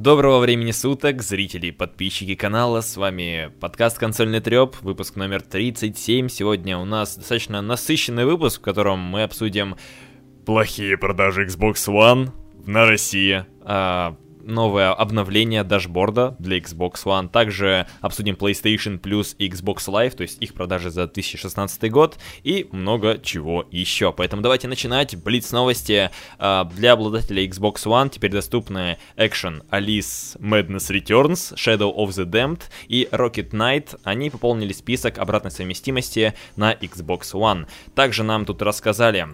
[0.00, 6.28] Доброго времени суток, зрители и подписчики канала, с вами подкаст «Консольный трёп», выпуск номер 37.
[6.30, 9.76] Сегодня у нас достаточно насыщенный выпуск, в котором мы обсудим
[10.46, 12.30] плохие продажи Xbox One
[12.64, 17.28] на России, а, новое обновление дашборда для Xbox One.
[17.28, 22.68] Также обсудим PlayStation Plus и Xbox Live, то есть их продажи за 2016 год и
[22.72, 24.12] много чего еще.
[24.12, 25.16] Поэтому давайте начинать.
[25.16, 32.08] Блиц новости э, для обладателей Xbox One теперь доступны Action Alice Madness Returns, Shadow of
[32.08, 33.98] the Damned и Rocket Knight.
[34.04, 37.66] Они пополнили список обратной совместимости на Xbox One.
[37.94, 39.28] Также нам тут рассказали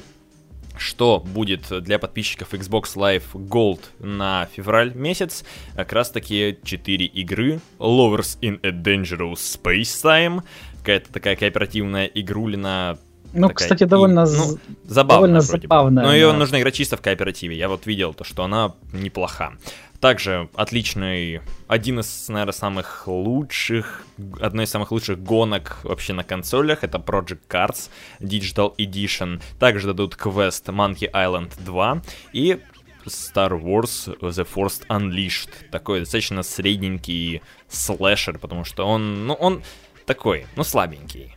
[0.78, 5.44] что будет для подписчиков Xbox Live Gold на февраль месяц.
[5.74, 7.60] Как раз таки 4 игры.
[7.78, 10.42] Lovers in a Dangerous Space Time.
[10.78, 12.98] Какая-то такая кооперативная игрулина
[13.40, 16.04] ну, такая, кстати, довольно, и, ну, забавная, довольно забавная.
[16.04, 17.56] Но ее нужно играть чисто в кооперативе.
[17.56, 19.52] Я вот видел то, что она неплоха.
[20.00, 24.04] Также отличный, один из, наверное, самых лучших,
[24.40, 27.88] одной из самых лучших гонок вообще на консолях, это Project Cars
[28.20, 29.40] Digital Edition.
[29.58, 32.58] Также дадут квест Monkey Island 2 и
[33.06, 35.70] Star Wars The Force Unleashed.
[35.70, 39.62] Такой достаточно средненький слэшер, потому что он, ну, он
[40.04, 41.35] такой, ну, слабенький.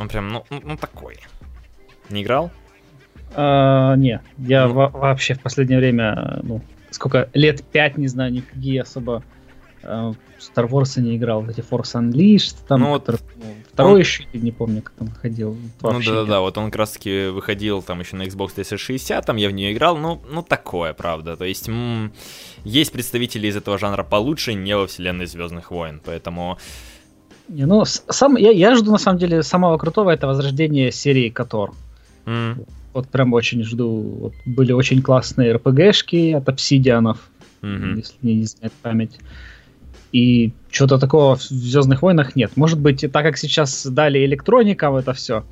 [0.00, 1.18] Он прям, ну, ну, ну такой.
[2.08, 2.50] Не играл?
[3.34, 4.72] А, не, я ну.
[4.72, 9.22] вообще в последнее время, ну, сколько лет пять, не знаю, никакие особо
[9.82, 13.98] э, Star Wars не играл, эти Force Unleashed, там, ну, который, ну, второй он...
[13.98, 15.54] еще, не помню, как он выходил.
[15.82, 19.50] Ну да-да-да, вот он как раз таки выходил там еще на Xbox 360, там я
[19.50, 22.14] в нее играл, ну, ну такое, правда, то есть м-
[22.64, 26.58] есть представители из этого жанра получше, не во вселенной Звездных войн, поэтому...
[27.50, 31.72] Не, ну, сам, я, я жду, на самом деле, самого крутого, это возрождение серии Котор.
[32.24, 32.64] Mm.
[32.92, 34.00] Вот прям очень жду.
[34.20, 37.18] Вот были очень классные РПГшки от обсидианов,
[37.62, 37.96] mm-hmm.
[37.96, 39.18] если не изменяет память.
[40.12, 42.56] И чего-то такого в Звездных войнах нет.
[42.56, 45.44] Может быть, так как сейчас дали электроникам это все,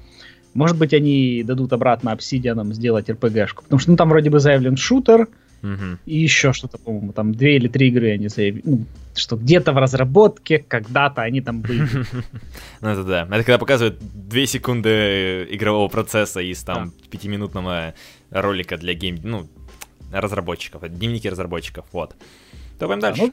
[0.54, 3.64] может быть, они дадут обратно обсидианам сделать РПГшку.
[3.64, 5.28] Потому что ну, там вроде бы заявлен шутер,
[5.62, 5.98] Угу.
[6.06, 8.62] И еще что-то, по-моему, там две или три игры они заявили.
[8.64, 11.88] Ну, что где-то в разработке, когда-то они там были.
[12.80, 13.22] Ну это да.
[13.22, 17.94] Это когда показывают две секунды игрового процесса из там пятиминутного
[18.30, 19.19] ролика для гейм...
[19.22, 19.48] Ну,
[20.12, 20.88] разработчиков.
[20.88, 21.84] Дневники разработчиков.
[21.92, 22.14] Вот.
[22.78, 23.22] Топаем дальше.
[23.22, 23.32] Ну,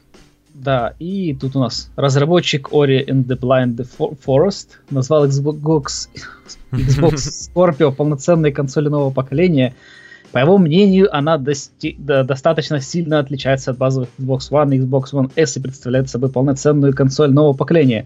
[0.54, 3.88] да, и тут у нас разработчик Ori and the Blind
[4.26, 6.10] Forest назвал Xbox,
[6.72, 7.16] Xbox
[7.54, 9.76] Scorpio полноценной консоли нового поколения–
[10.36, 15.14] по его мнению, она дости- да, достаточно сильно отличается от базовых Xbox One и Xbox
[15.14, 18.06] One S и представляет собой полноценную консоль нового поколения,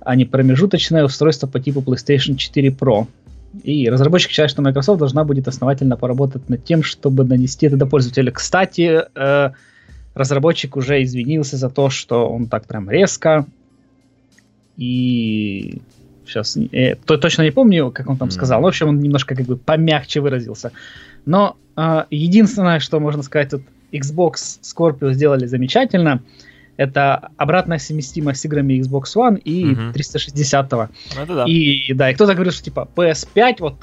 [0.00, 3.06] а не промежуточное устройство по типу PlayStation 4 Pro.
[3.64, 7.84] И разработчик считает, что Microsoft должна будет основательно поработать над тем, чтобы нанести это до
[7.84, 8.32] пользователя.
[8.32, 9.50] Кстати, э,
[10.14, 13.44] разработчик уже извинился за то, что он так прям резко
[14.78, 15.82] и
[16.28, 18.32] сейчас э, то, точно не помню, как он там mm.
[18.32, 18.62] сказал.
[18.62, 20.72] в общем, он немножко как бы помягче выразился.
[21.28, 23.62] Но э, единственное, что можно сказать, тут
[23.92, 26.22] Xbox Scorpio сделали замечательно.
[26.78, 29.80] Это обратная совместимость с играми Xbox One и угу.
[29.94, 30.88] 360-го.
[31.20, 31.44] Это да.
[31.44, 33.74] И да, и кто-то говорит, что типа PS5 вот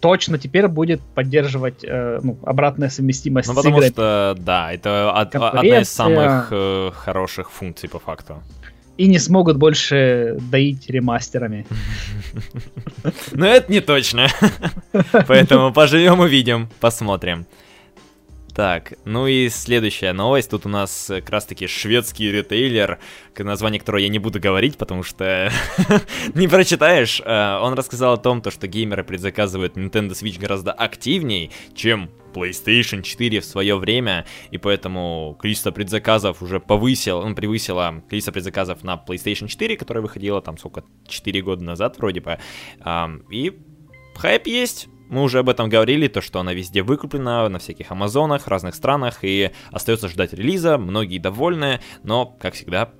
[0.00, 3.92] точно теперь будет поддерживать э, ну, обратная совместимость ну, с потому играми.
[3.92, 8.42] что, да, это од- одна из самых э, хороших функций по факту
[8.96, 11.66] и не смогут больше доить ремастерами.
[13.32, 14.28] Но это не точно.
[15.26, 17.46] Поэтому поживем увидим, посмотрим.
[18.54, 20.48] Так, ну и следующая новость.
[20.48, 23.00] Тут у нас как раз таки шведский ритейлер,
[23.36, 25.50] название которого я не буду говорить, потому что
[26.34, 27.20] не прочитаешь.
[27.24, 33.02] Э, он рассказал о том, то, что геймеры предзаказывают Nintendo Switch гораздо активней, чем PlayStation
[33.02, 39.02] 4 в свое время, и поэтому количество предзаказов уже повысило, ну, превысило количество предзаказов на
[39.06, 42.38] PlayStation 4, которая выходила там, сколько, 4 года назад вроде бы.
[43.30, 43.58] И
[44.16, 48.48] хайп есть, мы уже об этом говорили, то, что она везде выкуплена, на всяких Amazon'ах,
[48.48, 52.90] разных странах, и остается ждать релиза, многие довольны, но, как всегда,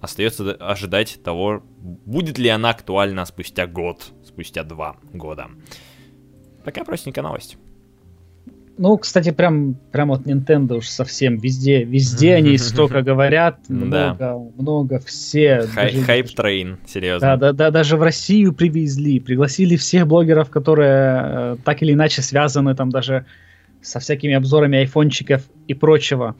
[0.00, 5.48] остается ожидать того, будет ли она актуальна спустя год, спустя два года.
[6.64, 7.56] Такая простенькая новость.
[8.76, 14.98] Ну, кстати, прям, прям вот Nintendo уж совсем везде, везде они столько говорят, много, много,
[14.98, 15.66] все.
[15.66, 17.36] Hype train, серьезно.
[17.36, 22.22] Да, да, да, даже в Россию привезли, пригласили всех блогеров, которые э, так или иначе
[22.22, 23.26] связаны там даже
[23.80, 26.34] со всякими обзорами айфончиков и прочего.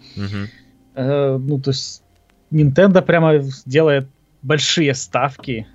[0.94, 2.02] Э, ну, то есть
[2.50, 4.08] Nintendo прямо делает
[4.42, 5.66] большие ставки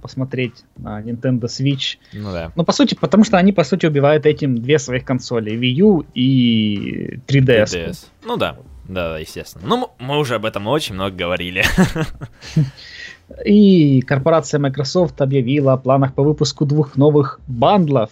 [0.00, 1.98] посмотреть на Nintendo Switch.
[2.12, 2.52] Ну да.
[2.54, 6.06] Ну, по сути, потому что они, по сути, убивают этим две своих консоли, Wii U
[6.14, 7.64] и 3DS.
[7.64, 8.06] 3DS.
[8.24, 8.56] Ну да.
[8.88, 9.66] Да, естественно.
[9.66, 11.64] Ну, мы уже об этом очень много говорили.
[13.44, 18.10] И корпорация Microsoft объявила о планах по выпуску двух новых бандлов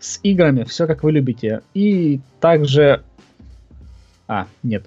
[0.00, 1.62] с играми, все как вы любите.
[1.74, 3.02] И также...
[4.30, 4.84] А, нет.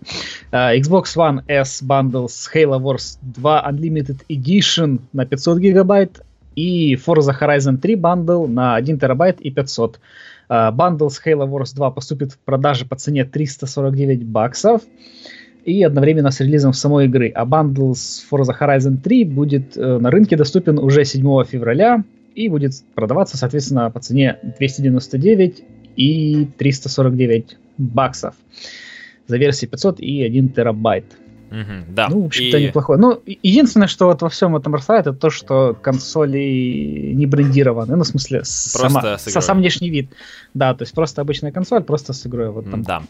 [0.54, 6.22] Э, Xbox One S bundle с Halo Wars 2 Unlimited Edition на 500 гигабайт
[6.56, 10.00] и Forza Horizon 3 бандл на 1 терабайт и 500.
[10.50, 14.84] Э, с Halo Wars 2 поступит в продаже по цене 349 баксов
[15.66, 17.28] и одновременно с релизом самой игры.
[17.36, 22.48] А бандл с Forza Horizon 3 будет э, на рынке доступен уже 7 февраля и
[22.48, 25.64] будет продаваться, соответственно, по цене 299
[25.98, 28.36] и 349 баксов
[29.28, 31.06] за версии 500 и 1 терабайт.
[31.54, 32.08] Угу, да.
[32.10, 32.68] Ну, в общем-то, и...
[32.68, 33.00] неплохое.
[33.00, 37.96] Ну, единственное, что вот во всем этом расстраивает, это то, что консоли не брендированы.
[37.96, 40.10] Ну, в смысле, сама, со, сам внешний вид.
[40.56, 42.50] Да, то есть просто обычная консоль, просто с игрой.
[42.50, 42.82] Вот там.
[42.82, 43.04] Да.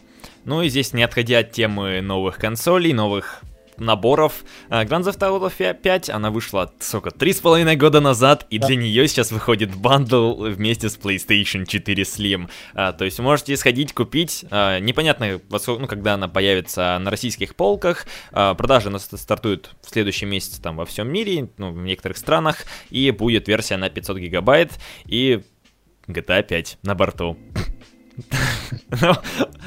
[0.44, 3.42] Ну и здесь, не отходя от темы новых консолей, новых
[3.78, 4.44] наборов.
[4.68, 8.66] А, Grand Theft Auto 5, она вышла, сколько, три с половиной года назад, и да.
[8.66, 12.50] для нее сейчас выходит бандл вместе с PlayStation 4 Slim.
[12.74, 18.06] А, то есть можете сходить, купить, а, непонятно, ну, когда она появится на российских полках,
[18.32, 22.64] а, продажи она стартует в следующем месяце там во всем мире, ну, в некоторых странах,
[22.90, 24.72] и будет версия на 500 гигабайт,
[25.06, 25.42] и
[26.08, 27.38] GTA 5 на борту.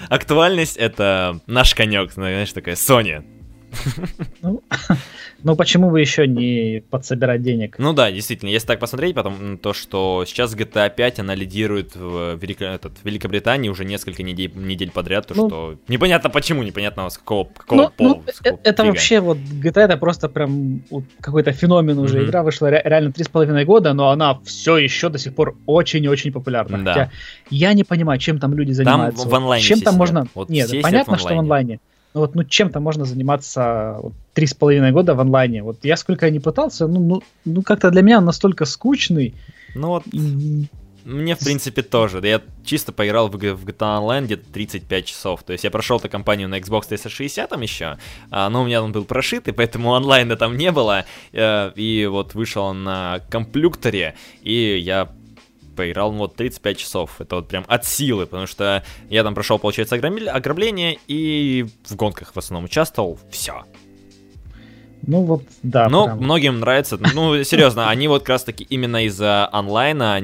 [0.09, 3.36] Актуальность это наш конек, знаешь, такая Sony.
[4.41, 4.61] Ну,
[5.43, 7.75] ну, почему бы еще не подсобирать денег?
[7.79, 12.35] Ну да, действительно, если так посмотреть, потом то, что сейчас GTA 5, она лидирует в
[12.35, 12.65] Велико...
[12.65, 17.45] этот, Великобритании уже несколько недель, недель подряд, то ну, что непонятно почему, непонятно с какого,
[17.45, 18.07] какого ну, пола.
[18.07, 18.87] Ну, какого это фига.
[18.87, 22.19] вообще вот GTA это просто прям вот, какой-то феномен уже.
[22.19, 22.25] Mm-hmm.
[22.25, 25.57] Игра вышла ре- реально три с половиной года, но она все еще до сих пор
[25.65, 26.83] очень-очень популярна.
[26.83, 26.93] Да.
[26.93, 27.11] Хотя
[27.49, 29.23] я не понимаю, чем там люди занимаются.
[29.23, 30.27] Там в онлайне Чем там можно...
[30.35, 31.79] Вот Нет, понятно, что в онлайне.
[32.17, 34.01] Ну вот, ну чем-то можно заниматься
[34.33, 35.61] три с половиной года в онлайне.
[35.61, 39.35] Вот я сколько не пытался, ну, ну, ну как-то для меня он настолько скучный.
[39.75, 40.03] Ну вот,
[41.05, 42.19] мне, в принципе, тоже.
[42.23, 45.43] Я чисто поиграл в, в GTA Online где-то 35 часов.
[45.43, 47.99] То есть я прошел эту кампанию на Xbox 360 там еще,
[48.31, 51.05] а, но у меня он был прошит, и поэтому онлайна там не было.
[51.33, 55.07] Э, и вот вышел он на компьютере, и я
[55.77, 57.21] поиграл ну, вот 35 часов.
[57.21, 62.33] Это вот прям от силы, потому что я там прошел, получается, ограбление и в гонках
[62.35, 63.19] в основном участвовал.
[63.31, 63.63] Все.
[65.07, 65.87] Ну вот, да.
[65.87, 66.17] Но прям.
[66.17, 66.97] многим нравится.
[67.13, 70.21] Ну, серьезно, они вот как раз таки именно из-за онлайна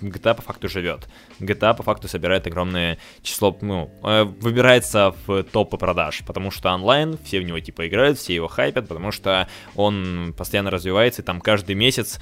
[0.00, 1.08] GTA по факту живет.
[1.38, 7.18] GTA по факту собирает огромное число, ну, э, выбирается в топы продаж, потому что онлайн,
[7.24, 11.40] все в него типа играют, все его хайпят, потому что он постоянно развивается, и там
[11.40, 12.18] каждый месяц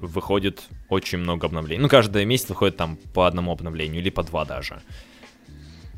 [0.00, 1.82] выходит очень много обновлений.
[1.82, 4.80] Ну, каждый месяц выходит там по одному обновлению или по два даже.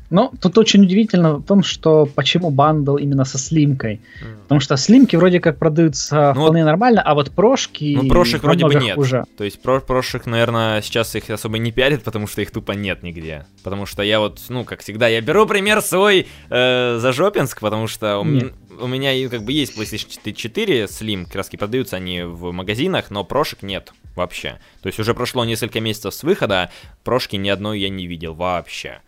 [0.09, 3.95] Ну, тут очень удивительно в том, что почему бандл именно со слимкой.
[3.95, 4.43] Mm.
[4.43, 7.97] Потому что слимки вроде как продаются ну, вполне вот, нормально, а вот прошки...
[8.01, 8.95] Ну, прошек вроде бы нет.
[8.95, 9.25] Хуже.
[9.37, 13.03] То есть про прошек, наверное, сейчас их особо не пиарят, потому что их тупо нет
[13.03, 13.45] нигде.
[13.63, 17.87] Потому что я вот, ну, как всегда, я беру пример свой э, за Жопинск, потому
[17.87, 18.47] что у, меня,
[18.79, 23.61] у меня как бы есть PlayStation 4 Slim, краски продаются они в магазинах, но прошек
[23.61, 24.59] нет вообще.
[24.81, 26.71] То есть уже прошло несколько месяцев с выхода,
[27.03, 29.01] прошки ни одной я не видел вообще.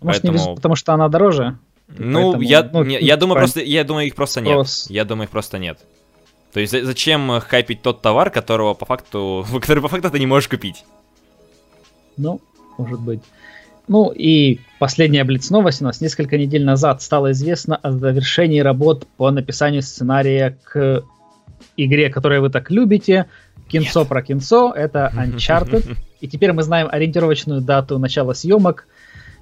[0.00, 0.32] Может, Поэтому...
[0.32, 1.58] не везут, потому что она дороже?
[1.88, 4.66] Ну, Поэтому, я, ну, не, я думаю, просто, я думаю, их просто нет.
[4.88, 5.80] Я думаю, их просто нет.
[6.52, 10.48] То есть зачем хайпить тот товар, которого по факту, который по факту ты не можешь
[10.48, 10.84] купить?
[12.16, 12.40] Ну,
[12.78, 13.20] может быть.
[13.88, 16.00] Ну и последняя блиц-новость у нас.
[16.00, 21.04] Несколько недель назад стало известно о завершении работ по написанию сценария к
[21.76, 23.26] игре, которую вы так любите.
[23.68, 24.08] Кинцо Нет.
[24.08, 24.72] про кинцо.
[24.74, 25.96] Это Uncharted.
[26.20, 28.86] И теперь мы знаем ориентировочную дату начала съемок–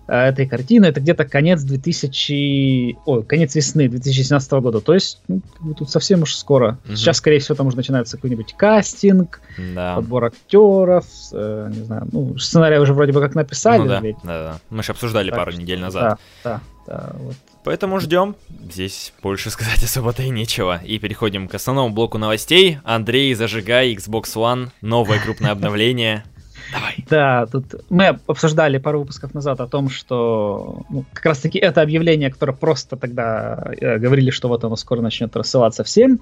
[0.08, 2.96] этой картины, это где-то конец 2000...
[3.04, 4.80] Ой, конец весны 2017 года.
[4.80, 5.42] То есть, ну,
[5.76, 6.78] тут совсем уж скоро.
[6.86, 6.96] Угу.
[6.96, 9.40] Сейчас, скорее всего, там уже начинается какой-нибудь кастинг,
[9.74, 9.96] да.
[9.96, 13.80] подбор актеров, э, не знаю, ну, сценарий уже вроде бы как написали.
[13.80, 14.16] Ну, да, ведь.
[14.24, 14.60] да, да.
[14.70, 16.18] Мы же обсуждали так пару что, недель назад.
[16.42, 17.16] Да, да, да.
[17.18, 17.36] Вот.
[17.64, 18.34] Поэтому ждем.
[18.72, 20.80] Здесь больше сказать особо-то и нечего.
[20.82, 22.78] И переходим к основному блоку новостей.
[22.82, 26.24] Андрей, зажигай Xbox One, новое крупное обновление.
[26.72, 26.96] Давай.
[27.08, 32.30] Да, тут мы обсуждали пару выпусков назад о том, что ну, как раз-таки это объявление,
[32.30, 36.20] которое просто тогда э, говорили, что вот оно скоро начнет рассылаться всем,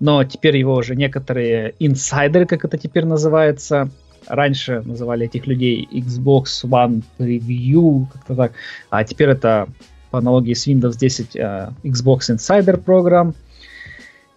[0.00, 3.90] но теперь его уже некоторые инсайдеры, как это теперь называется,
[4.26, 8.52] раньше называли этих людей Xbox One Preview, как-то так,
[8.90, 9.68] а теперь это
[10.10, 13.34] по аналогии с Windows 10 э, Xbox Insider Program.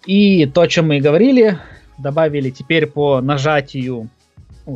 [0.05, 1.59] И то, о чем мы и говорили,
[1.97, 4.09] добавили теперь по нажатию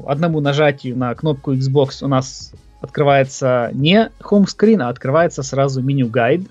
[0.06, 6.08] одному нажатию на кнопку Xbox у нас открывается не home screen, а открывается сразу меню
[6.08, 6.42] гайд.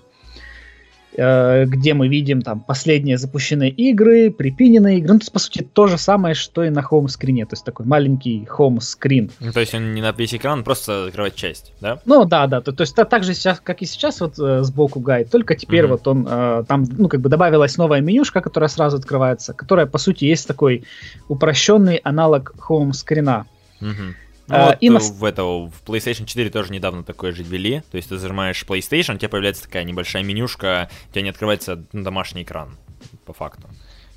[1.17, 5.13] Э, где мы видим там последние запущенные игры, припиненные игры.
[5.13, 7.45] Ну, то есть, по сути, то же самое, что и на хоум-скрине.
[7.45, 9.31] То есть, такой маленький хоум-скрин.
[9.39, 11.99] Ну, то есть, он не на весь экран, просто закрывает часть, да?
[12.05, 12.61] Ну, да, да.
[12.61, 15.85] То, то есть, так же сейчас, как и сейчас, вот э, сбоку гайд, только теперь
[15.85, 15.87] mm-hmm.
[15.87, 19.97] вот он, э, там, ну, как бы добавилась новая менюшка, которая сразу открывается, которая, по
[19.97, 20.83] сути, есть такой
[21.27, 23.45] упрощенный аналог хоум-скрина.
[23.81, 24.24] Mm-hmm.
[24.47, 24.99] Ну, а, вот и на...
[24.99, 27.81] в, это, в PlayStation 4 тоже недавно такое же ввели.
[27.91, 31.83] То есть ты зажимаешь PlayStation, у тебя появляется такая небольшая менюшка, у тебя не открывается
[31.93, 32.77] домашний экран,
[33.25, 33.67] по факту.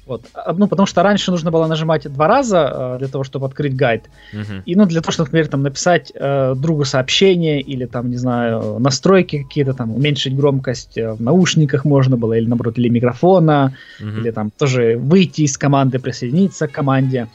[0.09, 0.25] Вот.
[0.33, 3.77] А, ну, потому что раньше нужно было нажимать два раза э, для того, чтобы открыть
[3.77, 4.05] гайд.
[4.33, 4.63] Uh-huh.
[4.65, 8.79] И, ну, для того, чтобы, например, там, написать э, другу сообщение или, там, не знаю,
[8.79, 14.21] настройки какие-то, там, уменьшить громкость э, в наушниках можно было, или, наоборот, или микрофона, uh-huh.
[14.21, 17.29] или, там, тоже выйти из команды, присоединиться к команде.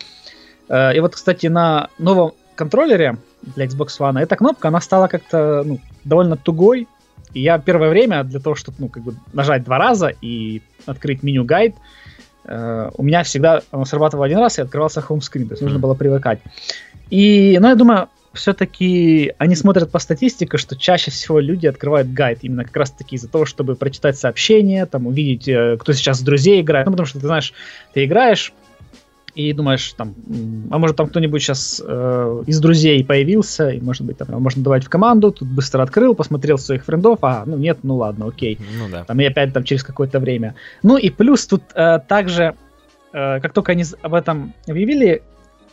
[0.68, 5.64] Э, и вот, кстати, на новом контроллере для Xbox One эта кнопка, она стала как-то
[5.66, 6.88] ну, довольно тугой.
[7.34, 11.24] И я первое время для того, чтобы ну, как бы нажать два раза и открыть
[11.24, 11.76] меню гайд,
[12.46, 15.96] э, у меня всегда оно срабатывало один раз и открывался хоумскрин, то есть нужно было
[15.96, 16.40] привыкать.
[17.10, 22.40] И, ну, я думаю, все-таки они смотрят по статистике, что чаще всего люди открывают гайд
[22.42, 26.62] именно как раз-таки из-за того, чтобы прочитать сообщения, там, увидеть, э, кто сейчас с друзей
[26.62, 26.86] играет.
[26.88, 27.54] Ну, потому что ты знаешь,
[27.94, 28.54] ты играешь,
[29.36, 30.14] и думаешь, там,
[30.70, 34.86] а может там кто-нибудь сейчас э, из друзей появился, и может быть там можно давать
[34.86, 38.60] в команду, тут быстро открыл, посмотрел своих френдов, а, ну нет, ну ладно, окей.
[38.78, 39.04] Ну да.
[39.06, 40.56] Там и опять там через какое-то время.
[40.84, 42.56] Ну и плюс тут э, также,
[43.12, 45.24] э, как только они об этом объявили,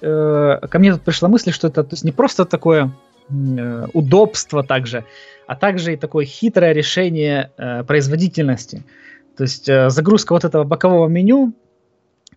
[0.00, 2.92] э, ко мне тут пришла мысль, что это то есть не просто такое
[3.28, 5.04] э, удобство также,
[5.46, 8.84] а также и такое хитрое решение э, производительности.
[9.36, 11.52] То есть э, загрузка вот этого бокового меню,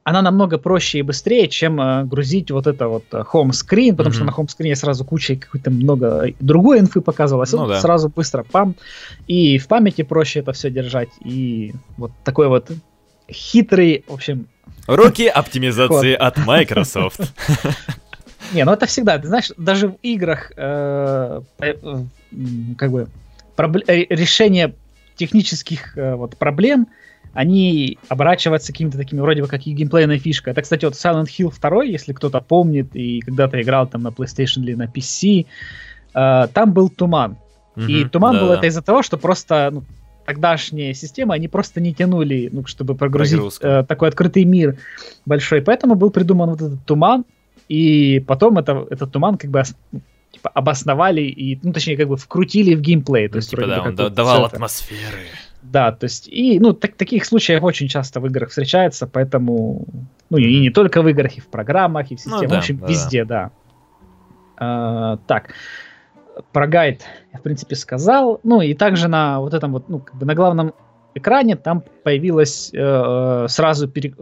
[0.03, 4.09] она намного проще и быстрее, чем э, грузить вот это вот э, home screen, потому
[4.09, 4.13] mm-hmm.
[4.13, 7.79] что на home screen сразу куча какой-то много другой инфы показывалось, ну, да.
[7.79, 8.75] сразу быстро пам,
[9.27, 12.69] и в памяти проще это все держать, и вот такой вот
[13.31, 14.47] хитрый, в общем...
[14.87, 17.21] Руки оптимизации от Microsoft.
[18.53, 21.73] Не, ну это всегда, ты знаешь, даже в играх э, э,
[22.77, 23.07] как бы
[23.55, 24.75] решение
[25.15, 26.87] технических вот проблем,
[27.33, 30.51] они оборачиваются какими-то такими вроде бы как и геймплейной фишкой.
[30.51, 34.61] Это, кстати, вот Silent Hill 2, если кто-то помнит и когда-то играл там на PlayStation
[34.61, 35.45] или на PC,
[36.13, 37.37] э, там был туман.
[37.75, 39.83] Mm-hmm, и туман да, был это из-за того, что просто ну,
[40.25, 44.77] тогдашние системы, они просто не тянули, ну, чтобы прогрузить э, такой открытый мир
[45.25, 45.63] большой.
[45.63, 47.25] Поэтому был придуман вот этот туман,
[47.67, 49.63] и потом это, этот туман как бы
[50.31, 53.27] типа, обосновали и, ну, точнее, как бы вкрутили в геймплей.
[53.27, 55.25] То ну, есть, типа, да, он давал атмосферы.
[55.73, 59.87] Да, то есть, и, ну, так, таких случаев очень часто в играх встречается, поэтому,
[60.29, 62.57] ну, и не только в играх, и в программах, и в системах, ну, да, в
[62.59, 63.51] общем, да, везде, да.
[64.55, 65.49] А, так,
[66.51, 67.01] про гайд
[67.33, 68.39] я, в принципе, сказал.
[68.43, 70.73] Ну, и также на вот этом вот, ну, как бы на главном
[71.15, 74.13] экране там появилось э, сразу пере,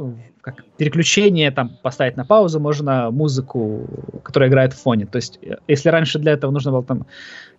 [0.41, 3.87] как, переключение, там поставить на паузу, можно музыку,
[4.23, 5.05] которая играет в фоне.
[5.05, 7.05] То есть, э, если раньше для этого нужно было там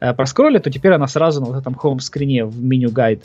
[0.01, 3.23] э, проскроллить, то теперь она сразу на вот этом хоум-скрине в меню гайд,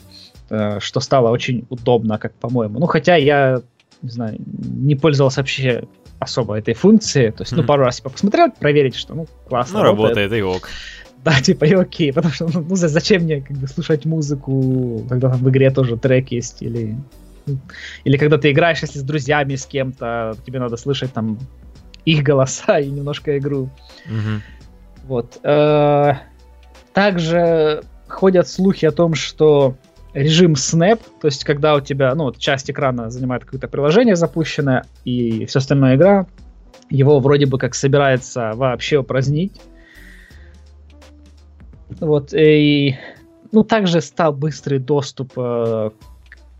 [0.50, 2.78] э, что стало очень удобно, как по-моему.
[2.78, 3.60] Ну, хотя я,
[4.02, 5.84] не знаю, не пользовался вообще
[6.20, 7.32] особо этой функцией.
[7.32, 7.56] То есть, mm-hmm.
[7.56, 10.68] ну, пару раз типа посмотрел, проверить, что, ну, классно Ну, работает, работает и ок.
[11.24, 15.40] Да, типа и окей, потому что ну, зачем мне как бы слушать музыку, когда там
[15.40, 16.96] в игре тоже трек есть, или
[18.04, 21.38] или когда ты играешь, если с друзьями, с кем-то, тебе надо слышать там
[22.04, 23.70] их голоса и немножко игру.
[24.06, 25.04] Угу.
[25.04, 25.38] Вот.
[25.42, 26.14] Э,
[26.92, 29.76] также ходят слухи о том, что
[30.14, 35.46] режим Snap, то есть когда у тебя, ну, часть экрана занимает какое-то приложение запущенное, и
[35.46, 36.26] все остальное игра,
[36.90, 39.60] его вроде бы как собирается вообще упразднить.
[42.00, 42.96] Вот, и,
[43.52, 45.90] ну, также стал быстрый доступ э,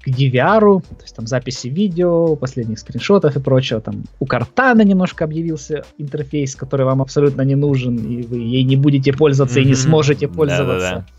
[0.02, 3.80] к DVR, то есть там записи видео, последних скриншотов и прочего.
[3.80, 8.76] Там у Картана немножко объявился интерфейс, который вам абсолютно не нужен, и вы ей не
[8.76, 9.64] будете пользоваться mm-hmm.
[9.64, 10.90] и не сможете пользоваться.
[10.90, 11.18] Да-да-да.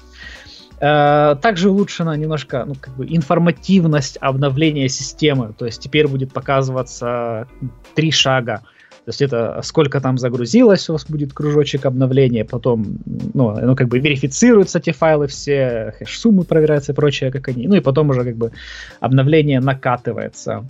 [0.82, 5.54] Э, также улучшена немножко ну, как бы информативность обновления системы.
[5.58, 7.48] То есть теперь будет показываться
[7.96, 8.62] три шага.
[9.10, 13.00] То есть это сколько там загрузилось, у вас будет кружочек обновления, потом,
[13.34, 17.74] ну, ну как бы верифицируются эти файлы все, хэш-суммы проверяются и прочее, как они, ну
[17.74, 18.52] и потом уже как бы
[19.00, 20.64] обновление накатывается.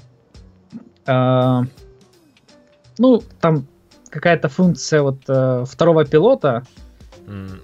[1.05, 1.65] А,
[2.97, 3.67] ну, там
[4.09, 6.63] какая-то функция вот э, второго пилота,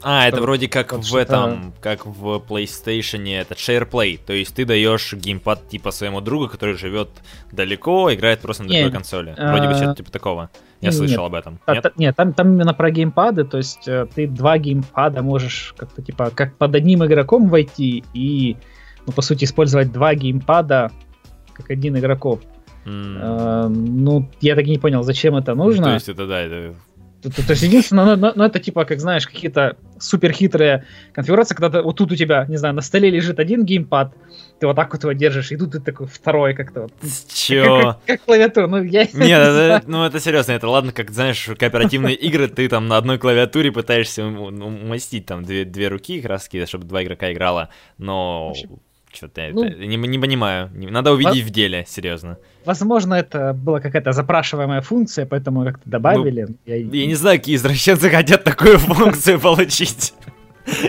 [0.02, 4.20] а, это вроде как в этом, как в PlayStation, это SharePlay.
[4.26, 7.10] То есть ты даешь геймпад типа своему другу, который живет
[7.52, 9.36] далеко, играет просто на другой консоли.
[9.38, 10.50] Вроде бы а, что-то типа такого.
[10.82, 11.60] Я слышал об этом.
[11.98, 16.30] Нет, там, там именно про геймпады, то есть э, ты два геймпада можешь как-то типа
[16.30, 18.58] как под одним игроком войти и
[19.06, 20.92] ну, по сути, использовать два геймпада
[21.54, 22.42] как один игроков.
[22.86, 23.20] Mm.
[23.20, 25.82] Э, ну, я так и не понял, зачем это нужно.
[25.82, 26.76] Ну, то есть это, да, это
[27.30, 31.56] то, то есть единственное, ну, ну, ну это типа, как знаешь, какие-то супер хитрые конфигурации,
[31.56, 34.14] когда ты, вот тут у тебя, не знаю, на столе лежит один геймпад,
[34.60, 36.94] ты вот так вот его держишь, и тут ты такой второй как-то вот.
[37.34, 37.82] Чё?
[37.82, 41.12] Как, как, как клавиатура, ну я Нет, не это, ну это серьезно, это ладно, как,
[41.12, 46.50] знаешь, кооперативные игры, ты там на одной клавиатуре пытаешься умастить там две, две руки раз,
[46.66, 48.54] чтобы два игрока играла, но
[49.16, 50.70] что-то ну, это, не, не понимаю.
[50.74, 52.38] Надо увидеть в деле, серьезно.
[52.66, 56.48] Возможно, это была какая-то запрашиваемая функция, поэтому как-то добавили.
[56.50, 56.76] Ну, я...
[56.76, 60.14] я не знаю, какие извращенцы хотят такую функцию получить.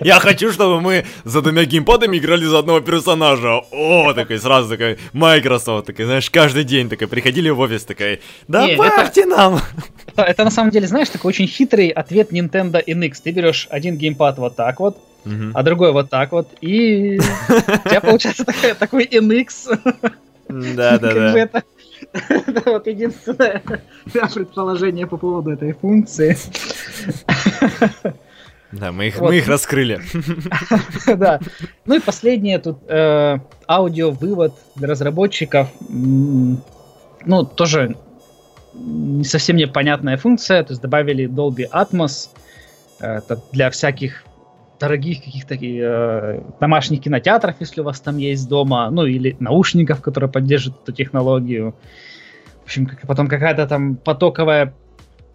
[0.02, 3.62] Я хочу, чтобы мы за двумя геймпадами играли за одного персонажа.
[3.70, 9.22] О, такой сразу такой Microsoft, такой, знаешь, каждый день такой приходили в офис, такой, добавьте
[9.22, 9.60] это, нам.
[10.16, 13.14] Это, на самом деле, знаешь, такой очень хитрый ответ Nintendo NX.
[13.22, 15.50] Ты берешь один геймпад вот так вот, угу.
[15.54, 19.78] а другой вот так вот, и у тебя получается такой, такой NX.
[20.48, 21.38] Да, да, да.
[21.38, 21.64] Это,
[22.12, 23.62] это вот единственное
[24.34, 26.36] предположение по поводу этой функции.
[28.78, 29.30] Да, мы их, вот.
[29.30, 30.00] мы их раскрыли.
[31.16, 31.40] Да.
[31.84, 35.68] Ну и последнее тут э, аудио-вывод для разработчиков.
[35.88, 37.96] Ну, тоже
[38.74, 40.62] не совсем непонятная функция.
[40.62, 42.28] То есть добавили Dolby Atmos.
[43.00, 44.24] Это для всяких
[44.78, 50.30] дорогих каких-то э, домашних кинотеатров, если у вас там есть дома, ну или наушников, которые
[50.30, 51.74] поддерживают эту технологию.
[52.62, 54.74] В общем, как, потом какая-то там потоковая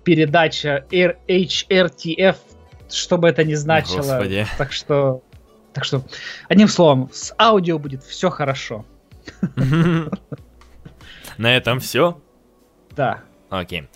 [0.04, 2.36] передача HRTF,
[2.94, 3.98] что бы это ни значило.
[3.98, 4.48] Господи.
[4.58, 5.22] Так что,
[5.74, 6.04] так что,
[6.50, 8.86] одним словом, с аудио будет все хорошо.
[11.38, 12.20] На этом все?
[12.96, 13.24] Да.
[13.50, 13.88] Окей.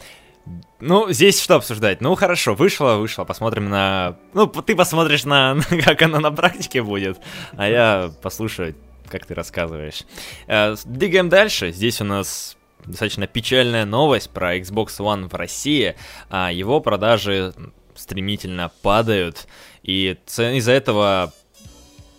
[0.80, 2.02] Ну, здесь что обсуждать?
[2.02, 4.18] Ну, хорошо, вышло, вышло, посмотрим на...
[4.34, 7.18] Ну, ты посмотришь на, как оно на практике будет,
[7.54, 8.76] а я послушаю,
[9.08, 10.04] как ты рассказываешь.
[10.48, 11.72] Э, двигаем дальше.
[11.72, 15.96] Здесь у нас достаточно печальная новость про Xbox One в России.
[16.30, 17.54] А его продажи
[17.96, 19.48] стремительно падают,
[19.84, 21.34] и из-за этого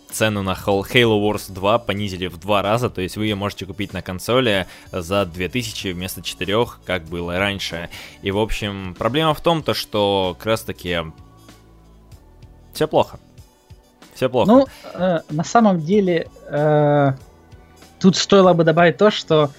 [0.09, 3.93] цену на Halo Wars 2 понизили в два раза, то есть вы ее можете купить
[3.93, 7.89] на консоли за 2000 вместо 4, как было раньше.
[8.21, 10.97] И, в общем, проблема в том, то, что как раз таки
[12.73, 13.19] все плохо.
[14.13, 14.51] Все плохо.
[14.51, 17.11] Ну, э, на самом деле, э,
[17.99, 19.51] тут стоило бы добавить то, что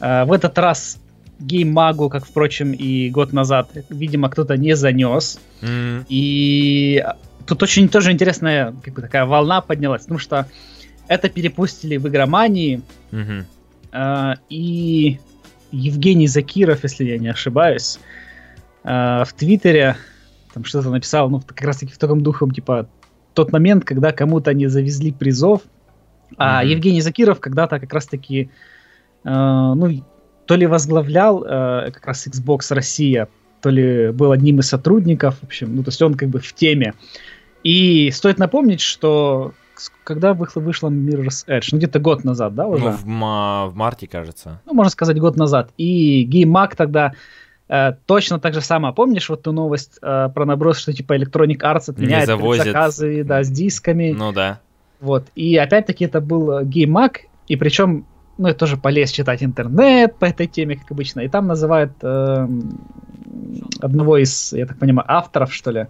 [0.00, 0.98] э, в этот раз
[1.42, 5.40] геймагу, как, впрочем, и год назад, видимо, кто-то не занес.
[5.60, 6.04] Mm.
[6.08, 7.04] И
[7.46, 10.46] тут очень тоже интересная как бы такая волна поднялась, потому что
[11.08, 13.44] это перепустили в игромании, mm-hmm.
[13.92, 15.18] э, и
[15.70, 17.98] Евгений Закиров, если я не ошибаюсь,
[18.84, 19.96] э, в Твиттере
[20.54, 22.88] там что-то написал, ну, как раз таки в таком духе, типа,
[23.34, 25.62] тот момент, когда кому-то не завезли призов,
[26.36, 26.68] а mm-hmm.
[26.68, 28.50] Евгений Закиров когда-то как раз таки,
[29.24, 30.04] э, ну,
[30.46, 33.28] то ли возглавлял э, как раз Xbox Россия,
[33.60, 36.52] то ли был одним из сотрудников, в общем, ну, то есть он как бы в
[36.52, 36.94] теме.
[37.62, 39.52] И стоит напомнить, что
[40.04, 41.68] когда вышло, вышло Mirror's Edge?
[41.72, 42.84] Ну, где-то год назад, да, уже?
[42.84, 44.60] Ну, в, ма- в марте, кажется.
[44.66, 45.70] Ну, можно сказать, год назад.
[45.76, 47.12] И GameMag тогда
[47.68, 48.94] э, точно так же самое.
[48.94, 53.50] Помнишь вот ту новость э, про наброс, что типа Electronic Arts отменяет заказы, да, с
[53.50, 54.12] дисками?
[54.16, 54.60] Ну, да.
[55.00, 55.26] Вот.
[55.34, 57.16] И опять-таки это был GameMag,
[57.48, 58.06] и причем
[58.38, 62.48] ну, я тоже полез читать интернет по этой теме, как обычно, и там называют э,
[63.80, 65.86] одного из, я так понимаю, авторов, что ли, э,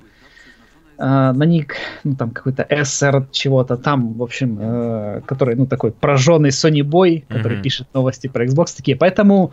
[0.98, 3.76] на ник, ну, там, какой-то SR чего-то.
[3.76, 7.62] Там, в общем, э, который, ну, такой прожженный Sony Boy, который mm-hmm.
[7.62, 9.52] пишет новости про Xbox такие, поэтому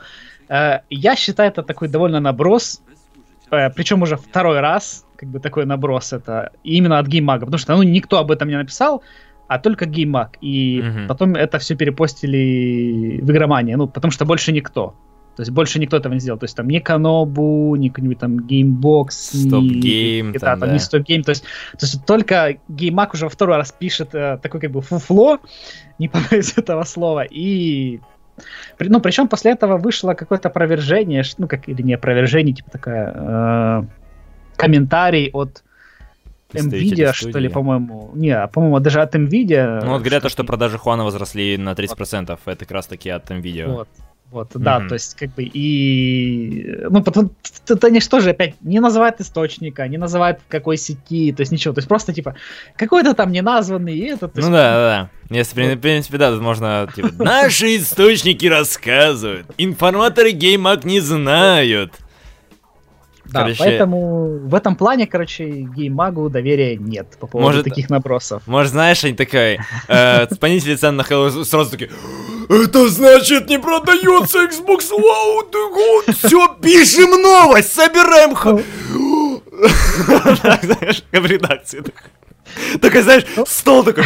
[0.49, 2.81] э, я считаю это такой довольно наброс,
[3.51, 7.75] э, причем уже второй раз, как бы такой наброс это именно от Гейммага, потому что,
[7.75, 9.03] ну, никто об этом не написал,
[9.49, 10.37] а только Гейммаг.
[10.41, 11.07] И угу.
[11.07, 14.93] потом это все перепостили в Игромании, ну, потому что больше никто.
[15.35, 16.37] То есть больше никто этого не сделал.
[16.37, 20.31] То есть там ни Канобу, ни какой-нибудь там Gamebox, ни...
[20.33, 20.73] Да, там, да.
[20.73, 21.23] ни StopGame.
[21.23, 24.81] То есть, то есть только Гейммаг уже во второй раз пишет э, такой как бы
[24.81, 25.39] фуфло,
[25.97, 27.99] не побоюсь этого слова, и
[28.79, 33.83] ну, причем после этого вышло какое-то опровержение, ну, как, или не опровержение, типа такая, э,
[34.57, 35.63] комментарий от
[36.53, 38.11] Nvidia, что ли, по-моему.
[38.13, 39.83] Не, а, по-моему, даже от Nvidia.
[39.83, 42.29] Ну, вот говорят, то, что продажи Хуана возросли на 30%.
[42.29, 42.39] Вот.
[42.45, 43.67] Это как раз таки от Nvidia.
[43.67, 43.87] Вот.
[44.31, 44.59] Вот, mm-hmm.
[44.59, 47.31] да, то есть, как бы, и, ну, потом,
[47.67, 51.73] это они что же опять не называют источника, не называют какой сети, то есть ничего,
[51.73, 52.35] то есть просто, типа,
[52.75, 56.87] какой-то там неназванный, и это, Ну да, да, да, если, в принципе, да, тут можно,
[56.95, 61.93] типа, наши источники рассказывают, информаторы геймак не знают.
[63.31, 63.63] Да, короче...
[63.63, 68.43] поэтому в этом плане, короче, геймагу доверия нет по поводу может, таких набросов.
[68.47, 71.89] Может, знаешь, они такая, э, понизили на Halo, сразу такие,
[72.49, 78.35] это значит не продается Xbox One, все, пишем новость, собираем...
[80.63, 81.83] Знаешь, в редакции
[82.81, 84.05] такой, знаешь, стол такой.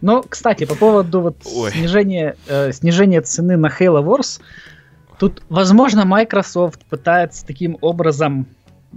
[0.00, 4.40] Но, кстати, по поводу вот снижения, э, снижения цены на Halo Wars,
[5.20, 8.46] Тут, возможно, Microsoft пытается таким образом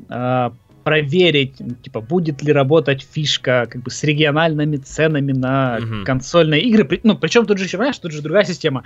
[0.10, 0.52] э,
[0.86, 6.06] проверить, типа, будет ли работать фишка как бы с региональными ценами на угу.
[6.06, 7.02] консольные игры.
[7.04, 8.86] Ну, причем тут же еще, понимаешь, тут же другая система.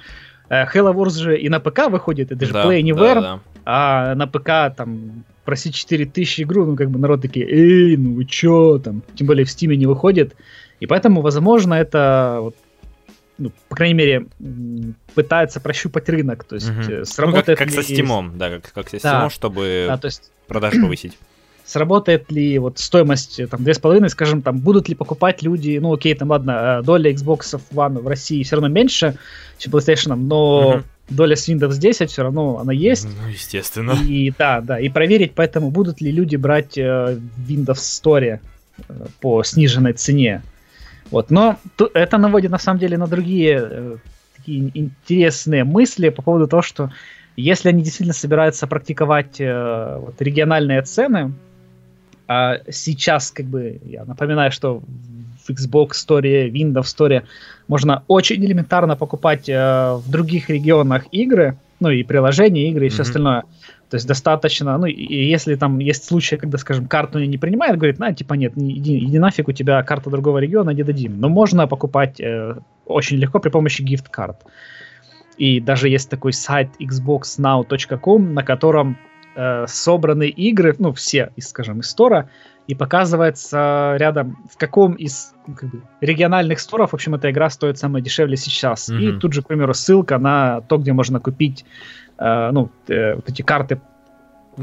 [0.49, 3.39] Э, Halo Wars же и на ПК выходит, это же да, Play Anywhere, да, да.
[3.65, 8.25] а на ПК там просить 4000 игру, ну, как бы народ такие, эй, ну вы
[8.25, 10.35] чё, там, тем более в Steam не выходит.
[10.79, 12.55] И поэтому, возможно, это вот
[13.37, 14.25] ну, по крайней мере,
[15.13, 17.05] пытается прощупать рынок, то есть угу.
[17.05, 20.07] сработает ну, как, как со Steam, да, как, как со Steam, да, чтобы да, то
[20.07, 20.31] есть...
[20.47, 21.17] продажи повысить.
[21.65, 25.93] Сработает ли вот стоимость там две с половиной, скажем, там будут ли покупать люди, ну
[25.93, 29.17] окей, там ладно, э, доля Xbox One в России все равно меньше,
[29.57, 30.83] чем PlayStation, но угу.
[31.09, 33.05] доля с Windows 10 все равно она есть.
[33.05, 33.97] Ну, естественно.
[34.07, 38.39] И да, да, и проверить, поэтому будут ли люди брать э, Windows Store
[38.87, 40.41] э, по сниженной цене.
[41.11, 41.57] Вот, но
[41.93, 43.95] это наводит на самом деле на другие э,
[44.35, 46.91] такие интересные мысли по поводу того, что
[47.35, 51.33] если они действительно собираются практиковать э, вот, региональные цены,
[52.27, 54.81] а сейчас, как бы, я напоминаю, что
[55.45, 57.23] в Xbox Store, Windows Store
[57.67, 62.91] можно очень элементарно покупать э, в других регионах игры, ну и приложения, игры и mm-hmm.
[62.91, 63.43] все остальное.
[63.89, 67.99] То есть достаточно, ну, и если там есть случаи, когда, скажем, карту не принимает, говорит,
[67.99, 71.19] на, типа, нет, иди, иди нафиг, у тебя карта другого региона, не дадим.
[71.21, 74.45] Но можно покупать э, очень легко при помощи гифт-карт.
[75.37, 78.97] И даже есть такой сайт xboxnow.com, на котором
[79.35, 82.29] э, собраны игры, ну, все, из, скажем, из стора,
[82.67, 87.49] и показывается рядом, в каком из ну, как бы, региональных сторов, в общем, эта игра
[87.49, 88.89] стоит самое дешевле сейчас.
[88.89, 89.17] Mm-hmm.
[89.17, 91.65] И тут же, к примеру, ссылка на то, где можно купить
[92.17, 93.79] э, ну, э, вот эти карты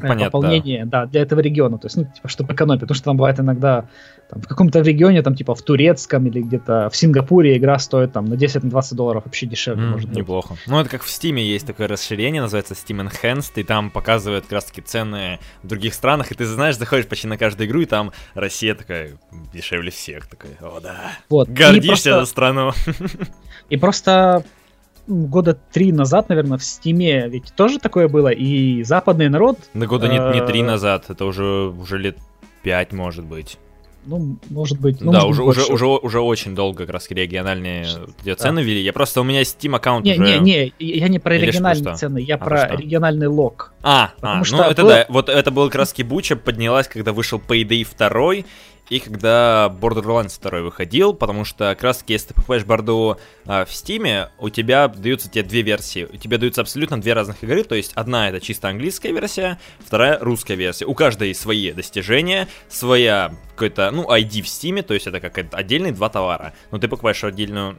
[0.01, 1.03] Понятно, пополнения, да.
[1.03, 3.89] да, для этого региона, то есть, ну, типа, чтобы экономить, потому что там бывает иногда
[4.29, 8.25] там, в каком-то регионе, там, типа, в турецком или где-то в Сингапуре игра стоит там
[8.25, 10.19] на 10-20 долларов вообще дешевле, mm, может быть.
[10.19, 10.57] Неплохо.
[10.67, 14.53] Ну, это как в Steam есть такое расширение, называется Steam Enhanced, и там показывают как
[14.53, 18.13] раз-таки цены в других странах, и ты знаешь, заходишь почти на каждую игру, и там
[18.35, 19.13] Россия такая
[19.53, 21.49] дешевле всех, такой, о да, вот.
[21.49, 22.21] гордишься просто...
[22.21, 22.73] за страну.
[23.71, 24.45] И просто
[25.07, 29.59] года три назад, наверное, в Стиме ведь тоже такое было, и западный народ...
[29.75, 32.19] На года не, не три э, назад, это уже, уже лет
[32.63, 33.59] пять, может быть.
[34.07, 35.01] Ну, может быть.
[35.01, 37.87] Ну, да, уже, уже, уже, уже очень долго как раз региональные
[38.25, 38.35] да.
[38.35, 38.83] цены ввели.
[38.83, 40.41] Я просто, у меня Steam аккаунт не, уже...
[40.41, 42.77] Не, не, я не про Или региональные цены, я а, про что?
[42.77, 43.73] региональный лог.
[43.83, 44.89] А, а ну это был...
[44.91, 48.47] да, вот это был как раз Буча поднялась, когда вышел Payday 2,
[48.91, 53.65] и когда Borderlands 2 выходил, потому что как раз таки, если ты покупаешь борду а,
[53.65, 56.05] в Steam, у тебя даются тебе две версии.
[56.05, 60.19] У тебя даются абсолютно две разных игры, то есть одна это чисто английская версия, вторая
[60.19, 60.85] русская версия.
[60.85, 65.93] У каждой свои достижения, своя какой-то, ну, ID в Steam, то есть это как отдельные
[65.93, 66.53] два товара.
[66.71, 67.79] Но ты покупаешь отдельную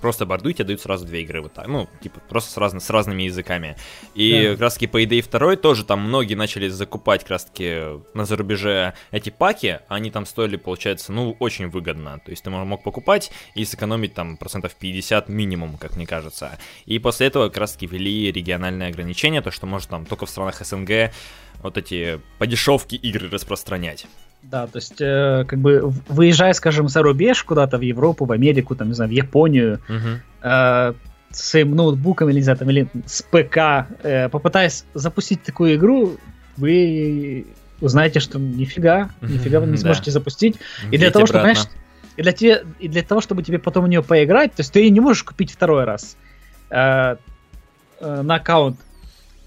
[0.00, 1.66] просто борду, и тебе дают сразу две игры вот так.
[1.66, 3.76] Ну, типа, просто с, разно, с разными языками.
[4.14, 4.50] И да.
[4.52, 8.24] как раз таки по идее второй тоже там многие начали закупать как раз таки на
[8.24, 12.20] зарубеже эти паки, они там стоили, получается, ну, очень выгодно.
[12.24, 16.58] То есть ты мог покупать и сэкономить там процентов 50 минимум, как мне кажется.
[16.86, 20.30] И после этого как раз таки ввели региональные ограничения, то, что может там только в
[20.30, 21.12] странах СНГ
[21.62, 24.06] вот эти подешевки игры распространять.
[24.50, 28.74] Да, то есть, э, как бы, выезжая, скажем, за рубеж куда-то в Европу, в Америку,
[28.74, 30.18] там, не знаю, в Японию, uh-huh.
[30.42, 30.94] э,
[31.30, 36.16] с своим ноутбуком или, не знаю, там, или с ПК, э, попытаясь запустить такую игру,
[36.56, 37.46] вы
[37.80, 40.56] узнаете, что нифига, нифига вы не сможете запустить.
[40.90, 41.66] И для того, чтобы, понимаешь,
[42.16, 44.80] и для, тебе, и для того, чтобы тебе потом в нее поиграть, то есть ты
[44.80, 46.16] ее не можешь купить второй раз
[46.70, 47.16] э,
[48.00, 48.78] э, на аккаунт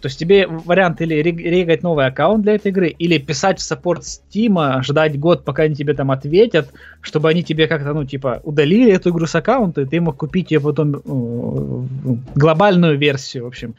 [0.01, 4.05] то есть тебе вариант или регать новый аккаунт для этой игры, или писать в саппорт
[4.05, 8.91] Стима, ждать год, пока они тебе там ответят, чтобы они тебе как-то, ну, типа, удалили
[8.91, 13.75] эту игру с аккаунта, и ты мог купить ее потом ну, глобальную версию, в общем.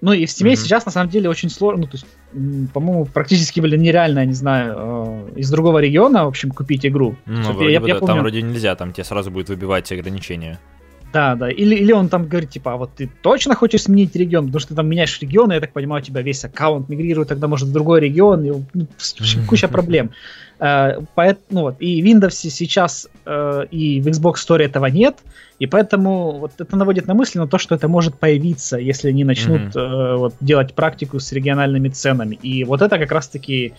[0.00, 0.56] Ну и в Steam mm-hmm.
[0.56, 4.34] сейчас на самом деле очень сложно, ну, то есть, по-моему, практически были нереально, я не
[4.34, 4.74] знаю,
[5.34, 7.16] э, из другого региона, в общем, купить игру.
[7.26, 8.14] Ну, вроде я, бы, я, да, помню...
[8.14, 10.58] Там вроде нельзя, там тебе сразу будет выбивать ограничения.
[11.14, 11.48] Да, да.
[11.48, 14.70] Или, или он там говорит, типа, а вот ты точно хочешь сменить регион, потому что
[14.70, 17.68] ты там меняешь регион, и, я так понимаю, у тебя весь аккаунт мигрирует, тогда может
[17.68, 18.86] в другой регион, и ну,
[19.46, 20.10] куча проблем.
[20.58, 25.18] Э, поэт, ну, вот, и в Windows сейчас э, и в Xbox Store этого нет,
[25.60, 29.22] и поэтому вот это наводит на мысль на то, что это может появиться, если они
[29.22, 30.14] начнут mm-hmm.
[30.14, 32.34] э, вот, делать практику с региональными ценами.
[32.42, 33.74] И вот это как раз-таки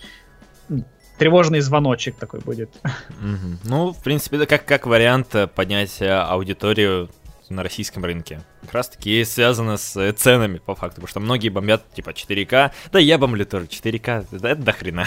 [1.18, 2.70] тревожный звоночек такой будет.
[2.82, 3.56] Mm-hmm.
[3.64, 7.10] Ну, в принципе, это как, как вариант э, поднять аудиторию
[7.48, 8.40] на российском рынке.
[8.62, 12.72] Как раз таки связано с э, ценами, по факту, потому что многие бомбят, типа, 4К.
[12.92, 15.06] Да я бомблю тоже 4К, это, это до хрена.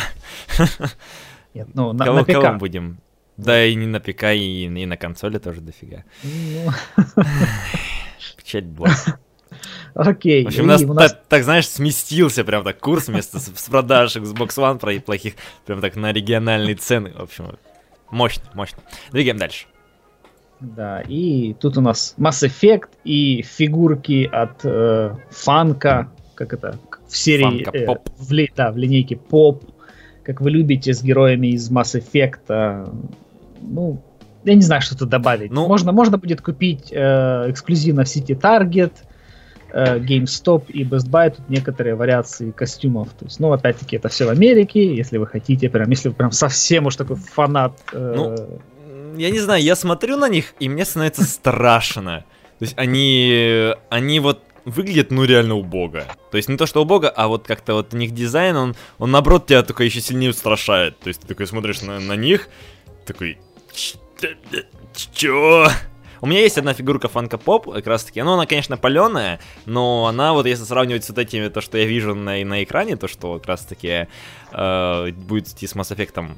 [1.54, 2.98] Нет, ну, на, кого, на кого мы
[3.38, 6.04] Да и не на ПК, и, и на консоли тоже дофига.
[6.24, 6.72] Ну.
[8.38, 8.92] Печать была.
[9.96, 10.46] Окей.
[10.46, 11.12] В общем, нас, нас...
[11.12, 15.34] Так, так, знаешь, сместился прям так курс вместо с, с продаж Xbox One про плохих,
[15.66, 17.12] прям так на региональные цены.
[17.12, 17.58] В общем,
[18.12, 18.80] мощно, мощно.
[19.12, 19.66] Двигаем дальше.
[20.60, 27.16] Да, и тут у нас Mass Effect и фигурки от э, фанка, как это, в
[27.16, 29.64] серии, Фанка, э, в, ли, да, в линейке поп,
[30.24, 32.92] как вы любите с героями из Mass Effect.
[33.62, 34.02] Ну,
[34.44, 35.52] я не знаю, что тут добавить.
[35.52, 38.92] Ну, можно, можно будет купить э, эксклюзивно в сети Target,
[39.72, 41.36] э, GameStop и Best Buy.
[41.36, 43.10] Тут некоторые вариации костюмов.
[43.18, 44.96] То есть, ну, опять-таки, это все в Америке.
[44.96, 48.60] Если вы хотите, прям, если вы прям совсем уж такой фанат э, ну
[49.18, 52.26] я не знаю, я смотрю на них, и мне становится страшно.
[52.60, 56.04] То есть они, они вот выглядят, ну, реально убого.
[56.32, 59.12] То есть не то, что убого, а вот как-то вот у них дизайн, он, он
[59.12, 61.00] наоборот тебя только еще сильнее устрашает.
[61.00, 62.50] То есть ты такой смотришь на, на них,
[63.06, 63.38] такой...
[65.14, 65.68] Чё?
[66.22, 68.22] У меня есть одна фигурка Фанка Поп, как раз таки.
[68.22, 71.86] Ну, она, конечно, паленая, но она вот, если сравнивать с вот этими, то, что я
[71.86, 74.08] вижу на, на экране, то, что как раз таки
[74.52, 76.36] э, будет идти с Mass Effect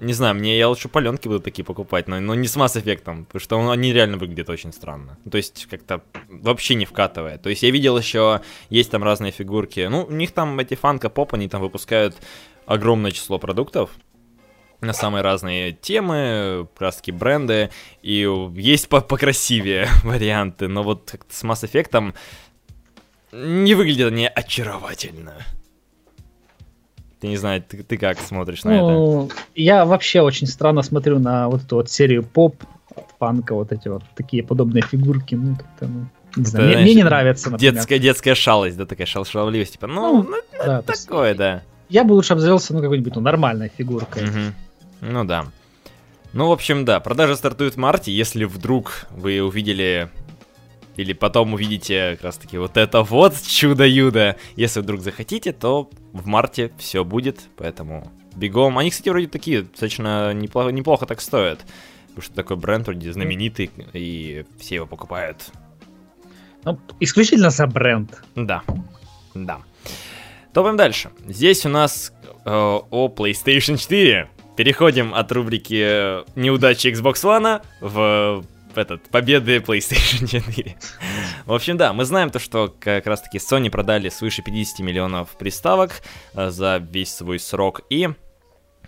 [0.00, 3.04] не знаю, мне я лучше паленки буду такие покупать, но, но не с Mass Effect,
[3.04, 5.18] потому что он, они реально выглядят очень странно.
[5.30, 7.42] То есть как-то вообще не вкатывает.
[7.42, 9.86] То есть я видел еще, есть там разные фигурки.
[9.90, 12.16] Ну, у них там эти фанка поп, они там выпускают
[12.66, 13.90] огромное число продуктов
[14.80, 17.70] на самые разные темы, таки бренды,
[18.02, 22.14] и есть по покрасивее варианты, но вот с Mass Effect
[23.32, 25.34] не выглядят они очаровательно.
[27.20, 29.34] Ты не знаю, ты, ты как смотришь на ну, это?
[29.54, 32.56] Я вообще очень странно смотрю на вот эту вот серию поп
[33.18, 36.94] панка, вот эти вот такие подобные фигурки, ну как-то, ну, не знаю, мне, знаешь, мне
[36.94, 37.74] не нравится, например.
[37.74, 41.62] Детская, детская шалость, да, такая шал шаловливость, типа, ну, ну, ну да, такое, есть, да.
[41.88, 44.24] Я бы лучше обзавелся, ну, какой-нибудь ну, нормальной фигуркой.
[44.24, 44.40] Угу.
[45.02, 45.46] Ну да.
[46.32, 48.12] Ну, в общем, да, продажи стартуют в марте.
[48.12, 50.10] Если вдруг вы увидели
[50.96, 54.36] или потом увидите как раз таки вот это вот чудо-юдо.
[54.56, 58.78] Если вдруг захотите, то в марте все будет, поэтому бегом.
[58.78, 61.64] Они, кстати, вроде такие достаточно неплохо, неплохо так стоят.
[62.08, 65.50] Потому что такой бренд вроде знаменитый, и все его покупают.
[66.64, 68.22] Ну, исключительно за бренд.
[68.34, 68.62] Да,
[69.34, 69.60] да.
[70.52, 71.10] Топаем дальше.
[71.26, 74.30] Здесь у нас э, о PlayStation 4.
[74.56, 78.42] Переходим от рубрики неудачи Xbox One в
[78.78, 80.76] этот, победы PlayStation 4.
[81.46, 86.02] В общем, да, мы знаем то, что как раз-таки Sony продали свыше 50 миллионов приставок
[86.34, 88.08] э, за весь свой срок, и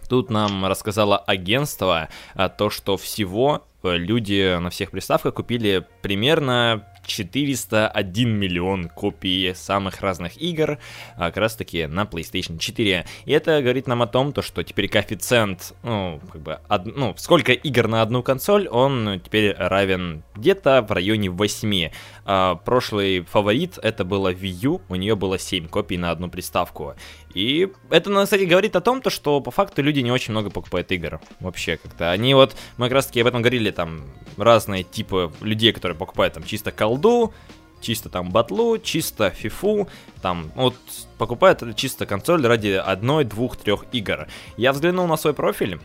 [0.09, 6.87] Тут нам рассказало агентство а, то, что всего э, люди на всех приставках купили примерно
[7.09, 10.79] 401 миллион копий самых разных игр,
[11.17, 13.07] а, как раз таки на PlayStation 4.
[13.25, 17.15] И это говорит нам о том, то, что теперь коэффициент, ну, как бы, од, ну,
[17.17, 21.91] сколько игр на одну консоль, он теперь равен где-то в районе 8.
[22.31, 26.95] А, прошлый фаворит это было Wii U, у нее было 7 копий на одну приставку.
[27.33, 30.51] И это, ну, кстати, говорит о том, то, что по факту люди не очень много
[30.51, 31.21] покупают игр.
[31.41, 32.11] Вообще как-то.
[32.11, 34.03] Они вот, мы как раз таки об этом говорили, там,
[34.37, 37.33] разные типы людей, которые покупают там чисто колду,
[37.81, 39.89] чисто там батлу, чисто фифу,
[40.21, 40.75] там, вот,
[41.17, 44.27] покупают чисто консоль ради одной, двух, трех игр.
[44.59, 45.81] Я взглянул на свой профиль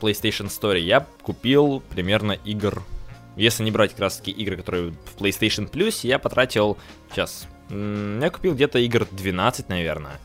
[0.00, 2.82] PlayStation Store, я купил примерно игр,
[3.36, 6.76] если не брать как раз таки игры, которые в PlayStation Plus, я потратил,
[7.10, 10.18] сейчас, я купил где-то игр 12, наверное.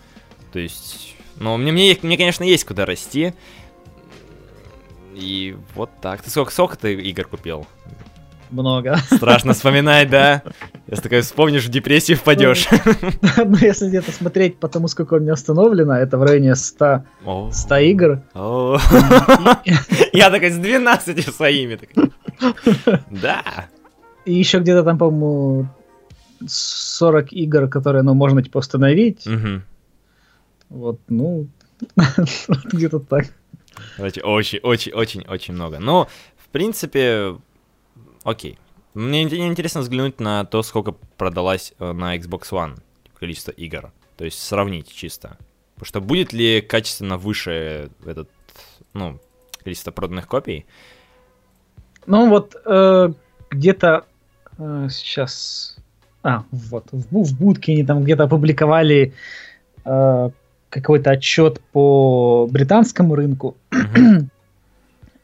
[0.52, 3.34] То есть, ну, мне, мне, мне, конечно, есть куда расти.
[5.14, 6.22] И вот так.
[6.22, 7.68] Ты сколько, сколько ты игр купил?
[8.52, 8.98] Много.
[9.12, 10.44] Страшно вспоминать, да?
[10.88, 12.68] Если такой вспомнишь, в депрессию впадешь.
[12.72, 17.04] Ну, ну, если где-то смотреть по тому, сколько у меня установлено, это в районе 100,
[17.52, 18.22] 100 игр.
[20.14, 21.80] Я такой с 12 своими.
[23.10, 23.68] Да.
[24.26, 25.68] И еще где-то там, по-моему,
[26.48, 29.28] 40 игр, которые, ну, можно, типа, установить.
[30.70, 31.48] Вот, ну,
[32.74, 33.26] где-то так.
[33.98, 35.80] Очень, очень, очень, очень много.
[35.80, 37.38] Но, в принципе,
[38.24, 38.58] окей.
[38.94, 42.80] Мне интересно взглянуть на то, сколько продалась э, на Xbox One
[43.20, 43.92] количество игр.
[44.16, 45.38] То есть сравнить чисто.
[45.74, 48.30] Потому что будет ли качественно выше этот
[48.94, 49.20] ну,
[49.62, 50.66] количество проданных копий.
[52.08, 53.10] Ну вот э,
[53.50, 54.06] где-то
[54.58, 55.78] э, сейчас,
[56.24, 59.14] а вот в, в будке они там где-то опубликовали
[59.84, 60.30] э,
[60.70, 63.56] какой-то отчет по британскому рынку,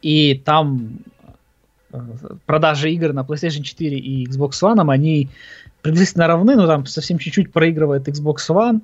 [0.02, 1.00] и там
[1.92, 2.00] э,
[2.46, 5.30] продажи игр на PlayStation 4 и Xbox One, они
[5.82, 8.82] приблизительно равны, но там совсем чуть-чуть проигрывает Xbox One.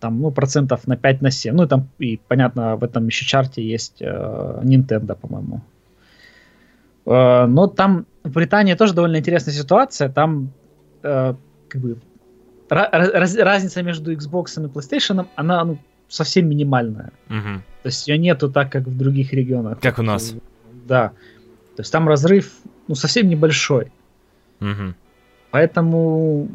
[0.00, 1.54] Там, ну, процентов на 5 на 7.
[1.54, 5.60] Ну, и там, и, понятно, в этом еще чарте есть э, Nintendo, по-моему.
[7.08, 10.08] Э, но там в Британии тоже довольно интересная ситуация.
[10.10, 10.50] Там,
[11.02, 11.34] э,
[11.68, 11.96] как бы,
[12.68, 17.12] ра- раз- разница между Xbox и PlayStation, она, ну, совсем минимальная.
[17.28, 17.62] Мгм.
[17.82, 19.80] То есть ее нету так, как в других регионах.
[19.80, 20.34] Как у нас.
[20.86, 21.12] Да.
[21.76, 22.52] То есть там разрыв,
[22.88, 23.92] ну, совсем небольшой.
[24.60, 24.94] Мгм.
[25.50, 26.48] Поэтому,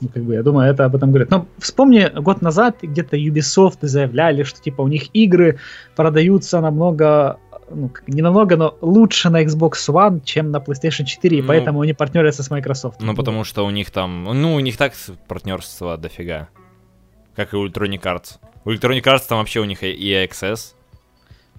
[0.00, 1.30] ну, как бы, я думаю, это об этом говорит.
[1.30, 5.58] Но вспомни, год назад где-то Ubisoft заявляли, что, типа, у них игры
[5.96, 7.38] продаются намного,
[7.70, 11.80] ну, не намного, но лучше на Xbox One, чем на PlayStation 4, и Ну, поэтому
[11.80, 13.00] они партнерятся с Microsoft.
[13.00, 14.92] Ну, потому что у них там, ну, у них так
[15.26, 16.48] партнерство дофига.
[17.36, 18.38] Как и у Electronic Arts.
[18.64, 20.74] У Electronic Arts там вообще у них и Access.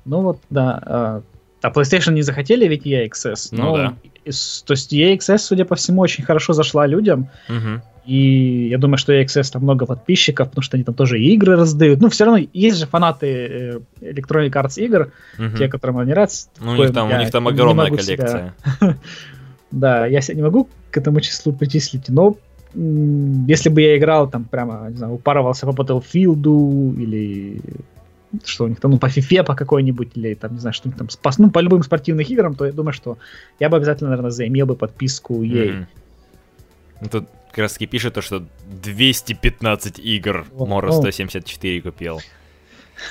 [0.06, 1.22] Ну, вот, да.
[1.62, 3.50] А, PlayStation не захотели ведь Access.
[3.52, 3.90] Ну но да.
[4.24, 7.28] то есть Access, судя по всему, очень хорошо зашла людям.
[7.48, 7.82] Мгм.
[8.06, 12.02] И я думаю, что EXS там много подписчиков, потому что они там тоже игры раздают.
[12.02, 15.58] Ну, все равно есть же фанаты э, Electronic Arts игр, Мгм.
[15.58, 16.48] те, которым они нравятся.
[16.60, 18.56] Ну, у них там, у них там огромная могу себя- коллекция.
[19.72, 22.36] Да, я не могу к этому числу причислить, но
[22.74, 27.62] если бы я играл там прямо, не знаю, упарывался по Battlefield или
[28.46, 31.10] что у них там, ну, по FIFA по какой-нибудь, или там, не знаю, что-нибудь там,
[31.10, 33.18] спас, ну, по любым спортивным играм, то я думаю, что
[33.60, 35.72] я бы обязательно, наверное, заимел бы подписку EA.
[35.72, 35.88] Мгм.
[37.02, 38.44] Ну, Тут как раз таки пишет то, что
[38.84, 40.92] 215 игр О, Мора о.
[40.92, 42.22] 174 купил.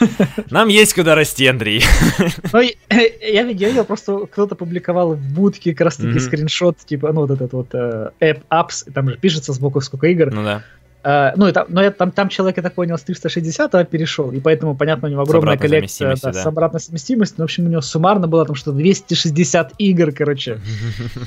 [0.51, 1.83] Нам есть куда расти, Андрей.
[2.53, 7.13] Ну, я видел, я видел, просто кто-то публиковал в будке как раз таки скриншот, типа,
[7.13, 10.33] ну, вот этот вот э, App Apps, там же пишется сбоку сколько игр.
[10.33, 10.63] Ну да.
[11.05, 14.33] Э, ну, и там, но я, там, там человек, я так понял, с 360 перешел,
[14.33, 16.43] и поэтому, понятно, у него С огромная обратной коллекция да, да.
[16.43, 17.37] с обратной совместимостью.
[17.39, 20.61] Но, в общем, у него суммарно было там что 260 игр, короче.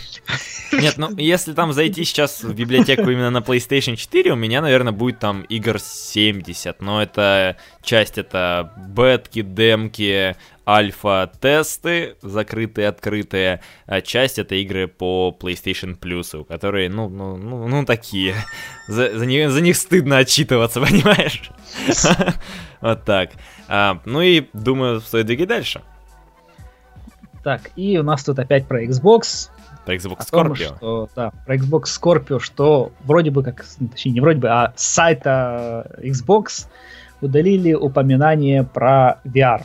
[0.73, 4.93] Нет, ну если там зайти сейчас в библиотеку именно на PlayStation 4, у меня, наверное,
[4.93, 10.36] будет там игр 70, но это часть это бетки, демки,
[10.71, 17.86] альфа-тесты, закрытые, открытые, а часть это игры по PlayStation Plus, которые, ну, ну, ну, ну
[17.86, 18.36] такие.
[18.88, 21.51] За, за, них, за них стыдно отчитываться, понимаешь?
[22.81, 23.29] Вот так.
[23.67, 25.84] А, ну и думаю, стоит двигать дальше.
[27.43, 29.49] Так, и у нас тут опять про Xbox.
[29.86, 30.77] Про Xbox том, Scorpio.
[30.77, 34.73] что, да, про Xbox Scorpio, что вроде бы как, ну, точнее, не вроде бы, а
[34.75, 36.67] с сайта Xbox
[37.21, 39.63] удалили упоминание про VR.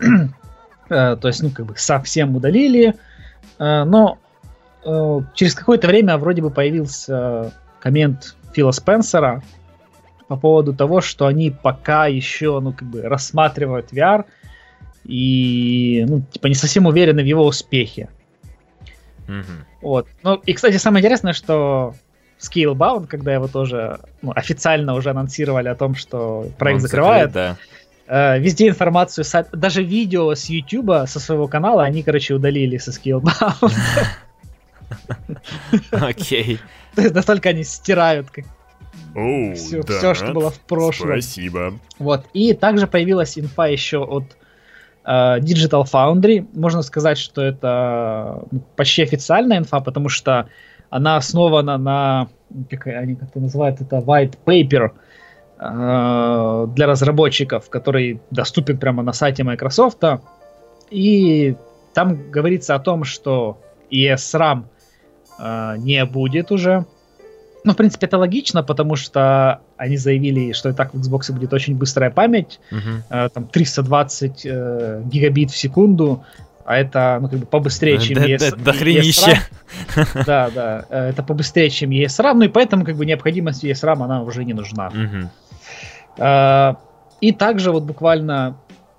[0.88, 2.94] Э, То есть, ну, как бы совсем удалили,
[3.58, 4.18] Э, но
[4.84, 9.42] э, через какое-то время вроде бы появился коммент Фила Спенсера
[10.28, 14.24] по поводу того, что они пока еще, ну, как бы рассматривают VR
[15.04, 18.08] и, ну, типа, не совсем уверены в его успехе.
[19.28, 19.64] Мгм.
[19.82, 20.08] Вот.
[20.22, 21.94] Ну, и, кстати, самое интересное, что
[22.40, 27.56] Scalebound, когда его тоже ну, официально уже анонсировали о том, что проект Он закрывают, закрыт,
[28.06, 33.72] э, везде информацию, даже видео с YouTube, со своего канала, они, короче, удалили со Scalebound.
[35.90, 36.06] да.
[36.06, 36.58] Окей.
[36.94, 38.44] То есть настолько они стирают как
[39.14, 41.08] Оу, все, все, что было в прошлом.
[41.08, 41.74] Спасибо.
[41.98, 42.26] Вот.
[42.34, 44.36] И также появилась инфа еще от
[45.04, 46.46] э, Digital Foundry.
[46.54, 50.48] Можно сказать, что это ну, почти официальная инфа, потому что
[50.90, 52.28] она основана на,
[52.70, 54.90] как они как-то называют это, white paper
[55.58, 60.02] для разработчиков, который доступен прямо на сайте Microsoft.
[60.90, 61.56] И
[61.94, 63.58] там говорится о том, что
[63.90, 64.64] ESRAM
[65.38, 66.84] э, не будет уже.
[67.64, 71.52] Ну, в принципе, это логично, потому что они заявили, что и так в Xbox будет
[71.52, 73.02] очень быстрая память, Мгм.
[73.10, 76.22] э, там 320 э, гигабит в секунду,
[76.64, 79.40] а это, ну, как бы побыстрее, чем Да- ES да- Дохренище.
[79.96, 80.24] ESRAM.
[80.26, 84.22] Да, да, э, это побыстрее, чем ESRAM, ну и поэтому, как бы, необходимость ESRAM, она
[84.22, 84.90] уже не нужна.
[86.18, 86.74] Э,
[87.20, 88.56] И также вот буквально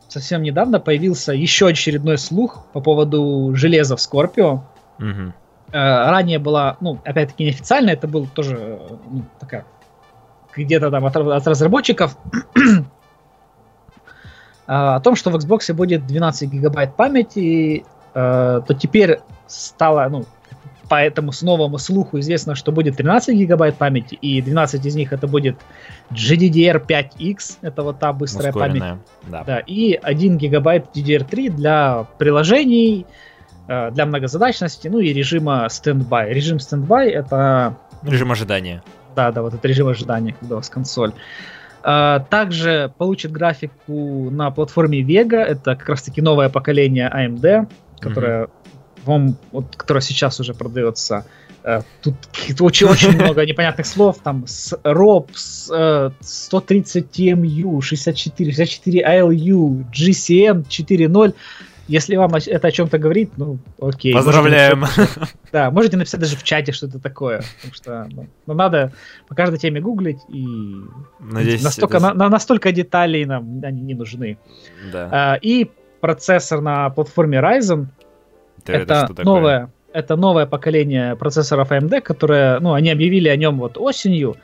[0.08, 4.64] совсем недавно появился еще очередной слух по поводу железа в.
[4.98, 5.34] Мгм.
[5.72, 9.66] Э, ранее была, ну, опять-таки неофициально, это был тоже ну, такая
[10.56, 12.18] где-то там от, от разработчиков
[12.56, 12.60] э,
[14.68, 20.26] о том, что в Xbox будет 12 гигабайт памяти, то теперь стало, ну,
[20.90, 25.14] по этому с новому слуху известно, что будет 13 гигабайт памяти, и 12 из них
[25.14, 25.58] это будет
[26.12, 28.84] GDDR5X, это вот та быстрая память.
[29.28, 29.44] Да.
[29.44, 29.60] да.
[29.60, 33.06] И 1 гигабайт DDR3 для приложений,
[33.68, 36.34] э, для многозадачности, ну и режима standby.
[36.34, 37.78] Режим standby это...
[38.04, 38.84] Режим ожидания.
[39.16, 41.14] Да, да, вот это режим ожидания, когда у вас консоль.
[41.84, 45.38] Э, также получит графику на платформе Vega.
[45.38, 47.72] Это как раз таки новое поколение AMD,
[48.02, 48.50] которое mm-hmm
[49.08, 51.26] по вот, которая сейчас уже продается.
[51.64, 52.16] Э, тут
[52.60, 61.34] очень-очень много непонятных слов, там с ROP, с, 130 TMU, 64, 64 ILU, GCN 4.0.
[61.88, 64.14] Если вам это о чем-то говорит, ну, окей.
[64.14, 64.82] Поздравляем.
[64.82, 65.10] Можете
[65.54, 67.44] да, можете написать даже в чате, что это такое.
[67.56, 68.92] Потому что ну, ну, надо
[69.30, 70.46] по каждой теме гуглить, и
[71.22, 72.14] Надеюсь, настолько, это...
[72.14, 74.38] на, настолько деталей нам они не нужны.
[74.92, 75.10] Да.
[75.12, 77.88] А, и процессор на платформе Ryzen
[78.74, 83.78] это, это новое, это новое поколение процессоров AMD, которое, ну, они объявили о нем вот
[83.78, 84.36] осенью,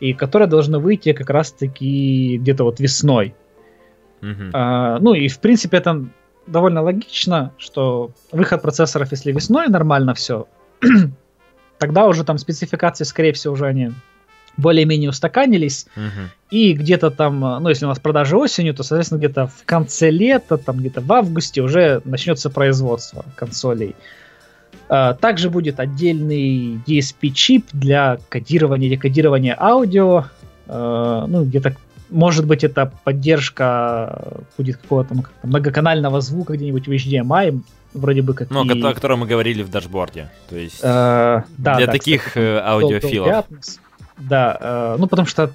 [0.00, 3.34] и которое должно выйти как раз-таки где-то вот весной.
[4.22, 4.50] Uh-huh.
[4.52, 6.04] А, ну и в принципе это
[6.46, 10.46] довольно логично, что выход процессоров, если весной нормально все,
[11.78, 13.92] тогда уже там спецификации, скорее всего, уже они
[14.56, 16.28] более-менее устаканились, uh-huh.
[16.50, 20.58] и где-то там, ну, если у нас продажи осенью, то, соответственно, где-то в конце лета,
[20.58, 23.94] там где-то в августе уже начнется производство консолей.
[24.88, 30.24] Uh, также будет отдельный DSP-чип для кодирования, декодирования аудио,
[30.66, 31.76] uh, ну, где-то
[32.10, 37.60] может быть, это поддержка будет какого-то ну, многоканального звука где-нибудь в HDMI,
[37.94, 38.82] вроде бы как Ну, и...
[38.82, 40.30] о котором мы говорили в дашборде.
[40.48, 43.46] То есть uh, да, для да, таких кстати, э, аудиофилов.
[44.20, 45.52] Да, э, ну потому что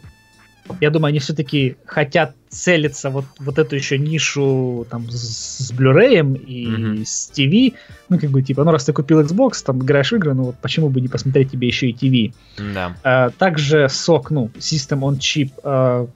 [0.79, 6.43] я думаю, они все-таки хотят целиться вот, вот эту еще нишу там с, с Blu-ray
[6.43, 7.05] и mm-hmm.
[7.05, 7.73] с TV.
[8.09, 10.55] Ну, как бы, типа, ну, раз ты купил Xbox, там играешь в игры, ну вот
[10.61, 12.33] почему бы не посмотреть тебе еще и TV.
[12.73, 12.95] Да.
[13.03, 16.07] А, также SOC, ну, System on Chip, а,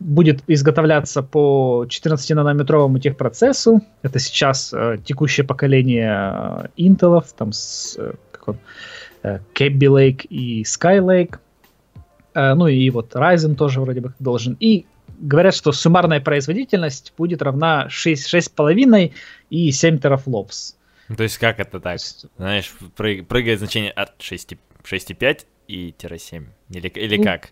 [0.00, 3.82] будет изготовляться по 14-нанометровому техпроцессу.
[4.02, 7.98] Это сейчас а, текущее поколение а, Intel, там с
[8.32, 8.58] как он,
[9.22, 11.38] Kaby Lake и Skylake.
[12.34, 14.56] Э, ну и вот Ryzen тоже вроде бы должен.
[14.60, 14.86] И
[15.18, 19.12] говорят, что суммарная производительность будет равна 6, 6,5
[19.50, 20.76] и 7 терафлопс.
[21.16, 21.98] То есть как это так?
[22.36, 26.46] Знаешь, прыгает значение от 6,5 и тире 7?
[26.70, 27.50] Или, или ну, как?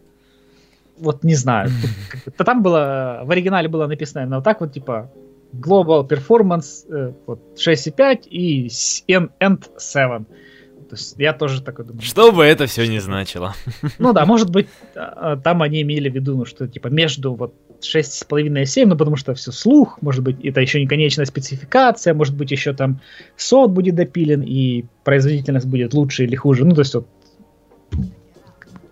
[0.99, 1.71] Вот не знаю.
[2.37, 5.11] То там было, в оригинале было написано именно вот так вот, типа,
[5.53, 10.25] Global Performance э, вот, 6,5 и End 7.
[10.93, 12.03] То есть я тоже такой думаю.
[12.03, 13.55] Что бы это все не значило.
[13.99, 17.55] Ну да, может быть, а, там они имели в виду, ну что типа между вот
[17.81, 22.13] 6,5 и 7, ну потому что все слух, может быть, это еще не конечная спецификация,
[22.13, 23.01] может быть, еще там
[23.39, 26.67] сот будет допилен, и производительность будет лучше или хуже.
[26.67, 27.09] Ну, то есть вот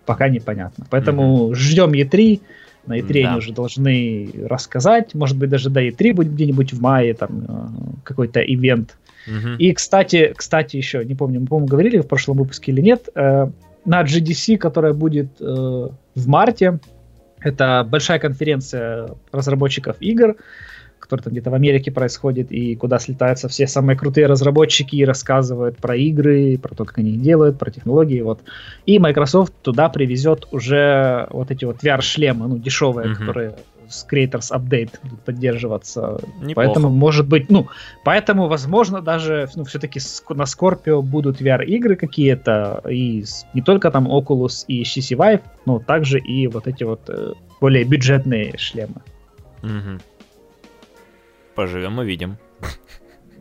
[0.07, 0.86] пока непонятно.
[0.88, 1.55] Поэтому mm-hmm.
[1.55, 2.40] ждем E3.
[2.86, 3.28] На E3 да.
[3.28, 5.14] они уже должны рассказать.
[5.14, 7.68] Может быть, даже до E3 будет где-нибудь в мае там э,
[8.04, 9.56] какой-то ивент Угу.
[9.58, 13.50] И, кстати, кстати, еще, не помню, мы, по-моему, говорили в прошлом выпуске или нет, э,
[13.84, 16.80] на GDC, которая будет э, в марте,
[17.40, 20.36] это большая конференция разработчиков игр,
[21.01, 25.78] которая там где-то в Америке происходит, и куда слетаются все самые крутые разработчики и рассказывают
[25.78, 28.40] про игры, про то, как они их делают, про технологии, вот.
[28.86, 33.14] И Microsoft туда привезет уже вот эти вот VR-шлемы, ну, дешевые, mm-hmm.
[33.16, 33.55] которые
[33.90, 36.20] с Creators Update будет поддерживаться.
[36.40, 36.55] Неплохо.
[36.55, 37.68] Поэтому, может быть, ну,
[38.05, 44.64] поэтому, возможно, даже, ну, все-таки на Scorpio будут VR-игры какие-то, и не только там Oculus
[44.68, 49.03] и HTC Vive, но также и вот эти вот э, более бюджетные шлемы.
[49.62, 50.01] Угу.
[51.61, 52.38] Поживем, увидим.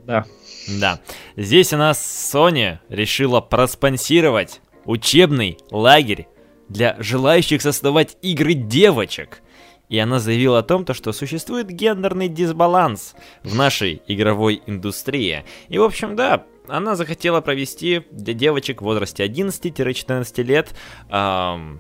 [0.06, 0.26] Да.
[0.68, 1.00] Да.
[1.38, 6.28] Здесь у нас Sony решила проспонсировать учебный лагерь
[6.68, 9.42] для желающих создавать игры девочек.
[9.88, 15.46] И она заявила о том, то, что существует гендерный дисбаланс в нашей игровой индустрии.
[15.70, 20.76] И, в общем, да, она захотела провести для девочек в возрасте 11-14 лет
[21.10, 21.80] эм,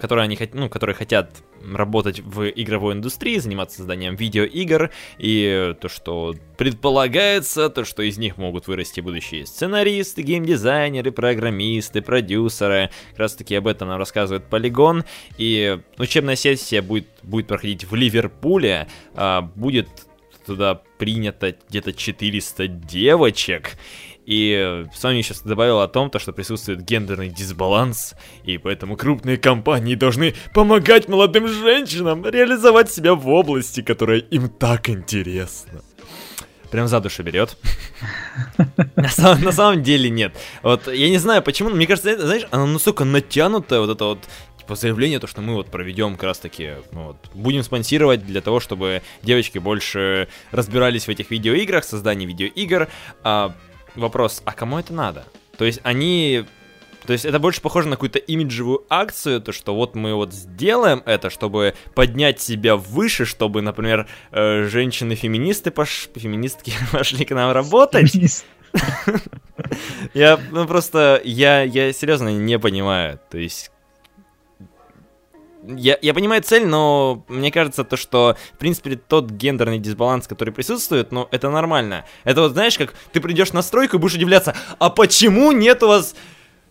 [0.00, 1.42] которые, они, ну, которые хотят
[1.74, 8.36] работать в игровой индустрии, заниматься созданием видеоигр, и то, что предполагается, то, что из них
[8.36, 12.90] могут вырасти будущие сценаристы, геймдизайнеры, программисты, продюсеры.
[13.10, 15.04] Как раз таки об этом нам рассказывает Полигон.
[15.36, 19.88] И учебная сессия будет, будет проходить в Ливерпуле, а, будет
[20.46, 23.72] туда принято где-то 400 девочек.
[24.26, 29.94] И Sony сейчас добавила о том, то, что присутствует гендерный дисбаланс, и поэтому крупные компании
[29.94, 35.80] должны помогать молодым женщинам реализовать себя в области, которая им так интересна.
[36.72, 37.56] прям за душу берет.
[38.96, 40.34] на, самом, на самом деле нет.
[40.62, 44.18] Вот я не знаю почему, но мне кажется, знаешь, она настолько натянутая, вот это вот
[44.58, 48.40] типа заявление, то, что мы вот проведем как раз таки, ну, вот, будем спонсировать для
[48.40, 52.88] того, чтобы девочки больше разбирались в этих видеоиграх, создании видеоигр.
[53.22, 53.54] А,
[53.96, 55.24] вопрос, а кому это надо?
[55.58, 56.46] То есть они
[57.06, 61.02] то есть это больше похоже на какую-то имиджевую акцию, то что вот мы вот сделаем
[61.06, 66.08] это, чтобы поднять себя выше, чтобы, например, э, женщины-феминисты пош...
[66.16, 68.44] феминистки пошли к нам работать.
[70.14, 73.70] Я, ну просто, я, я серьезно не понимаю, то есть
[75.66, 80.52] я, я понимаю цель, но мне кажется, то, что, в принципе, тот гендерный дисбаланс, который
[80.52, 82.04] присутствует, ну, это нормально.
[82.24, 85.88] Это вот, знаешь, как ты придешь на стройку и будешь удивляться, а почему нет у
[85.88, 86.14] вас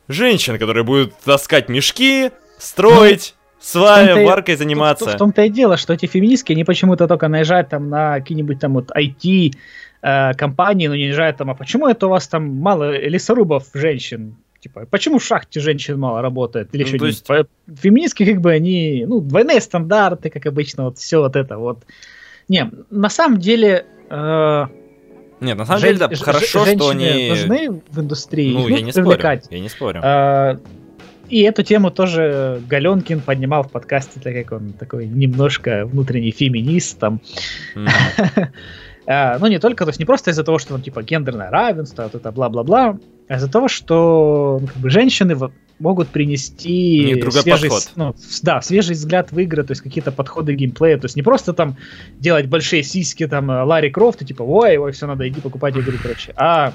[0.07, 5.05] женщин, которые будут таскать мешки, строить, свая, варкой заниматься?
[5.05, 8.59] В, в том-то и дело, что эти феминистки, они почему-то только наезжают там на какие-нибудь
[8.59, 9.53] там вот IT,
[10.01, 14.37] э, компании, но не наезжают там, а почему это у вас там мало лесорубов женщин?
[14.65, 16.73] Типа, почему в шахте женщин мало работает?
[16.73, 17.07] Или ну, что-нибудь?
[17.29, 17.81] Есть...
[17.83, 21.83] Феминистки, как бы, они, ну, двойные стандарты, как обычно, вот все вот это вот.
[22.47, 23.85] Не, на самом деле...
[24.09, 24.65] Э,
[25.39, 25.97] нет, на самом Жен...
[25.97, 27.29] деле, да, хорошо, что они...
[27.29, 28.53] нужны в индустрии.
[28.53, 30.01] Ну, я не спорю, я не спорю.
[30.03, 30.57] Э,
[31.29, 36.97] и эту тему тоже Галенкин поднимал в подкасте, так как он такой немножко внутренний феминист
[36.97, 37.21] там.
[37.75, 37.87] Mm.
[39.07, 42.15] ну, не только, то есть не просто из-за того, что там, типа, гендерное равенство, вот
[42.15, 42.97] это бла-бла-бла,
[43.27, 45.35] а из-за того, что ну, как бы, женщины
[45.79, 51.05] могут принести свежий, ну, да, свежий взгляд в игры, то есть какие-то подходы геймплея, то
[51.05, 51.75] есть не просто там
[52.19, 55.75] делать большие сиськи там э, Ларри Крофт и типа, ой, ой, все надо, иди покупать
[55.75, 56.73] игру, короче, а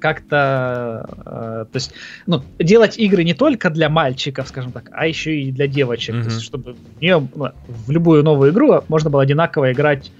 [0.00, 1.92] как-то, э, то есть,
[2.26, 6.22] ну, делать игры не только для мальчиков, скажем так, а еще и для девочек, mm-hmm.
[6.22, 10.10] то есть, чтобы в нее, ну, в любую новую игру можно было одинаково играть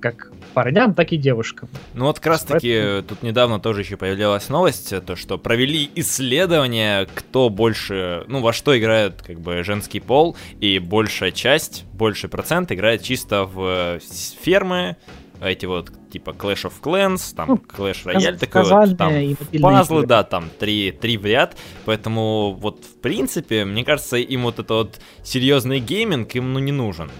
[0.00, 1.68] как парням, так и девушкам.
[1.94, 3.02] Ну вот как раз таки Поэтому...
[3.02, 8.78] тут недавно тоже еще появилась новость, то что провели исследование, кто больше, ну во что
[8.78, 13.98] играет как бы женский пол, и большая часть, больший процент играет чисто в
[14.42, 14.96] фермы,
[15.40, 20.22] эти вот типа Clash of Clans, там ну, Clash Royale такой вот, там пазлы, да,
[20.22, 25.00] там три, три в ряд, поэтому вот в принципе, мне кажется, им вот этот вот
[25.22, 27.10] серьезный гейминг им ну не нужен.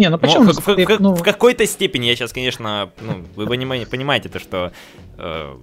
[0.00, 0.44] Не, ну почему?
[0.44, 1.14] Ну, в, в, в, ну...
[1.14, 4.72] в какой-то степени я сейчас, конечно, ну, вы понимаете, понимаете то, что
[5.18, 5.56] э,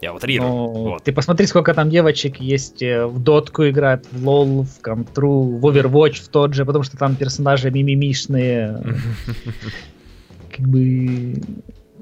[0.00, 0.48] я утрирую.
[0.48, 1.02] Ну, вот.
[1.02, 5.66] Ты посмотри, сколько там девочек есть э, в дотку играют, в LoL, в контру, в
[5.66, 8.80] Overwatch в тот же, потому что там персонажи мимимишные.
[10.56, 11.34] Как бы...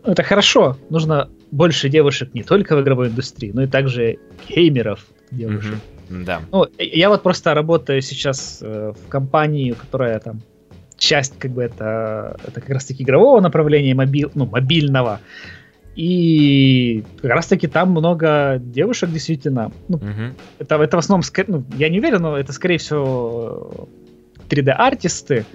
[0.04, 0.76] Это хорошо.
[0.90, 5.76] Нужно больше девушек не только в игровой индустрии, но и также геймеров девушек.
[6.10, 6.42] Да.
[6.52, 10.42] Ну, я вот просто работаю сейчас э, в компании, которая там
[11.00, 15.20] часть как бы это, это как раз таки игрового направления, мобил, ну, мобильного.
[15.96, 19.72] И как раз таки там много девушек действительно.
[19.88, 20.34] Ну, угу.
[20.58, 23.88] это, это в основном, ну, я не уверен, но это скорее всего
[24.48, 25.46] 3D-артисты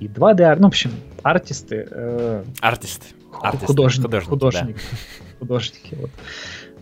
[0.00, 0.90] и 2D, ну, в общем,
[1.22, 1.86] артисты.
[1.90, 3.06] Э, артисты.
[3.30, 5.38] Художник, художники, художники, да.
[5.38, 6.10] художники вот.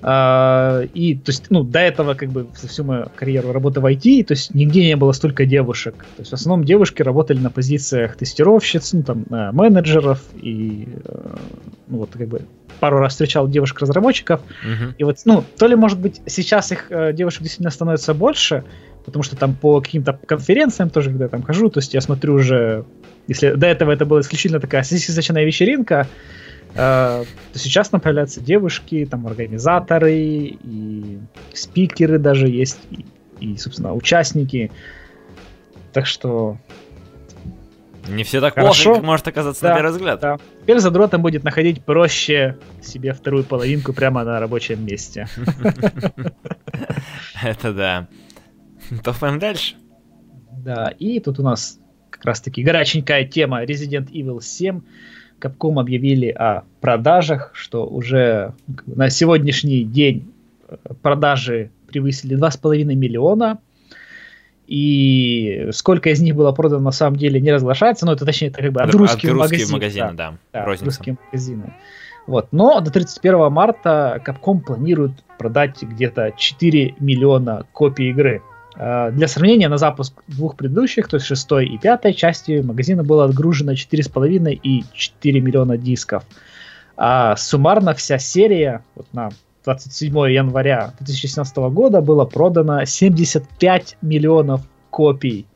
[0.01, 3.86] А, и, то есть, ну, до этого, как бы, за всю мою карьеру работы в
[3.86, 5.94] IT, то есть, нигде не было столько девушек.
[6.16, 11.36] То есть, в основном девушки работали на позициях тестировщиц, ну, там, э, менеджеров, и, э,
[11.88, 12.42] ну, вот, как бы,
[12.78, 14.94] пару раз встречал девушек-разработчиков, uh-huh.
[14.99, 18.62] и вот, ну, то ли, может быть, сейчас их э, девушек действительно становится больше,
[19.05, 22.34] потому что там по каким-то конференциям тоже, когда я там хожу, то есть, я смотрю
[22.34, 22.84] уже,
[23.26, 26.07] если до этого это была исключительно такая сосисочная вечеринка,
[26.78, 31.18] то сейчас там появляются девушки, там организаторы и
[31.52, 33.04] спикеры даже есть, и,
[33.40, 34.70] и собственно, участники.
[35.92, 36.56] Так что...
[38.06, 38.84] Не все так Хорошо.
[38.84, 40.20] плохо, как может оказаться да, на первый взгляд.
[40.20, 40.38] Да.
[40.62, 45.26] Теперь задротам будет находить проще себе вторую половинку прямо на рабочем месте.
[47.42, 48.06] Это да.
[49.02, 49.74] Топаем дальше.
[50.52, 54.80] Да, и тут у нас как раз-таки горяченькая тема Resident Evil 7.
[55.41, 58.55] Capcom объявили о продажах, что уже
[58.86, 60.32] на сегодняшний день
[60.68, 63.59] э, продажи превысили 2,5 миллиона.
[64.66, 68.62] И сколько из них было продано на самом деле не разглашается, но это точнее это
[68.62, 70.14] как бы от, от русских, русских магазинов.
[70.14, 70.30] да.
[70.53, 71.72] да, да русские магазины.
[72.26, 72.49] Вот.
[72.53, 78.43] Но до 31 марта Capcom планирует продать где-то 4 миллиона копий игры.
[78.78, 83.24] Э, для сравнения, на запуск двух предыдущих, то есть шестой и пятой части, магазина было
[83.24, 86.24] отгружено 4,5 и 4 миллиона дисков.
[86.96, 89.30] А суммарно вся серия вот на
[89.64, 95.46] 27 января 2017 года было продано 75 миллионов копий.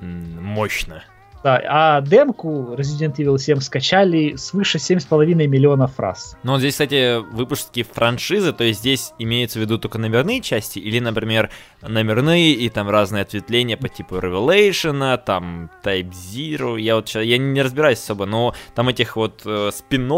[0.00, 1.02] Мощно.
[1.44, 6.38] Да, а демку Resident Evil 7 скачали свыше 7,5 миллионов раз.
[6.42, 10.78] Ну, вот здесь, кстати, выпуски франшизы, то есть здесь имеется в виду только номерные части,
[10.78, 11.50] или, например,
[11.82, 17.36] номерные и там разные ответвления по типу Revelation, там Type Zero, я вот сейчас, я
[17.36, 20.10] не разбираюсь особо, но там этих вот э, спин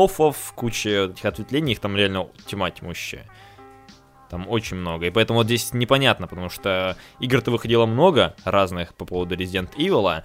[0.55, 3.27] куча этих ответвлений, их там реально тьма тьмущая.
[4.29, 5.07] Там очень много.
[5.07, 10.22] И поэтому вот здесь непонятно, потому что игр-то выходило много разных по поводу Resident Evil,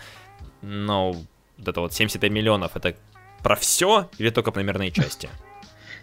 [0.62, 2.96] но вот это вот 75 миллионов, это
[3.44, 5.30] про все или только про номерные части?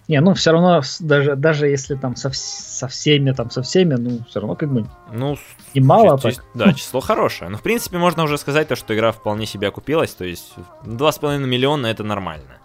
[0.09, 4.20] Не, ну все равно, даже, даже если там со, со всеми, там со всеми, ну
[4.26, 5.36] все равно как бы ну,
[5.74, 6.34] и мало так.
[6.54, 7.50] Да, число хорошее.
[7.50, 10.54] Но в принципе можно уже сказать то, что игра вполне себе окупилась, то есть
[10.84, 12.56] 2,5 миллиона это нормально.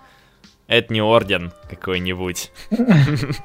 [0.68, 2.52] Это не орден какой-нибудь.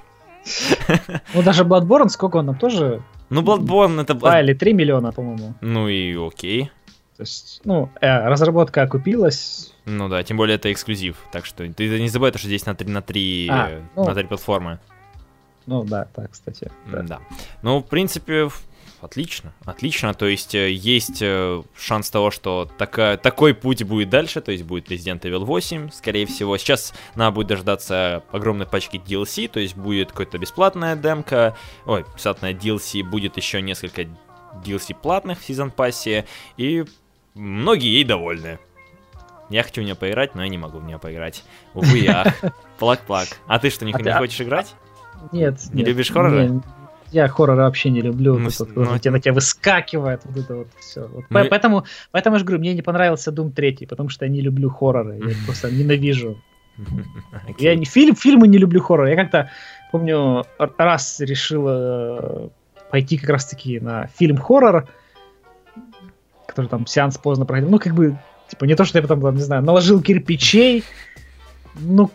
[1.34, 3.02] Ну, даже Bloodborne, сколько он там тоже?
[3.28, 4.14] Ну, Bloodborne это...
[4.14, 5.54] 2 или 3 миллиона, по-моему.
[5.60, 6.70] Ну и окей.
[7.18, 9.74] То есть, ну, э, разработка окупилась.
[9.86, 11.16] Ну да, тем более это эксклюзив.
[11.32, 14.28] Так что ты не забывай, что здесь на 3 на 3, а, ну, на 3
[14.28, 14.78] платформы.
[15.66, 16.70] Ну да, так, кстати.
[16.86, 17.02] Да.
[17.02, 17.20] да.
[17.62, 18.48] Ну, в принципе,
[19.00, 20.14] Отлично, отлично.
[20.14, 24.64] То есть э, есть э, шанс того, что такая, такой путь будет дальше, то есть
[24.64, 26.56] будет Resident Evil 8, скорее всего.
[26.56, 32.54] Сейчас надо будет дождаться огромной пачки DLC, то есть будет какая-то бесплатная демка, ой, бесплатная
[32.54, 34.02] DLC, будет еще несколько
[34.64, 36.24] DLC платных в Season Pass,
[36.56, 36.84] и
[37.38, 38.58] многие ей довольны.
[39.48, 41.42] Я хочу в нее поиграть, но я не могу в нее поиграть.
[41.72, 42.34] Увы, ах.
[42.78, 43.28] Плак-плак.
[43.46, 44.74] А ты что, не, а не хочешь играть?
[45.32, 45.58] Нет.
[45.72, 46.48] Не нет, любишь хорроры?
[46.48, 46.64] Нет.
[47.10, 48.38] Я хорроры вообще не люблю.
[48.38, 51.06] Ну, вот, ну, вот, ну, на тебя выскакивает вот это вот все.
[51.06, 51.24] Вот.
[51.30, 54.42] Ну, поэтому, поэтому я же говорю, мне не понравился Doom 3, потому что я не
[54.42, 55.18] люблю хорроры.
[55.18, 56.38] Я их просто ненавижу.
[57.58, 59.10] Я не фильм, фильмы не люблю хорроры.
[59.10, 59.50] Я как-то
[59.90, 60.44] помню,
[60.76, 62.48] раз решил э,
[62.90, 64.88] пойти как раз-таки на фильм хоррор,
[66.58, 67.70] который там сеанс поздно проходил.
[67.70, 70.82] Ну, как бы, типа, не то, что я потом, там, не знаю, наложил кирпичей,
[71.76, 72.10] ну,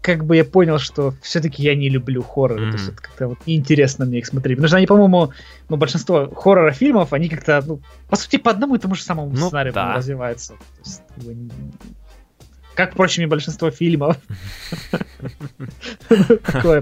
[0.00, 2.66] как бы я понял, что все-таки я не люблю хорроры.
[2.66, 2.70] Mm-hmm.
[2.70, 4.58] То есть это как-то вот неинтересно мне их смотреть.
[4.58, 5.32] Потому что они, по-моему,
[5.68, 9.30] ну, большинство хоррора фильмов, они как-то, ну, по сути, по одному и тому же самому
[9.30, 9.94] ну, сценарию да.
[9.94, 10.52] развиваются.
[10.52, 11.02] То есть,
[12.74, 14.16] как, впрочем, и большинство фильмов.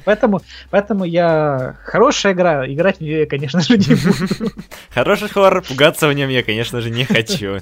[0.05, 1.77] Поэтому, поэтому я...
[1.85, 4.53] Хорошая игра, играть в нее я, конечно же, не буду.
[4.91, 7.59] Хороший хоррор, пугаться в нем я, конечно же, не хочу.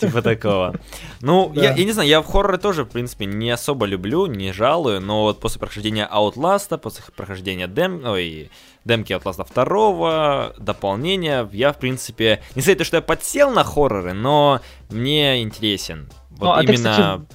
[0.00, 0.74] Типа такого.
[1.20, 5.00] Ну, я не знаю, я в хорроры тоже, в принципе, не особо люблю, не жалую,
[5.00, 8.04] но вот после прохождения Outlast, после прохождения Дем...
[8.04, 8.50] Ой,
[8.84, 14.60] демки Outlast 2, дополнения, я, в принципе, не знаю, что я подсел на хорроры, но
[14.90, 16.10] мне интересен.
[16.30, 17.26] Вот ну, а именно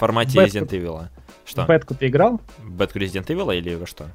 [0.00, 0.58] формате Бэтку...
[0.58, 1.08] Resident Evil.
[1.44, 1.64] Что?
[1.66, 2.40] Бетку ты играл?
[2.58, 4.06] Бетку Resident Evil или во что?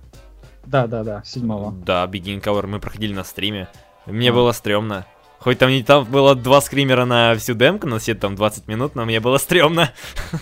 [0.66, 1.72] Да, да, да, седьмого.
[1.72, 3.68] Да, Begin Cover мы проходили на стриме.
[4.06, 4.34] Мне а.
[4.34, 5.06] было стрёмно.
[5.40, 8.96] Хоть там не там было два скримера на всю демку, на все там 20 минут,
[8.96, 9.92] но мне было стрёмно.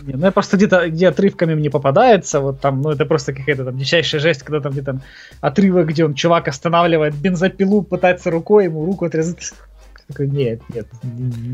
[0.02, 3.66] Не, ну я просто где-то, где отрывками мне попадается, вот там, ну это просто какая-то
[3.66, 5.02] там дичайшая жесть, когда там где-то
[5.41, 9.52] отрывок, где он чувак останавливает бензопилу, пытается рукой ему руку отрезать.
[10.08, 10.88] Такой, нет, нет,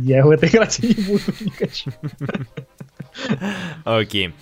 [0.04, 1.92] я в это играть не буду, не хочу.
[3.84, 4.34] Окей.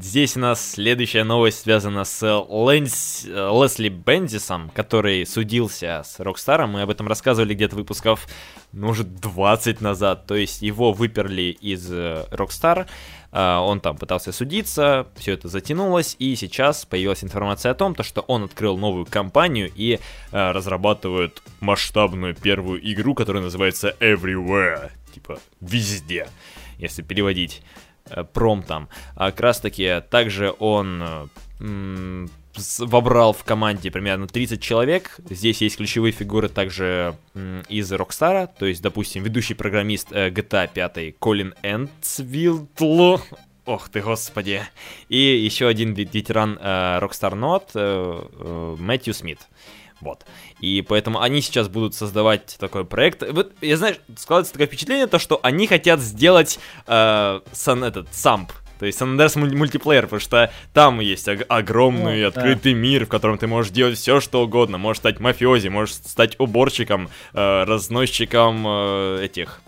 [0.00, 6.72] Здесь у нас следующая новость связана с Лэнс, Лесли Бензисом, который судился с Rockstar'ом.
[6.72, 8.28] Мы об этом рассказывали где-то выпусков,
[8.72, 10.26] может, 20 назад.
[10.26, 11.90] То есть его выперли из
[12.30, 12.86] Rockstar.
[13.32, 18.22] Он там пытался судиться, все это затянулось, и сейчас появилась информация о том, то, что
[18.22, 19.98] он открыл новую компанию и
[20.32, 24.92] э, разрабатывает масштабную первую игру, которая называется Everywhere.
[25.12, 26.28] Типа везде,
[26.78, 27.62] если переводить
[28.10, 28.88] Э, промтом.
[29.14, 31.02] А как раз таки также он
[31.60, 32.26] э,
[32.78, 35.18] вобрал в команде примерно 30 человек.
[35.28, 37.16] Здесь есть ключевые фигуры также
[37.68, 42.68] из Rockstar, то есть, допустим, ведущий программист э, GTA 5 Колин Энцвилл.
[43.68, 44.62] Ох ты, господи.
[45.10, 49.40] И еще один ветеран э, Rockstar Not э, э, Мэтью Смит.
[50.00, 50.24] Вот.
[50.60, 53.22] И поэтому они сейчас будут создавать такой проект.
[53.30, 58.52] Вот, я знаю, складывается такое впечатление, то, что они хотят сделать э, сан, этот, самп,
[58.78, 62.78] то есть San Andreas мультиплеер, потому что там есть огромный О, открытый да.
[62.78, 64.78] мир, в котором ты можешь делать все, что угодно.
[64.78, 69.60] Можешь стать мафиози, можешь стать уборщиком, э, разносчиком э, этих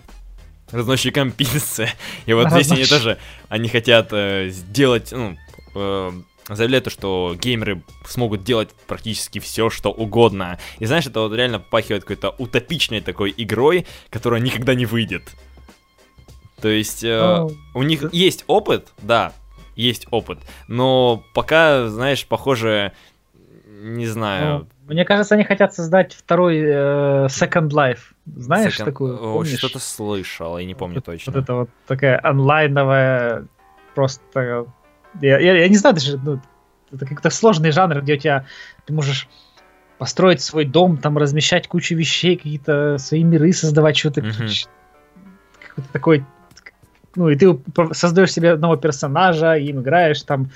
[0.71, 1.89] разносчиком пиццы.
[2.27, 3.19] И вот здесь они тоже,
[3.49, 5.37] они хотят э, сделать, ну,
[5.75, 6.13] э,
[6.57, 10.59] заявляют, что геймеры смогут делать практически все, что угодно.
[10.79, 15.23] И знаешь, это вот реально пахивает какой-то утопичной такой игрой, которая никогда не выйдет.
[16.61, 17.55] То есть э, oh.
[17.75, 19.33] у них есть опыт, да,
[19.77, 22.93] есть опыт, но пока, знаешь, похоже,
[23.67, 24.67] не знаю, oh.
[24.91, 28.01] Мне кажется, они хотят создать второй э, Second Life.
[28.27, 29.37] Знаешь Second- такую?
[29.37, 29.45] О?
[29.45, 31.33] Что-то слышал, я не помню Вот- точно.
[31.33, 33.47] Вот это вот такая онлайновая,
[33.95, 34.67] просто...
[35.21, 36.41] Я, я- я не знаю даже, ну,
[36.93, 38.47] это какой-то сложный жанр, где у тебя
[38.85, 39.29] ты можешь
[39.99, 44.49] построить свой дом, там размещать кучу вещей, какие-то свои миры создавать, что-то Мгм.
[45.61, 46.25] какой-то такой...
[47.17, 47.59] Ну, и ты
[47.93, 50.51] создаешь себе одного персонажа, им играешь, там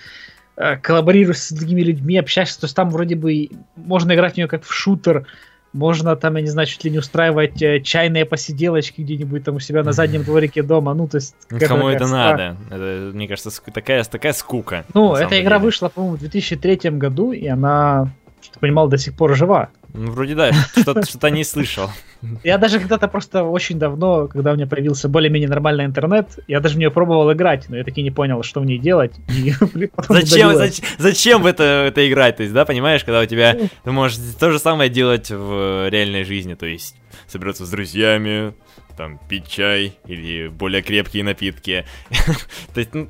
[0.57, 4.46] э, коллаборируешь с другими людьми, общаешься, то есть там вроде бы можно играть в нее
[4.48, 5.26] как в шутер,
[5.75, 9.61] можно там, я не знаю, чуть ли не устраивать э, чайные посиделочки где-нибудь там у
[9.61, 11.35] себя на заднем дворике дома, ну, то есть...
[11.51, 12.57] Ну, Кому это ста- надо?
[12.70, 14.85] Это, мне кажется, ск- такая, такая скука.
[14.95, 15.64] Ну, эта игра деле.
[15.64, 18.09] вышла, по-моему, в 2003 году, и она,
[18.41, 19.68] что понимал, до сих пор жива.
[19.95, 21.88] Ну, вроде да, что-то что-то не слышал.
[22.42, 26.74] Я даже когда-то просто очень давно, когда у меня появился более-менее нормальный интернет, я даже
[26.74, 29.12] в нее пробовал играть, но я таки не понял, что в ней делать.
[29.28, 29.53] и
[30.09, 32.36] Зачем, зач- зачем в это, это играть?
[32.36, 33.68] То есть, да, понимаешь, когда у тебя Ну.
[33.84, 36.97] ты можешь то же самое делать в реальной жизни, то есть
[37.28, 38.53] собираться с друзьями,
[38.97, 41.84] там пить чай или более крепкие напитки.
[42.74, 43.09] То есть, ну,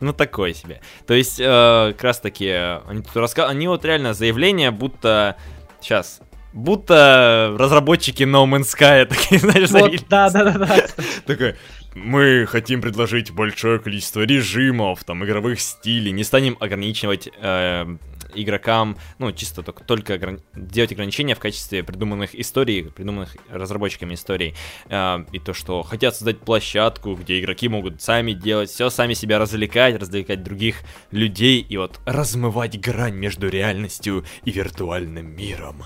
[0.00, 0.80] ну, такое себе.
[1.06, 3.46] То есть, э, как раз таки, они тут раска...
[3.48, 5.36] они вот реально заявление, будто
[5.80, 6.20] сейчас,
[6.52, 9.70] будто разработчики No Man's Sky такие, знаешь.
[9.70, 10.86] Вот, да, да, да, да.
[11.26, 11.56] Такой,
[11.94, 17.96] мы хотим предложить большое количество режимов, там, игровых стилей, не станем ограничивать э,
[18.34, 24.54] игрокам, ну, чисто только, только ограни- делать ограничения в качестве придуманных историй, придуманных разработчиками историй,
[24.88, 29.38] Э, и то, что хотят создать площадку, где игроки могут сами делать все, сами себя
[29.38, 30.76] развлекать, развлекать других
[31.10, 35.84] людей, и вот размывать грань между реальностью и виртуальным миром.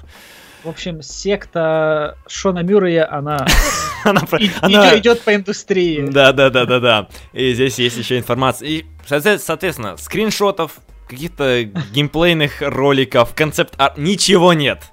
[0.62, 3.46] В общем, секта Шона Мюррея, она,
[4.04, 6.04] Она и- она- идет, по индустрии.
[6.08, 7.08] Да, да, да, да, да.
[7.32, 8.68] И здесь есть еще информация.
[8.68, 10.78] И, соответ- соответственно, скриншотов,
[11.08, 14.90] каких-то геймплейных роликов, концепт арт, ничего нет.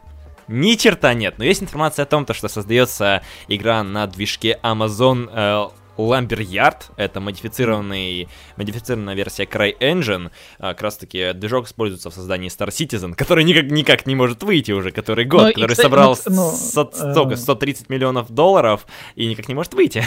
[0.47, 1.35] Ни черта нет.
[1.37, 6.77] Но есть информация о том, то, что создается игра на движке Amazon э, Lumberyard.
[6.97, 10.31] Это модифицированный, модифицированная версия CryEngine.
[10.59, 14.43] А, как раз таки движок используется в создании Star Citizen, который никак, никак не может
[14.43, 17.89] выйти уже, который год, Ну, и, который кстати, собрал ну, ну, со- э, столько, 130
[17.89, 18.85] миллионов долларов
[19.15, 20.03] и никак не может выйти.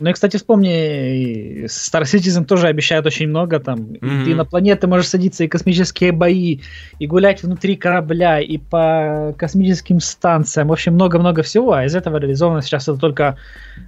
[0.00, 3.96] Ну и, кстати, вспомни, Star Citizen тоже обещает очень много там.
[4.00, 4.24] Мгм.
[4.24, 6.60] ты на планеты можешь садиться, и космические бои,
[6.98, 10.68] и гулять внутри корабля, и по космическим станциям.
[10.68, 11.72] В общем, много-много всего.
[11.72, 13.36] А из этого реализовано сейчас это только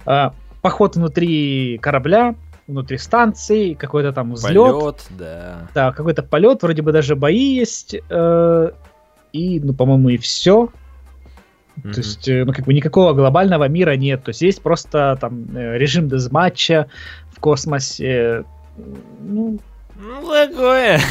[0.05, 0.29] э,
[0.61, 2.35] поход внутри корабля,
[2.67, 4.73] внутри станции, какой-то там взлет.
[4.73, 5.67] Полет, да.
[5.73, 7.95] Да, какой-то полет, вроде бы даже бои есть.
[8.09, 8.71] э,
[9.33, 10.69] и, ну, по-моему, и все.
[11.77, 11.93] Мгм.
[11.93, 14.23] То есть, э, ну, как бы никакого глобального мира нет.
[14.23, 16.87] То есть есть просто там э, режим дезматча
[17.35, 18.43] в космосе.
[19.21, 19.59] Ну,
[19.99, 20.99] Ну, такое.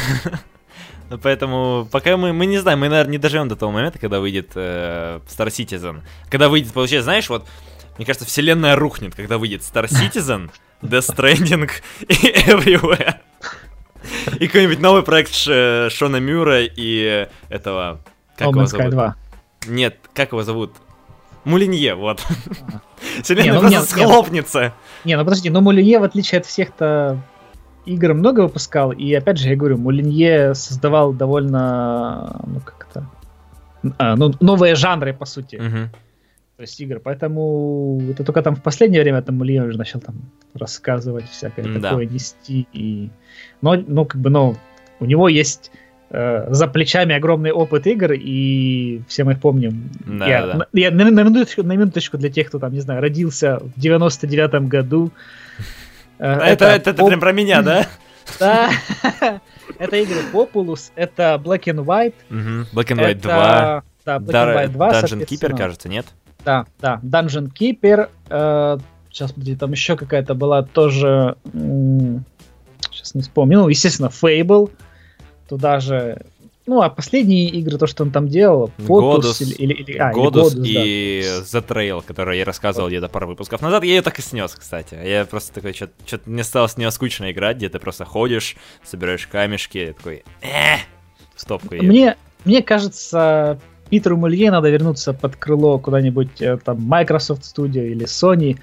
[1.09, 4.19] Ну, Поэтому пока мы, мы не знаем, мы, наверное, не доживем до того момента, когда
[4.19, 6.01] выйдет э, Star Citizen.
[6.29, 7.45] Когда выйдет, получается, знаешь, вот,
[7.97, 10.49] мне кажется, вселенная рухнет, когда выйдет Star Citizen,
[10.81, 11.69] Death Stranding
[12.07, 12.13] и
[12.49, 13.15] Everywhere.
[14.39, 17.99] И какой-нибудь новый проект Ш- Шона Мюра и этого...
[18.37, 18.91] Как No Man's Sky зовут?
[18.93, 19.15] 2.
[19.67, 20.71] Нет, как его зовут?
[21.45, 22.25] Мулинье, вот.
[23.21, 23.89] Вселенная ну, просто нет, нет.
[23.89, 24.73] схлопнется.
[25.03, 27.19] Не, ну подожди, но Мулинье, в отличие от всех-то
[27.85, 28.91] игр, много выпускал.
[28.91, 33.09] И опять же, я говорю, Мулинье создавал довольно, ну как это,
[33.97, 35.57] а, ну, новые жанры, по сути.
[36.55, 36.99] То есть игр.
[37.03, 40.15] Поэтому это только там в последнее время там Мулинье уже начал там
[40.53, 41.89] рассказывать всякое М-да.
[41.89, 42.67] такое, нести.
[42.73, 43.09] И...
[43.61, 44.55] Но, ну, как бы, но
[44.99, 45.71] у него есть
[46.13, 49.89] э, за плечами огромный опыт игр, и все мы их помним.
[50.05, 50.53] Да, я, да.
[50.53, 53.77] на- я на, на минуточку, на минуточку для тех, кто там, не знаю, родился в
[53.79, 55.11] 99-м году.
[56.19, 57.85] Э, Это, это, это прям про меня, да?
[58.39, 58.69] Да.
[59.79, 62.13] это игры Populous, это Black and White.
[62.71, 63.83] Black and White это- 2.
[64.05, 66.05] Да, Black and White 2, Dungeon Keeper, кажется, нет?
[66.45, 68.09] Да, да, Dungeon Keeper.
[68.29, 68.77] э,
[69.09, 71.35] сейчас, подожди, там еще какая-то была тоже...
[72.91, 73.59] сейчас не вспомню.
[73.59, 74.71] Ну, естественно, Fable.
[75.53, 76.19] Туда же...
[76.65, 80.11] Ну, а последние игры, то, что он там делал, Potus Godus, или, или, или- а,
[80.11, 80.81] или Godus Godus, да.
[80.83, 84.55] и The Trail, который я рассказывал где-то пару выпусков назад, я ее так и снес,
[84.55, 84.97] кстати.
[85.05, 89.27] Я просто такой, что-то мне стало с нее скучно играть, где ты просто ходишь, собираешь
[89.27, 90.77] камешки, и такой, э,
[91.35, 91.75] стопку.
[91.75, 93.59] Мне, мне кажется,
[93.91, 98.57] Питеру Мулье надо вернуться под крыло куда-нибудь э, там Microsoft Studio или Sony.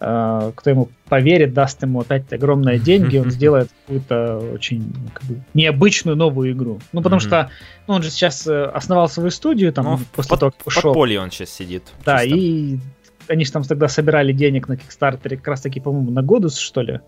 [0.00, 5.40] Э, кто ему поверит, даст ему опять огромные деньги, он сделает какую-то очень как бы,
[5.54, 6.80] необычную новую игру.
[6.92, 7.50] Ну, потому что
[7.86, 10.82] ну, он же сейчас э, основал свою студию, там, Ну, после под- того, как ушел.
[10.82, 11.84] подполье он сейчас сидит.
[12.04, 12.36] Да, чисто.
[12.36, 12.78] и
[13.28, 16.82] они же там тогда собирали денег на Kickstarter как раз таки, по-моему, на Годус, что
[16.82, 17.00] ли.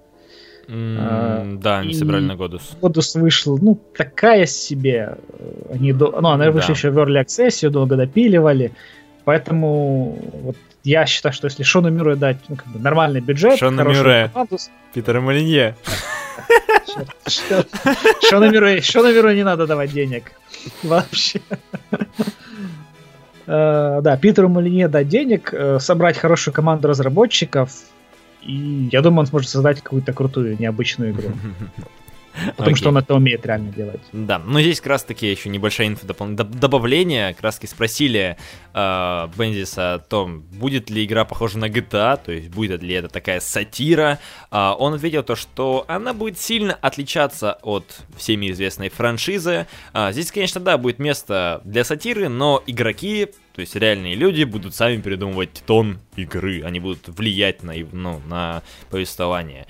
[0.69, 2.77] Mm, да, они собрали на Годус.
[2.81, 5.17] Годус вышел, ну, такая себе.
[5.71, 6.21] Они, до...
[6.21, 6.73] ну, она вышла да.
[6.73, 8.73] еще в Early Access, ее долго допиливали.
[9.25, 10.57] Поэтому вот
[10.87, 14.31] я считаю, что если Шону Мюррею дать ну, как бы нормальный бюджет, Шону Мюррею,
[14.95, 15.77] Питера Малинье.
[18.31, 20.33] Шону Мюррею не надо давать денег.
[20.83, 21.41] Вообще.
[23.47, 27.71] Uh, да, Питеру Малине дать денег, uh, собрать хорошую команду разработчиков,
[28.43, 31.31] и я думаю, он сможет создать какую-то крутую, необычную игру.
[32.57, 32.79] Потому okay.
[32.79, 34.01] что он это умеет реально делать.
[34.13, 37.35] Да, но здесь как раз таки еще небольшая инфо добавление.
[37.35, 38.37] Как раз таки спросили
[38.75, 43.09] э, Бензиса о том, будет ли игра похожа на GTA, то есть будет ли это
[43.09, 44.19] такая сатира.
[44.51, 49.67] Э, он ответил то, что она будет сильно отличаться от всеми известной франшизы.
[49.93, 54.75] Э, здесь, конечно, да, будет место для сатиры, но игроки то есть реальные люди будут
[54.75, 59.67] сами придумывать тон игры, они будут влиять на, ну, на повествование.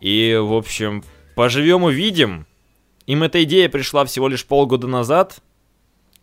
[0.00, 1.02] И, в общем,
[1.36, 2.46] Поживем увидим.
[3.06, 5.42] Им эта идея пришла всего лишь полгода назад,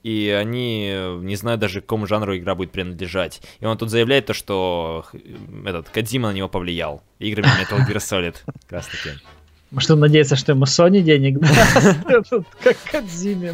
[0.02, 0.92] и они
[1.22, 3.40] не знают даже, к какому жанру игра будет принадлежать.
[3.60, 5.06] И он тут заявляет то, что
[5.66, 7.04] этот Кадзима на него повлиял.
[7.20, 8.38] Играми Metal Gear Solid.
[8.64, 9.20] Как раз таки.
[9.70, 12.34] Может, он надеется, что ему Sony денег даст?
[12.64, 13.54] Как Кадзиме.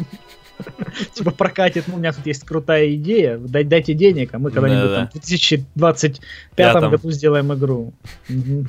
[1.12, 5.08] Типа прокатит, ну, у меня тут есть крутая идея, дайте денег, а мы когда-нибудь там
[5.08, 7.92] в 2025 году сделаем игру.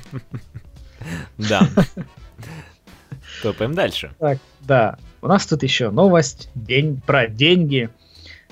[1.40, 1.68] Да.
[3.42, 4.12] Топаем дальше.
[4.20, 4.98] Так, да.
[5.22, 7.90] У нас тут еще новость день про деньги.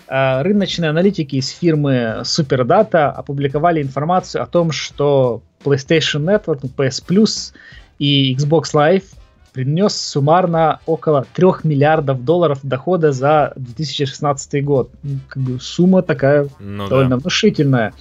[0.07, 7.53] А, рыночные аналитики из фирмы SuperData опубликовали информацию о том, что PlayStation Network, PS Plus
[7.99, 9.03] и Xbox Live
[9.53, 14.91] принес суммарно около 3 миллиардов долларов дохода за 2016 год.
[15.03, 17.17] Ну, как бы сумма такая ну, довольно да.
[17.17, 17.93] внушительная.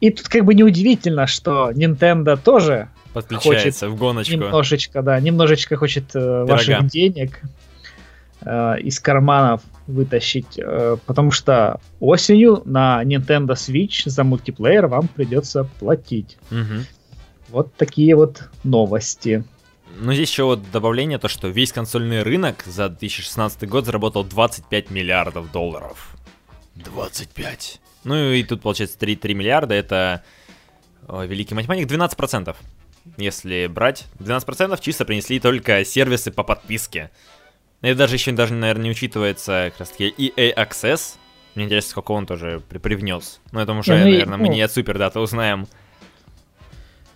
[0.00, 4.34] И тут как бы неудивительно, что Nintendo тоже подключается хочет в гоночку.
[4.34, 7.40] Немножечко, да, немножечко хочет э, ваших денег
[8.42, 15.64] э, из карманов вытащить, э, потому что осенью на Nintendo Switch за мультиплеер вам придется
[15.78, 16.36] платить.
[16.50, 16.84] Угу.
[17.48, 19.44] Вот такие вот новости.
[19.98, 24.90] Ну, здесь еще вот добавление, то, что весь консольный рынок за 2016 год заработал 25
[24.90, 26.16] миллиардов долларов.
[26.74, 27.80] 25.
[28.04, 30.22] Ну и тут получается 3, 3 миллиарда, это
[31.08, 32.56] Ой, великий математик, 12%
[33.16, 34.06] если брать.
[34.18, 37.10] 12% чисто принесли только сервисы по подписке.
[37.80, 41.16] Это даже еще даже, наверное, не учитывается как раз таки EA Access.
[41.54, 43.40] Мне интересно, сколько он тоже при привнес.
[43.52, 45.66] Но это уже, ну, наверное, ну, мы не от супер дата узнаем.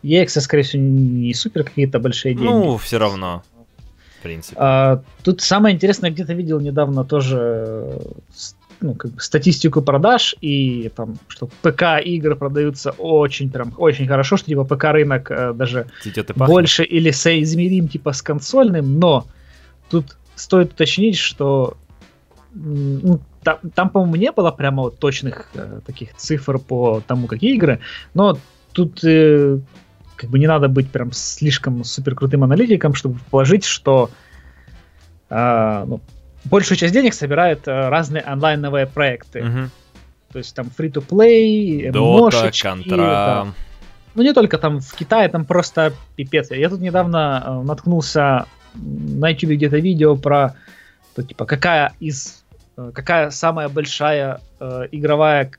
[0.03, 2.47] EA Access, скорее всего, не супер какие-то большие деньги.
[2.47, 3.43] Ну, все равно.
[4.19, 4.57] В принципе.
[4.59, 7.99] А, тут самое интересное, где-то видел недавно тоже
[8.81, 14.37] ну, как бы статистику продаж и там, что ПК игры продаются очень прям очень хорошо,
[14.37, 15.87] что типа ПК рынок э, даже
[16.37, 19.27] больше или соизмерим типа с консольным, но
[19.91, 21.77] тут стоит уточнить, что
[22.53, 27.55] ну, там, там, по-моему, не было прямо вот точных э, таких цифр по тому, какие
[27.55, 27.81] игры,
[28.15, 28.39] но
[28.73, 29.59] тут э,
[30.17, 34.11] как бы не надо быть прям слишком супер крутым аналитиком, чтобы положить, что
[35.31, 36.01] э, ну,
[36.45, 39.43] большую часть денег собирают э, разные онлайновые проекты.
[39.43, 39.71] Угу.
[40.33, 41.91] То есть там free-to-play,
[42.63, 42.97] Контра.
[42.97, 43.47] Да.
[44.15, 46.51] Ну не только там в Китае, там просто пипец.
[46.51, 50.55] Я тут недавно э, наткнулся на YouTube где-то видео про
[51.15, 52.45] то, типа какая из
[52.77, 55.51] э, какая самая большая э, игровая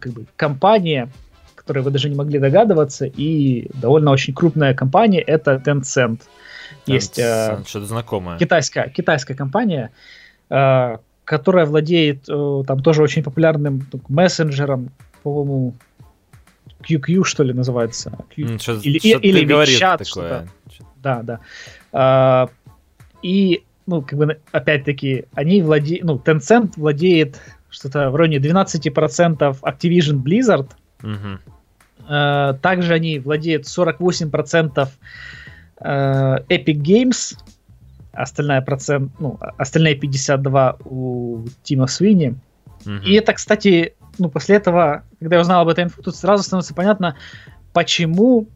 [0.00, 1.08] как бы компания,
[1.54, 6.20] которой вы даже не могли догадываться, и довольно очень крупная компания это Tencent.
[6.86, 8.38] Есть э, что-то знакомое.
[8.38, 9.90] Китайская китайская компания.
[9.92, 14.90] Э, которая владеет э, там тоже очень популярным мессенджером,
[15.24, 15.74] по-моему,
[16.88, 18.16] QQ, что ли, называется.
[18.34, 18.58] Q...
[18.58, 20.48] Что, или что или говорит чат, такое.
[21.02, 21.40] Да, да.
[21.92, 22.48] А,
[23.22, 27.40] и, ну, как бы, опять-таки, они владеют, ну, Tencent владеет
[27.70, 30.70] что-то в районе 12% Activision Blizzard.
[31.02, 31.40] Угу.
[32.08, 34.88] А, также они владеют 48%
[35.78, 37.36] Epic Games,
[38.16, 42.36] остальная процент, ну, остальные 52 у Тима Свини.
[42.84, 43.04] Угу.
[43.04, 46.74] И это, кстати, ну, после этого, когда я узнал об этой инфу, тут сразу становится
[46.74, 47.16] понятно,
[47.72, 48.48] почему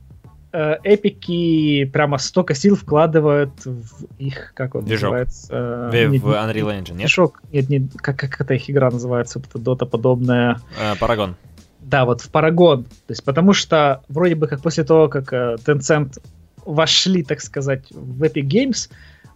[0.52, 5.10] э, эпики прямо столько сил вкладывают в их, как он Движок.
[5.10, 5.48] называется?
[5.92, 6.96] Э, в, в Unreal Engine, нет?
[6.98, 10.60] Движок, нет, нет, как, как эта их игра называется, вот эта дота подобная.
[10.80, 11.36] Э, Парагон.
[11.80, 12.84] Да, вот в Парагон.
[12.84, 16.18] То есть потому что вроде бы как после того, как э, Tencent
[16.64, 18.90] вошли, так сказать, в Epic Games,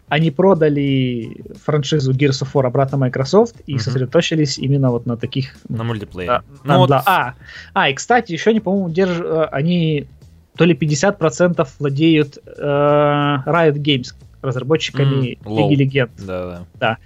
[0.08, 3.78] они продали франшизу Gears of War обратно Microsoft и mm-hmm.
[3.78, 5.56] сосредоточились именно вот на таких...
[5.68, 6.28] На мультиплеере.
[6.28, 6.90] Да, ну, вот...
[6.90, 7.02] да.
[7.06, 7.34] А,
[7.72, 9.18] а, и, кстати, еще они, по-моему, держ...
[9.20, 10.06] Э, они
[10.56, 16.12] то ли 50% владеют э, Riot Games, разработчиками mm, Лиги Легенд.
[16.18, 16.66] Да, да.
[16.78, 16.98] Да.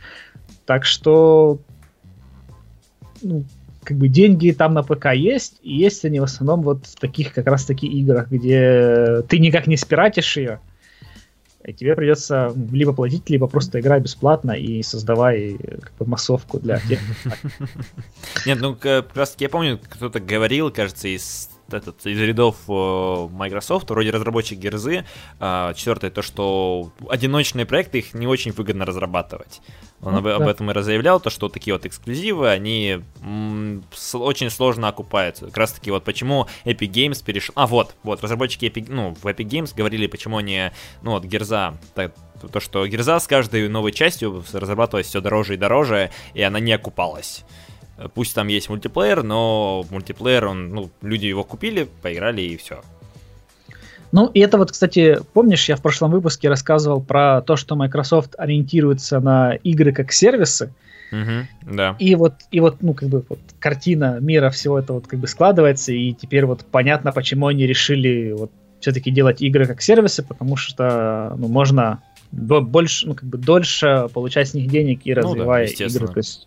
[0.67, 1.61] Так что
[3.23, 3.45] ну,
[3.85, 7.33] как бы деньги там на ПК есть, и есть они в основном вот в таких
[7.33, 10.61] как раз таки играх, где ты никак не спиратишь ее,
[11.69, 16.81] и тебе придется либо платить, либо просто играть бесплатно и создавай как бы, массовку для
[16.81, 16.99] тех.
[18.47, 23.29] Нет, ну как раз таки я помню, кто-то говорил, кажется, из этот, из рядов э,
[23.31, 25.05] Microsoft, вроде разработчик Герзы,
[25.41, 29.61] э, четвертое, то, что одиночные проекты их не очень выгодно разрабатывать.
[30.01, 33.01] Он ну, об, об этом и разъявлял, то, что такие вот эксклюзивы, они
[34.15, 35.47] очень сложно окупаются.
[35.47, 37.53] Как раз таки вот почему Epic Games перешел...
[37.57, 40.71] А, вот, вот, разработчики Epic, ну, в Epic Games говорили, почему они,
[41.03, 42.15] ну, вот, Герза, так,
[42.53, 46.73] то, что Герза с каждой новой частью разрабатывалась все дороже и дороже, и она не
[46.73, 47.45] окупалась.
[48.15, 52.83] Пусть там есть мультиплеер, но мультиплеер, он, ну, люди его купили, поиграли и все.
[54.13, 58.35] Ну, и это вот, кстати, помнишь, я в прошлом выпуске рассказывал про то, что Microsoft
[58.39, 60.73] ориентируется на игры как сервисы.
[61.11, 61.97] Угу, да.
[61.99, 65.27] И вот, и вот, ну, как бы, вот картина мира всего этого вот как бы
[65.27, 70.57] складывается, и теперь вот понятно, почему они решили вот все-таки делать игры как сервисы, потому
[70.57, 75.75] что, ну, можно больше, ну, как бы дольше получать с них денег и развивая ну,
[75.79, 76.09] да, игры.
[76.09, 76.47] То есть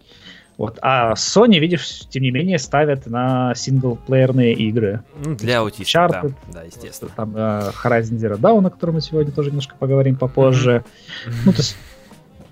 [0.58, 0.78] вот.
[0.82, 5.02] А Sony, видишь, тем не менее, ставят на синглплеерные игры.
[5.24, 6.60] Ну, для аутистов, Uncharted, да.
[6.60, 7.12] да, естественно.
[7.16, 10.84] Там uh, Horizon Zero Dawn, о котором мы сегодня тоже немножко поговорим попозже.
[11.26, 11.34] Mm-hmm.
[11.46, 11.76] Ну, то есть,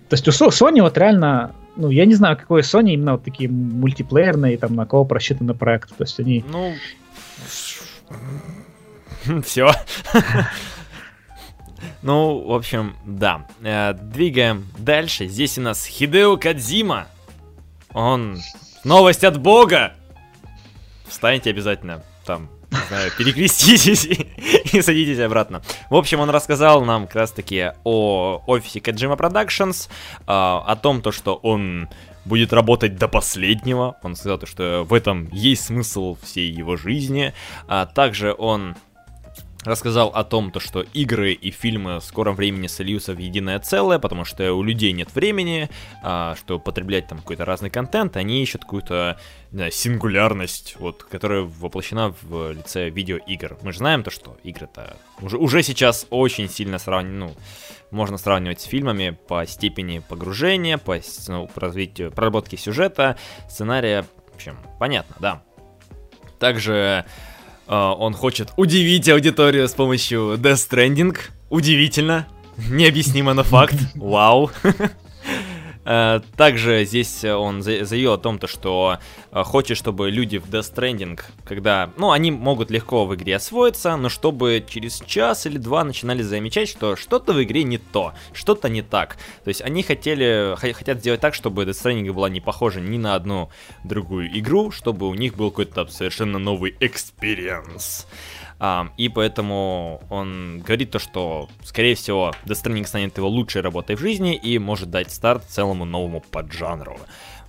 [0.10, 3.50] то есть у Sony вот реально, ну, я не знаю, какой Sony именно вот такие
[3.50, 5.94] мультиплеерные, там, на кого просчитаны проекты.
[5.96, 6.44] То есть они...
[6.50, 6.74] Ну,
[9.44, 9.72] все.
[12.02, 13.46] Ну, в общем, да.
[13.62, 15.28] Э, двигаем дальше.
[15.28, 17.08] Здесь у нас Хидео Кадзима.
[17.94, 18.40] Он...
[18.84, 19.94] Новость от Бога!
[21.08, 22.50] Встаньте обязательно там,
[22.88, 24.28] знаю, перекреститесь и,
[24.78, 25.62] и садитесь обратно.
[25.90, 31.02] В общем, он рассказал нам как раз таки о офисе Kojima Productions, э, о том,
[31.02, 31.90] то, что он
[32.26, 33.98] будет работать до последнего.
[34.04, 37.34] Он сказал, то, что в этом есть смысл всей его жизни.
[37.68, 38.76] А также он
[39.64, 44.00] рассказал о том, то, что игры и фильмы в скором времени сольются в единое целое,
[44.00, 45.70] потому что у людей нет времени,
[46.02, 49.20] а, что потреблять там какой-то разный контент, они ищут какую-то
[49.52, 53.58] знаю, сингулярность, вот, которая воплощена в лице видеоигр.
[53.62, 57.44] Мы же знаем то, что игры-то уже, уже сейчас очень сильно сравнивают, ну,
[57.92, 60.98] можно сравнивать с фильмами по степени погружения, по,
[61.28, 63.18] ну, по развитию, проработке сюжета,
[63.50, 65.44] сценария, в общем, понятно, да.
[66.40, 67.06] Также
[67.76, 71.18] он хочет удивить аудиторию с помощью Death Stranding.
[71.50, 72.28] Удивительно.
[72.70, 73.76] Необъяснимо, но факт.
[73.96, 74.52] Вау.
[75.86, 79.00] Э, также здесь он заявил о том, то, что
[79.32, 83.96] э, хочет, чтобы люди в Death Stranding, когда, ну, они могут легко в игре освоиться,
[83.96, 88.70] но чтобы через час или два начинали замечать, что что-то в игре не то, что-то
[88.70, 89.18] не так.
[89.44, 93.16] То есть они хотели, хотят сделать так, чтобы Death Stranding была не похожа ни на
[93.16, 93.50] одну
[93.84, 98.06] другую игру, чтобы у них был какой-то совершенно новый experience.
[98.98, 104.00] И поэтому он говорит то, что, скорее всего, Death Stranding станет его лучшей работой в
[104.00, 107.00] жизни и может дать старт целому новому поджанру.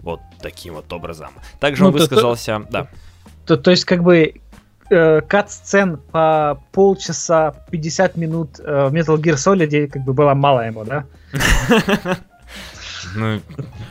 [0.00, 1.30] Вот таким вот образом.
[1.58, 2.60] Также ну, он высказался...
[2.60, 2.88] То, да.
[3.44, 4.34] То, то есть, как бы,
[4.88, 10.60] э, кат-сцен по полчаса, 50 минут э, в Metal Gear Solid как бы было мало
[10.60, 11.06] ему, да?
[13.16, 13.40] Ну,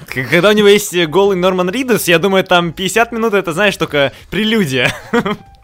[0.08, 4.14] когда у него есть голый Норман Ридус, я думаю, там 50 минут это, знаешь, только
[4.30, 4.94] прелюдия.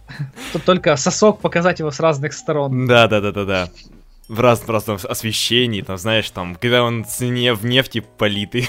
[0.53, 2.87] Тут только сосок показать его с разных сторон.
[2.87, 3.69] Да, да, да, да, да.
[4.27, 8.67] В раз, разном освещении, там, знаешь, там, когда он цене в нефти политый.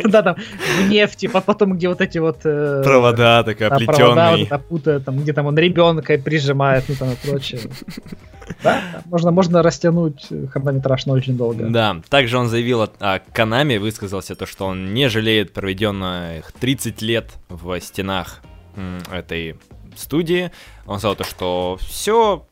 [0.00, 2.40] Да, там, в нефти, потом где вот эти вот...
[2.44, 4.46] Э, провода такая плетеные.
[4.46, 7.60] Провода, там, где там он ребенка прижимает, ну там и прочее.
[8.62, 11.64] Да, можно, можно растянуть хронометраж на очень долго.
[11.64, 17.32] Да, также он заявил о Канаме, высказался то, что он не жалеет проведенных 30 лет
[17.48, 18.42] в стенах
[19.10, 19.56] этой
[19.98, 20.50] студии.
[20.86, 22.46] Он сказал то, что все,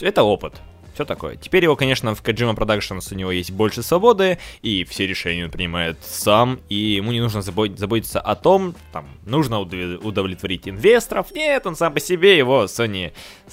[0.00, 0.54] это опыт.
[0.98, 1.36] Все такое.
[1.36, 5.50] Теперь его, конечно, в Kojima Productions у него есть больше свободы, и все решения он
[5.52, 11.30] принимает сам, и ему не нужно забо- заботиться о том, там, нужно удовлетворить инвесторов.
[11.30, 13.12] Нет, он сам по себе, его Sony,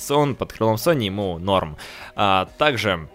[0.09, 1.77] он под крылом Sony, ему норм.
[2.15, 3.07] А, также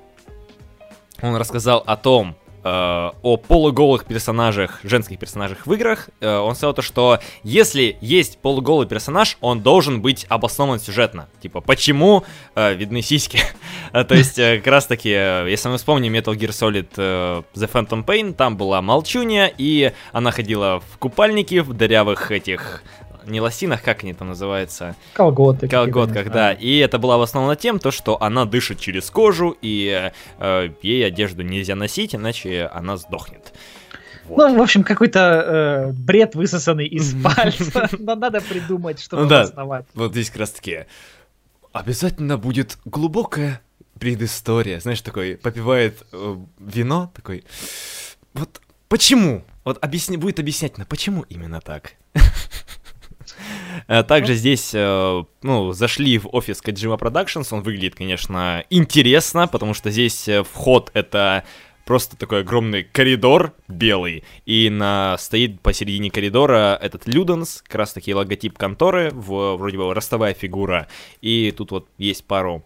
[1.22, 6.82] он рассказал о том, о полуголых персонажах, женских персонажах в играх, э, он сказал то,
[6.82, 11.28] что если есть полуголый персонаж, он должен быть обоснован сюжетно.
[11.42, 13.40] Типа, почему э, видны сиськи?
[13.92, 18.56] То есть, как раз таки, если мы вспомним Metal Gear Solid The Phantom Pain, там
[18.56, 22.82] была Молчуня, и она ходила в купальнике, в дырявых этих
[23.26, 24.96] не лосинах, как они там называются?
[25.14, 25.68] Колготы.
[25.68, 26.52] Колготках, да.
[26.52, 31.06] И это была в основном тем, то, что она дышит через кожу, и э, ей
[31.06, 33.52] одежду нельзя носить, иначе она сдохнет.
[34.30, 34.36] Вот.
[34.36, 37.88] Ну, в общем, какой-то э, бред высосанный из пальца.
[37.98, 39.42] Но надо придумать, чтобы ну, да.
[39.42, 39.86] основать.
[39.94, 40.86] Вот здесь как раз таки
[41.72, 43.60] обязательно будет глубокая
[43.98, 44.78] предыстория.
[44.80, 47.44] Знаешь, такой попивает э, вино, такой.
[48.34, 49.44] Вот почему?
[49.64, 51.94] Вот объясни, будет объяснять, на почему именно так.
[53.86, 59.74] А также здесь, э, ну, зашли в офис Kojima Productions, он выглядит, конечно, интересно, потому
[59.74, 61.44] что здесь э, вход это
[61.84, 68.14] просто такой огромный коридор белый, и на, стоит посередине коридора этот Люденс, как раз таки
[68.14, 70.86] логотип конторы, в, вроде бы ростовая фигура,
[71.20, 72.64] и тут вот есть пару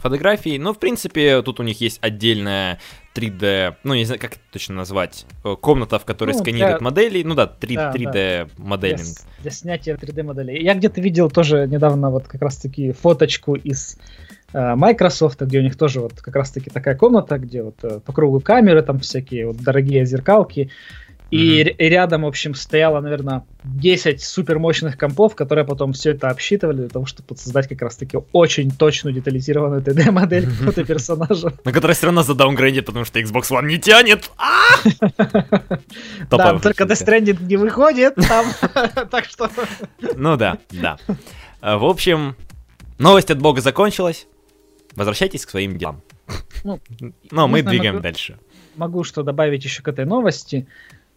[0.00, 2.78] фотографий, но в принципе тут у них есть отдельная
[3.14, 6.84] 3D, ну не знаю, как это точно назвать, э, комната, в которой ну, сканируют для...
[6.84, 8.48] модели, ну да, 3, да 3D да.
[8.56, 9.00] моделинг.
[9.00, 10.62] Для, для снятия 3D моделей.
[10.62, 13.98] Я где-то видел тоже недавно вот как раз-таки фоточку из
[14.52, 18.12] э, Microsoft, где у них тоже вот как раз-таки такая комната, где вот э, по
[18.12, 20.70] кругу камеры, там всякие вот дорогие зеркалки,
[21.30, 21.88] и mm-hmm.
[21.88, 27.06] рядом, в общем, стояло, наверное, 10 супермощных компов, которые потом все это обсчитывали для того,
[27.06, 30.50] чтобы создать как раз-таки очень точную детализированную 3D-модель mm-hmm.
[30.50, 31.52] какого-то персонажа.
[31.64, 34.30] На которой все равно задаунгрейдит, потому что Xbox One не тянет.
[36.30, 38.46] Да, только Death Stranding не выходит там,
[39.10, 39.50] так что...
[40.16, 40.98] Ну да, да.
[41.60, 42.36] А, в общем,
[42.98, 44.26] новость от бога закончилась.
[44.96, 46.02] Возвращайтесь к своим делам.
[46.64, 46.80] Ну,
[47.30, 48.38] Но мы двигаем дальше.
[48.76, 50.66] Могу что добавить еще к этой новости.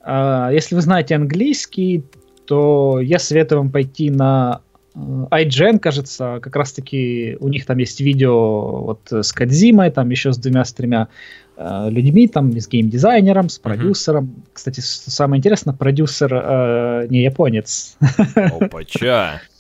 [0.03, 2.03] А, если вы знаете английский,
[2.45, 4.61] то я советую вам пойти на
[4.93, 10.33] э, IGN, кажется, как раз-таки у них там есть видео вот с Кадзимой, там еще
[10.33, 11.07] с двумя, с тремя
[11.55, 14.25] э, людьми, там с геймдизайнером, с продюсером.
[14.25, 14.49] Mm-hmm.
[14.53, 17.97] Кстати, самое интересное, продюсер э, не японец.
[18.35, 19.41] Опача!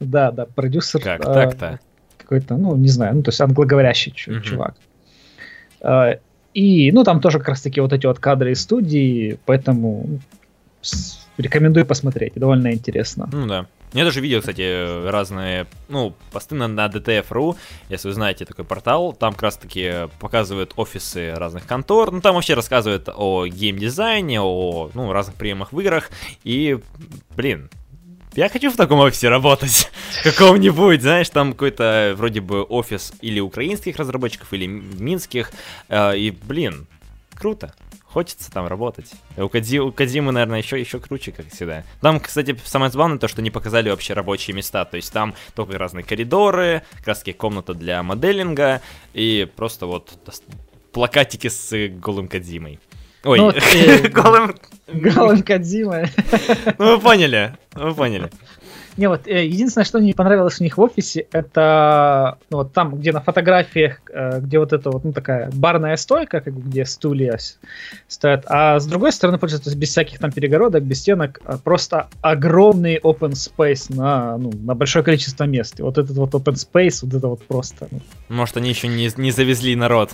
[0.00, 1.00] Да, да, продюсер.
[1.00, 1.80] Как э, так-то?
[2.18, 4.74] Какой-то, ну, не знаю, ну, то есть англоговорящий чувак.
[6.54, 10.20] И, ну, там тоже как раз-таки вот эти вот кадры из студии, поэтому
[11.38, 13.28] рекомендую посмотреть, довольно интересно.
[13.32, 13.66] Ну да.
[13.92, 17.56] Я даже видел, кстати, разные, ну, посты на, на DTF.ru,
[17.90, 22.54] если вы знаете такой портал, там как раз-таки показывают офисы разных контор, ну, там вообще
[22.54, 26.10] рассказывают о геймдизайне, о, ну, разных приемах в играх,
[26.42, 26.78] и,
[27.36, 27.68] блин,
[28.34, 29.90] я хочу в таком офисе работать.
[30.22, 35.52] Каком-нибудь, знаешь, там какой-то вроде бы офис или украинских разработчиков, или минских.
[35.88, 36.86] Э, и, блин,
[37.34, 37.74] круто.
[38.04, 39.10] Хочется там работать.
[39.38, 41.84] У, Кадзи, у Кадзимы, наверное, еще, еще круче, как всегда.
[42.02, 44.84] Там, кстати, самое забавное то, что не показали вообще рабочие места.
[44.84, 48.82] То есть там только разные коридоры, как раз комната для моделинга
[49.14, 50.10] и просто вот
[50.92, 52.78] плакатики с голым Кадзимой.
[53.24, 54.54] Ой, ну, э, голым...
[54.92, 56.06] Голым Кадзимой.
[56.78, 58.30] Ну, вы поняли, вы поняли.
[58.96, 62.96] Не, вот э, единственное, что мне понравилось у них в офисе, это ну, вот там,
[62.96, 66.84] где на фотографиях, э, где вот эта вот ну, такая барная стойка, как бы, где
[66.84, 67.38] стулья
[68.08, 72.98] стоят, а с другой стороны, получается, без всяких там перегородок, без стенок, а просто огромный
[72.98, 75.80] open space на, ну, на большое количество мест.
[75.80, 77.88] И вот этот вот open space, вот это вот просто...
[77.90, 78.00] Ну...
[78.28, 80.10] Может, они еще не, не завезли народ.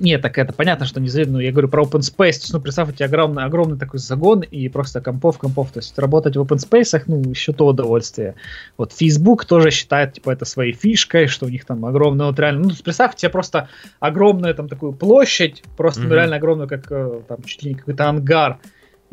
[0.00, 1.38] Нет, так это понятно, что не завидно.
[1.38, 2.14] Я говорю про open space.
[2.16, 5.70] То есть, ну, представьте, огромный, огромный такой загон и просто компов, компов.
[5.70, 8.34] То есть работать в open space, ну, еще то удовольствие.
[8.76, 12.68] Вот Facebook тоже считает, типа, это своей фишкой, что у них там огромная, вот реально,
[12.68, 13.68] ну, представьте себе просто
[14.00, 16.08] огромную там такую площадь, просто mm-hmm.
[16.08, 18.58] ну, реально огромную, как э, там чуть ли не какой-то ангар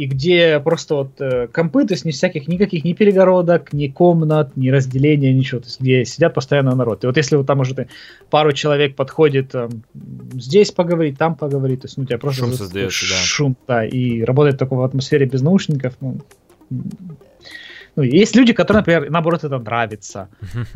[0.01, 4.57] и где просто вот э, компы, то есть ни всяких никаких ни перегородок, ни комнат,
[4.57, 7.03] ни разделения, ничего, то есть где сидят постоянно народ.
[7.03, 7.87] И вот если вот там уже ты,
[8.31, 9.69] пару человек подходит э,
[10.33, 13.15] здесь поговорить, там поговорить, то есть ну, у тебя просто шум создается, да.
[13.15, 16.17] Шум, да, и работать такой в атмосфере без наушников, ну,
[17.95, 20.29] ну, есть люди, которым, например, наоборот, это нравится.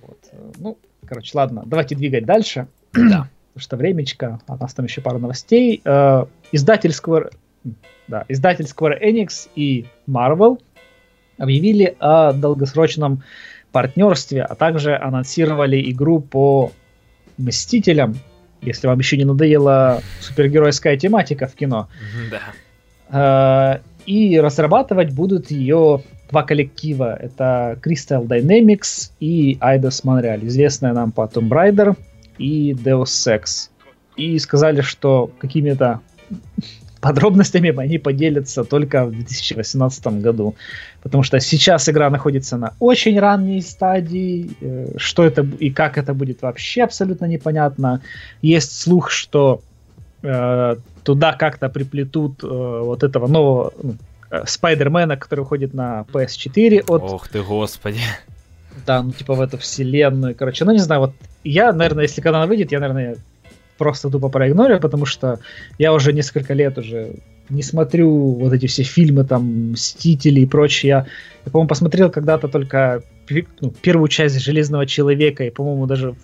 [0.00, 0.18] Вот.
[0.32, 2.68] Э, ну, короче, ладно, давайте двигать дальше.
[2.92, 3.28] Да.
[3.52, 5.80] Потому что времечко, а у нас там еще пару новостей.
[5.84, 7.30] Э, издательского
[8.08, 10.60] да, издатель Square Enix и Marvel
[11.38, 13.22] объявили о долгосрочном
[13.72, 16.72] партнерстве, а также анонсировали игру по
[17.36, 18.16] Мстителям,
[18.62, 21.88] если вам еще не надоела супергеройская тематика в кино.
[22.30, 23.80] Да.
[23.80, 27.16] Э, и разрабатывать будут ее два коллектива.
[27.16, 31.96] Это Crystal Dynamics и Eidos Montreal, известная нам по Tomb Raider
[32.38, 33.70] и Deus Ex.
[34.16, 36.00] И сказали, что какими-то
[37.04, 40.54] подробностями они поделятся только в 2018 году.
[41.02, 44.50] Потому что сейчас игра находится на очень ранней стадии.
[44.60, 48.00] Э, что это и как это будет вообще абсолютно непонятно.
[48.42, 49.60] Есть слух, что
[50.22, 53.96] э, туда как-то приплетут э, вот этого нового, ну,
[54.30, 57.02] э, Спайдермена, который выходит на PS4 от...
[57.02, 58.00] Ох ты, господи.
[58.86, 61.12] Да, ну типа в эту вселенную, короче, ну не знаю, вот
[61.44, 63.16] я, наверное, если когда она выйдет, я, наверное,
[63.78, 65.40] просто тупо проигнорю, потому что
[65.78, 67.16] я уже несколько лет уже
[67.50, 70.88] не смотрю вот эти все фильмы, там, Мстители и прочее.
[70.88, 71.06] Я,
[71.44, 73.02] я по-моему, посмотрел когда-то только
[73.60, 76.14] ну, первую часть Железного Человека и, по-моему, даже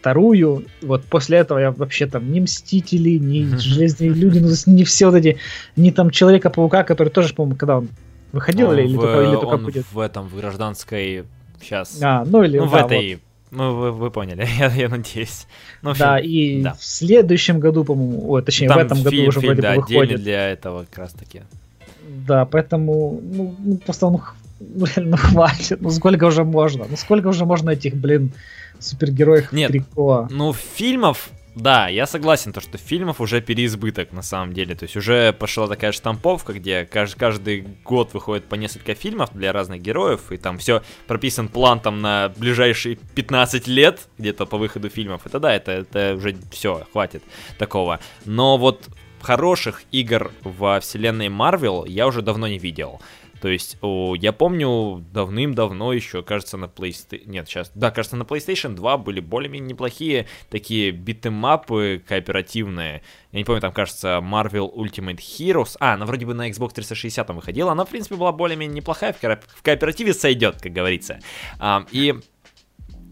[0.00, 0.64] вторую.
[0.82, 5.16] Вот после этого я вообще там ни Мстители, ни Железные Люди, ну, не все вот
[5.16, 5.38] эти,
[5.76, 7.88] ни там Человека-паука, который тоже, по-моему, когда он
[8.32, 9.86] выходил Он или, или в- только, или только он будет.
[9.90, 11.24] в этом, в гражданской...
[11.60, 11.98] Сейчас.
[12.00, 13.18] А, ну или ну, в да, этой...
[13.50, 15.46] Ну, вы, вы поняли, я, я надеюсь.
[15.82, 16.74] Ну, в общем, Да, и да.
[16.74, 19.74] в следующем году, по-моему, ой, точнее, в там этом году фильм- уже фильм, вроде да,
[19.74, 20.22] бы выходит.
[20.22, 21.42] для этого как раз таки.
[22.26, 26.86] Да, поэтому, ну, ну, просто, ну, х- ну, хватит, ну, сколько уже можно?
[26.90, 28.32] Ну, сколько уже можно этих, блин,
[28.78, 29.70] супергероев в Нет.
[29.70, 30.28] трико?
[30.30, 34.74] Ну, фильмов, да, я согласен, то, что фильмов уже переизбыток на самом деле.
[34.74, 39.52] То есть уже пошла такая штамповка, где кажд- каждый год выходит по несколько фильмов для
[39.52, 44.88] разных героев, и там все прописан план там на ближайшие 15 лет, где-то по выходу
[44.88, 45.22] фильмов.
[45.26, 47.22] Это да, это, это уже все, хватит
[47.58, 47.98] такого.
[48.24, 48.88] Но вот
[49.20, 53.00] хороших игр во вселенной Марвел я уже давно не видел.
[53.40, 57.22] То есть, о, я помню, давным-давно еще, кажется, на PlayStation...
[57.26, 57.70] Нет, сейчас...
[57.74, 63.02] Да, кажется, на PlayStation 2 были более-менее неплохие такие битэмапы кооперативные.
[63.32, 65.76] Я не помню, там, кажется, Marvel Ultimate Heroes.
[65.80, 67.72] А, она вроде бы на Xbox 360 выходила.
[67.72, 69.12] Она, в принципе, была более-менее неплохая.
[69.12, 71.20] В кооперативе сойдет, как говорится.
[71.58, 72.14] А, и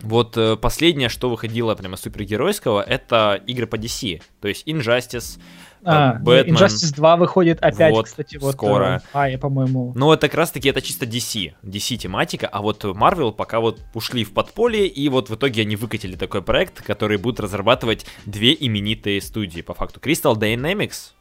[0.06, 4.22] вот э, последнее, что выходило прямо супергеройского, это игры по DC.
[4.40, 5.38] То есть Injustice,
[5.84, 6.56] А, ну, Бэтмен.
[6.56, 9.02] Injustice 2 выходит опять, Вот, кстати, вот скоро.
[9.04, 9.92] э, в мае, по-моему.
[9.94, 14.24] Ну, это как раз-таки это чисто DC, DC тематика, а вот Marvel пока вот ушли
[14.24, 19.20] в подполье, и вот в итоге они выкатили такой проект, который будут разрабатывать две именитые
[19.20, 20.00] студии, по факту.
[20.00, 21.12] Crystal Dynamics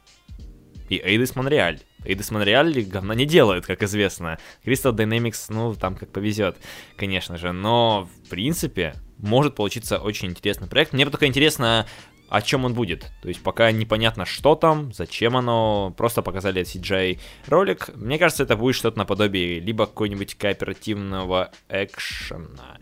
[0.88, 1.78] и Eidos Montreal.
[2.06, 4.38] Eidos Montreal говна не делают, как известно.
[4.64, 6.56] Crystal Dynamics, ну, там как повезет,
[6.96, 10.92] конечно же, но, в принципе, может получиться очень интересный проект.
[10.92, 11.86] Мне только интересно,
[12.28, 13.12] о чем он будет.
[13.22, 15.94] То есть пока непонятно, что там, зачем оно.
[15.96, 17.90] Просто показали CGI ролик.
[17.94, 22.78] Мне кажется, это будет что-то наподобие либо какой-нибудь кооперативного экшена,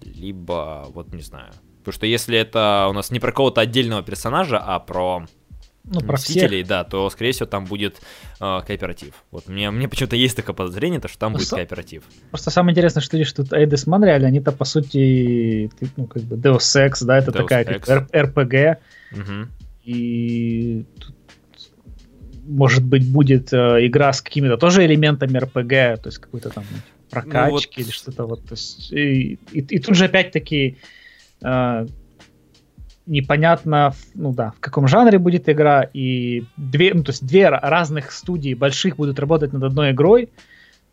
[0.00, 1.52] либо, вот не знаю.
[1.78, 5.26] Потому что если это у нас не про какого-то отдельного персонажа, а про
[5.86, 6.36] Ну, про всех.
[6.36, 8.00] Мстителей, да, то, скорее всего, там будет
[8.40, 9.14] э, кооператив.
[9.30, 12.04] Вот мне, мне почему-то есть такое подозрение, то, что там Ну, будет со- кооператив.
[12.30, 16.60] Просто самое интересное, что видишь, тут Эйдес Монреаль, они-то, по сути, ну, как бы Deus
[16.74, 17.80] Ex, да, это Deus такая Ex.
[17.84, 18.76] как RPG,
[19.12, 19.50] Мгм.
[19.84, 21.14] и тут,
[22.46, 26.64] может быть, будет э, игра с какими-то тоже элементами RPG, то есть какой-то там
[27.10, 28.44] прокачки Ну вот- или что-то вот.
[28.46, 30.78] То есть, и, и- и тут же опять-таки
[31.42, 31.86] э,
[33.06, 37.60] непонятно, ну да, в каком жанре будет игра, и две, ну, то есть две ра-
[37.62, 40.28] разных студии больших будут работать над одной игрой,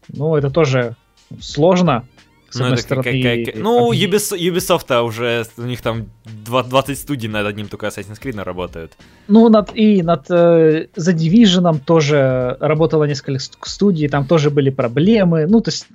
[0.09, 0.95] ну, это тоже
[1.39, 2.03] сложно,
[2.49, 3.45] с Ну, одной это как- стороны.
[3.45, 6.07] как- ну, объ- Ubis- Ubisoft уже, у них там
[6.45, 8.91] два- 20 студий над одним только Assassin's Creed работают.
[9.29, 14.69] Ну, над, и над э, The Division тоже работало несколько ст- студий, там тоже были
[14.69, 15.47] проблемы.
[15.47, 15.87] Ну, то есть,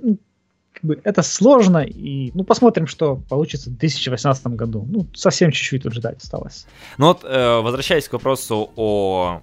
[0.76, 4.86] как бы это сложно, и ну, посмотрим, что получится в 2018 году.
[4.86, 6.66] Ну, совсем чуть-чуть тут ждать осталось.
[6.98, 9.40] Ну вот, э, возвращаясь к вопросу о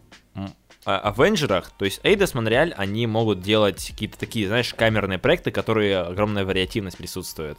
[0.85, 6.45] Авенджерах, то есть Eidos Montreal, они могут делать какие-то такие, знаешь, камерные проекты, которые огромная
[6.45, 7.57] вариативность присутствует.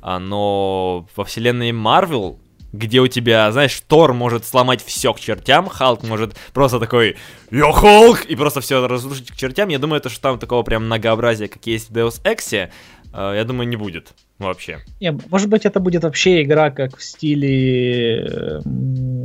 [0.00, 2.38] А, но во вселенной Marvel,
[2.72, 7.16] где у тебя, знаешь, Тор может сломать все к чертям, Халк может просто такой
[7.50, 10.86] «Йо, Халк!» и просто все разрушить к чертям, я думаю, то, что там такого прям
[10.86, 12.70] многообразия, как есть в Deus Ex,
[13.14, 14.80] я думаю, не будет вообще.
[15.00, 18.62] Не, может быть, это будет вообще игра, как в стиле...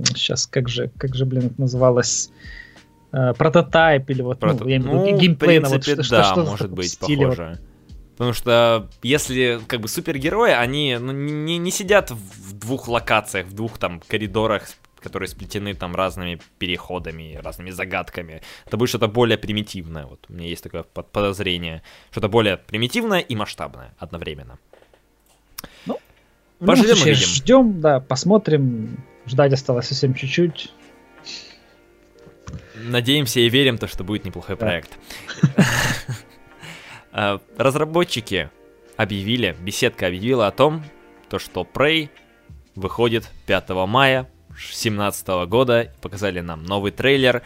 [0.05, 2.29] сейчас, как же, как же, блин, это называлось?
[3.11, 6.05] Э, прототайп или вот, Прото- ну, я имею в виду, ну, геймплей, в принципе, вот,
[6.05, 7.37] что- да, что- что может быть, стиле вот.
[7.37, 7.59] похоже.
[8.17, 13.53] Потому что если как бы супергерои, они ну, не, не сидят в двух локациях, в
[13.53, 14.63] двух там коридорах,
[15.01, 18.41] которые сплетены там разными переходами, разными загадками.
[18.65, 20.05] Это будет что-то более примитивное.
[20.05, 21.83] Вот у меня есть такое под- подозрение.
[22.11, 24.57] Что-то более примитивное и масштабное одновременно.
[26.59, 27.27] Любом Поживем случае, увидим.
[27.27, 28.97] Ждем, да, посмотрим.
[29.27, 30.71] Ждать осталось совсем чуть-чуть.
[32.75, 34.65] Надеемся и верим, то, что будет неплохой Да.
[34.65, 34.97] проект.
[37.11, 38.49] А, Разработчики
[38.95, 40.83] объявили, беседка объявила о том,
[41.29, 42.09] то, что Prey
[42.75, 45.93] выходит 5 мая 2017 года.
[46.01, 47.41] Показали нам новый трейлер.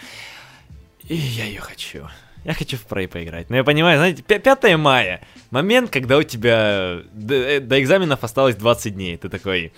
[1.08, 2.08] И я ее хочу.
[2.44, 3.50] Я хочу в Prey поиграть.
[3.50, 5.22] Но я понимаю, знаете, пя- 5 мая.
[5.52, 9.18] Момент, когда у тебя до, э, до экзаменов осталось 20 дней.
[9.18, 9.74] Ты такой...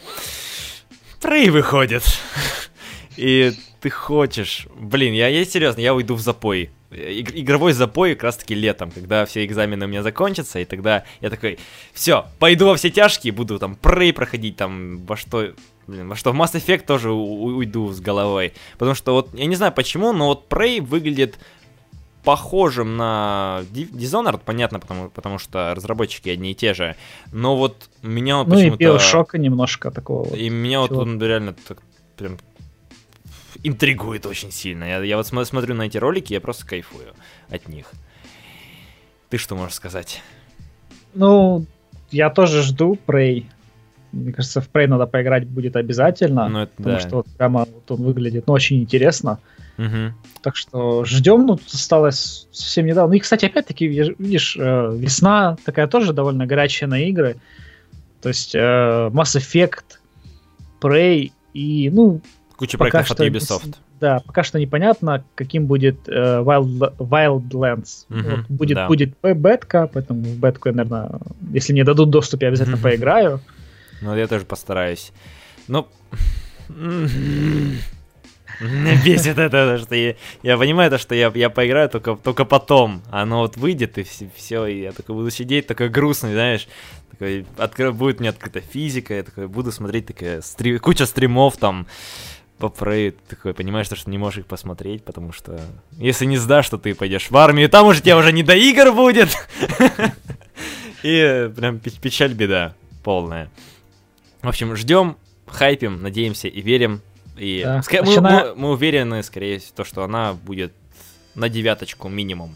[1.22, 2.04] Prey выходит.
[3.18, 4.68] И ты хочешь...
[4.76, 6.70] Блин, я, я серьезно, я уйду в запой.
[6.92, 11.30] иг- игровой запой как раз-таки летом, когда все экзамены у меня закончатся, и тогда я
[11.30, 11.60] такой,
[11.94, 15.54] все, пойду во все тяжкие, буду там Prey проходить, там во что,
[15.88, 18.54] блин, во что в Mass Effect тоже уйду с головой.
[18.78, 21.38] Потому что вот, я не знаю почему, но вот Prey выглядит
[22.24, 26.96] похожим на Dishonored, понятно, потому, потому что разработчики одни и те же.
[27.32, 28.78] Но вот меня вот Ну и почему-то...
[28.78, 30.30] Биошока немножко такого.
[30.30, 30.38] вот.
[30.38, 31.02] И меня вот чего.
[31.02, 31.80] он реально так
[32.18, 32.38] прям
[33.64, 34.86] интригует очень сильно.
[34.86, 37.14] Я, я вот смо- смотрю на эти ролики, я просто кайфую
[37.50, 37.92] от них.
[39.30, 40.22] Ты что можешь сказать?
[41.14, 41.66] Ну,
[42.12, 43.46] я тоже жду Prey.
[44.14, 46.48] Мне кажется, в Prey надо поиграть будет обязательно.
[46.48, 47.02] Ну, это потому да.
[47.02, 49.40] что вот прямо вот он выглядит ну, очень интересно.
[49.78, 50.14] Мгм.
[50.42, 53.10] Так что ждем, ну, тут осталось совсем недавно.
[53.10, 57.38] Ну и, кстати, опять-таки, видишь, э, весна такая тоже довольно горячая на игры.
[58.22, 59.98] То есть э, Mass Effect,
[60.80, 62.22] Prey и, ну,
[62.56, 63.76] Куча проектов от что Ubisoft.
[64.00, 68.06] да, пока что непонятно, каким будет э, Wild, Wildlands.
[68.10, 68.88] Мгм, Вот будет, да.
[68.88, 71.12] будет бетка, поэтому в бетку я, наверное,
[71.52, 72.84] если мне дадут доступ, я обязательно Мгм.
[72.84, 73.40] поиграю.
[74.04, 75.12] Ну, я тоже постараюсь.
[75.68, 75.88] Ну...
[78.60, 83.02] Меня бесит это, что я, я понимаю, то, что я, я поиграю только, только потом.
[83.10, 84.06] Оно вот выйдет, и
[84.36, 86.68] все, и я такой буду сидеть, такой грустный, знаешь.
[87.12, 91.88] Такой, откры- будет мне открыта физика, я такой буду смотреть, такая, стри- куча стримов там
[92.60, 95.60] по Prey, такой, понимаешь, то, что не можешь их посмотреть, потому что
[95.98, 98.94] если не сдашь, то ты пойдешь в армию, там уже тебе уже не до игр
[98.94, 99.30] будет.
[101.04, 103.50] И прям пе- печаль, беда полная.
[104.44, 105.18] В общем, ждем,
[105.48, 107.02] хайпим, надеемся и верим.
[107.38, 107.80] И Да.
[107.80, 110.74] ска- мы, мы- мы уверены, скорее всего, то, что она будет
[111.34, 112.56] на девяточку минимум.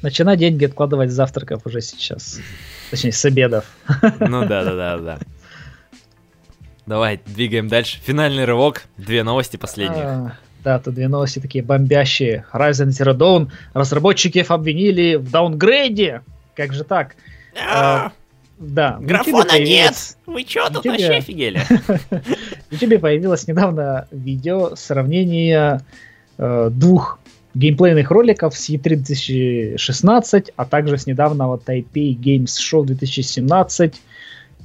[0.00, 2.40] Начинай деньги откладывать с завтраков уже сейчас.
[2.90, 3.64] Точнее, с обедов.
[4.20, 5.18] Ну да, да, да, да.
[6.86, 7.98] Давай, двигаем дальше.
[8.02, 8.84] Финальный рывок.
[8.96, 9.98] Две новости последних.
[9.98, 12.46] А, Да, тут две новости такие бомбящие.
[12.52, 13.50] Horizon Zero Dawn.
[13.74, 16.22] Разработчиков обвинили в даунгрейде.
[16.56, 17.16] Как же так?
[18.58, 18.98] Да.
[19.00, 21.60] Графона YouTube появилось- Вы чё тут вообще офигели?
[22.70, 25.80] В YouTube появилось недавно видео сравнения
[26.38, 27.18] э, двух
[27.54, 33.94] геймплейных роликов с E3 2016, а также с недавнего Taipei Games Show 2017.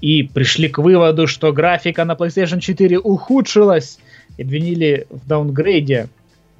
[0.01, 3.99] И пришли к выводу, что графика на PlayStation 4 ухудшилась.
[4.37, 6.07] И обвинили в даунгрейде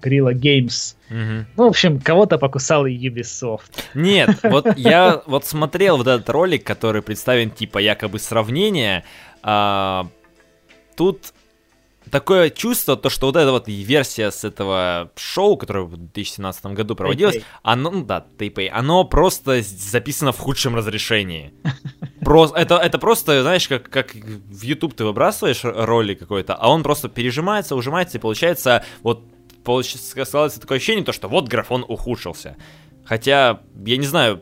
[0.03, 0.95] Guerrilla Games.
[1.09, 1.45] Мгм.
[1.55, 3.71] Ну, в общем, кого-то покусал и Ubisoft.
[3.93, 9.03] Нет, вот я вот смотрел вот этот ролик, который представлен типа якобы сравнение.
[9.41, 10.07] а,
[10.95, 11.34] тут
[12.09, 16.95] такое чувство, то, что вот эта вот версия с этого шоу, которое в 2017 году
[16.95, 21.53] проводилось, оно, ну да, Taipei, оно просто записано в худшем разрешении.
[22.21, 26.81] Просто, это, это просто, знаешь, как, как в YouTube ты выбрасываешь ролик какой-то, а он
[26.81, 29.25] просто пережимается, ужимается, и получается, вот,
[29.64, 32.56] складывается такое ощущение, то, что вот графон ухудшился.
[33.06, 34.41] Хотя, я не знаю,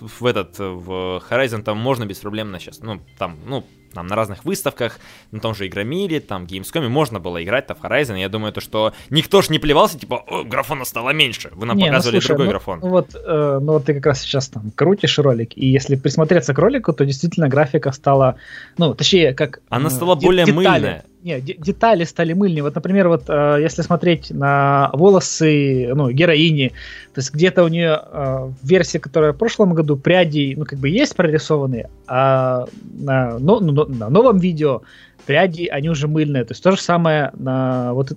[0.00, 4.98] в этот, в Horizon там можно беспроблемно сейчас, ну, там, ну, там на разных выставках,
[5.32, 8.92] на том же Игромире, там, Gamescom, можно было играть-то в Horizon, я думаю, то, что
[9.10, 12.28] никто ж не плевался, типа, «О, графона стало меньше, вы нам Не, ну, показывали слушай,
[12.28, 12.78] другой ну, графон.
[12.80, 16.54] Ну вот, э, ну вот ты как раз сейчас там крутишь ролик, и если присмотреться
[16.54, 18.36] к ролику, то действительно графика стала,
[18.78, 19.60] ну, точнее, как...
[19.68, 20.56] Она стала более детали.
[20.56, 21.04] мыльная.
[21.22, 22.62] Не, де- детали стали мыльнее.
[22.62, 26.72] Вот, например, вот э, если смотреть на волосы, ну, героини,
[27.14, 30.78] то есть где-то у нее э, в версии, которая в прошлом году, пряди, ну, как
[30.78, 32.66] бы есть прорисованные, а
[32.98, 34.82] на, но- ну, на новом видео
[35.26, 36.44] пряди, они уже мыльные.
[36.44, 38.12] То есть то же самое на вот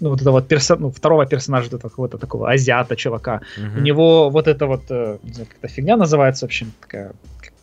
[0.00, 0.76] ну, вот это вот персо...
[0.76, 3.40] ну, второго персонажа, вот этого какого-то такого азиата чувака.
[3.56, 3.78] Мгм.
[3.78, 7.12] У него вот эта вот, э, не знаю, как эта фигня называется, в общем, такая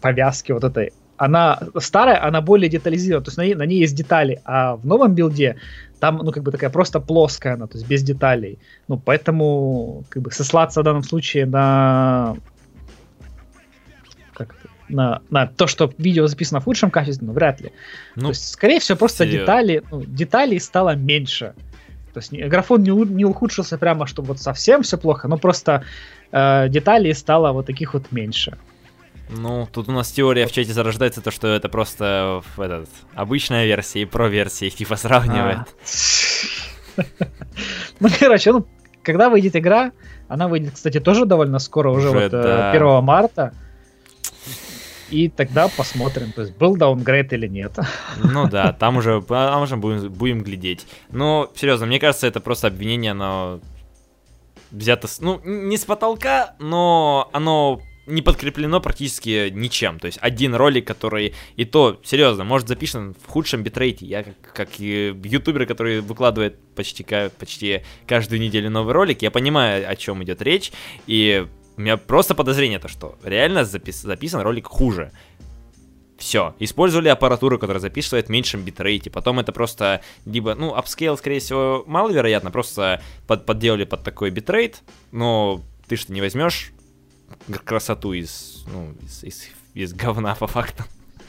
[0.01, 0.93] повязки вот этой.
[1.19, 4.85] Она старая, она более детализирована, то есть на ней, на ней есть детали, а в
[4.85, 5.57] новом билде
[5.99, 8.57] там, ну, как бы такая просто плоская она, то есть без деталей.
[8.87, 12.37] Ну, поэтому, как бы, сослаться в данном случае на
[14.33, 14.69] как это?
[14.87, 17.73] на, на то, что видео записано в худшем качестве, ну, вряд ли.
[18.15, 19.39] Ну, то есть, скорее всего, просто серьезно.
[19.39, 21.53] детали, ну, деталей стало меньше.
[22.13, 25.83] То есть графон не, не ухудшился прямо, чтобы вот совсем все плохо, но просто
[26.31, 28.57] э, деталей стало вот таких вот меньше.
[29.29, 34.01] Ну, тут у нас теория в чате зарождается, то, что это просто этот, обычная версия
[34.01, 35.59] и про-версия их типа сравнивает.
[35.59, 37.01] А.
[38.01, 38.65] Ну, короче, ну,
[39.03, 39.91] когда выйдет игра,
[40.27, 42.71] она выйдет, кстати, тоже довольно скоро, уже, Уже, вот э, да.
[42.71, 43.53] 1 марта.
[45.09, 47.77] И тогда посмотрим, то есть был даунгрейд или нет.
[48.23, 50.87] Ну да, там уже, там уже будем, будем глядеть.
[51.09, 53.59] Но, серьезно, мне кажется, это просто обвинение, оно
[54.71, 59.99] взято, с- ну, не с потолка, но оно не подкреплено практически ничем.
[59.99, 64.05] То есть один ролик, который и то, серьезно, может записан в худшем битрейте.
[64.05, 67.05] Я как, как и ютуберы, которые выкладывают почти,
[67.37, 70.71] почти каждую неделю новый ролик, я понимаю, о чем идет речь,
[71.07, 71.45] и
[71.77, 75.11] у меня просто подозрение то, что реально запис, записан ролик хуже.
[76.17, 76.53] Все.
[76.59, 79.09] Использовали аппаратуру, которая записывает в меньшем битрейте.
[79.09, 84.81] Потом это просто либо, ну, upscale, скорее всего, маловероятно, просто под, подделали под такой битрейт,
[85.13, 86.73] но ты что не возьмешь
[87.65, 90.83] красоту из, ну, из, из, из говна по факту.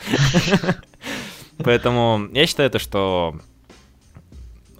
[1.58, 3.38] Поэтому я считаю это, что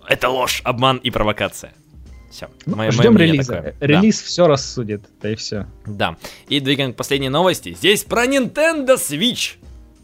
[0.08, 1.74] это ложь, обман и провокация.
[2.30, 2.48] Все.
[2.64, 3.54] Ну, мое, ждем мое релиза.
[3.54, 3.76] Такое.
[3.80, 4.26] Релиз да.
[4.26, 5.66] все рассудит, да и все.
[5.84, 6.16] Да.
[6.48, 7.74] И двигаем к последней новости.
[7.74, 9.56] Здесь про Nintendo Switch.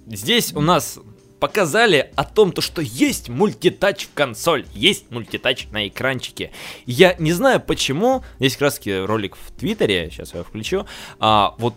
[0.07, 0.99] Здесь у нас
[1.41, 6.53] показали о том, то, что есть мультитач в консоль, есть мультитач на экранчике.
[6.87, 10.87] Я не знаю почему, здесь раз ролик в Твиттере, сейчас я включу,
[11.19, 11.75] а вот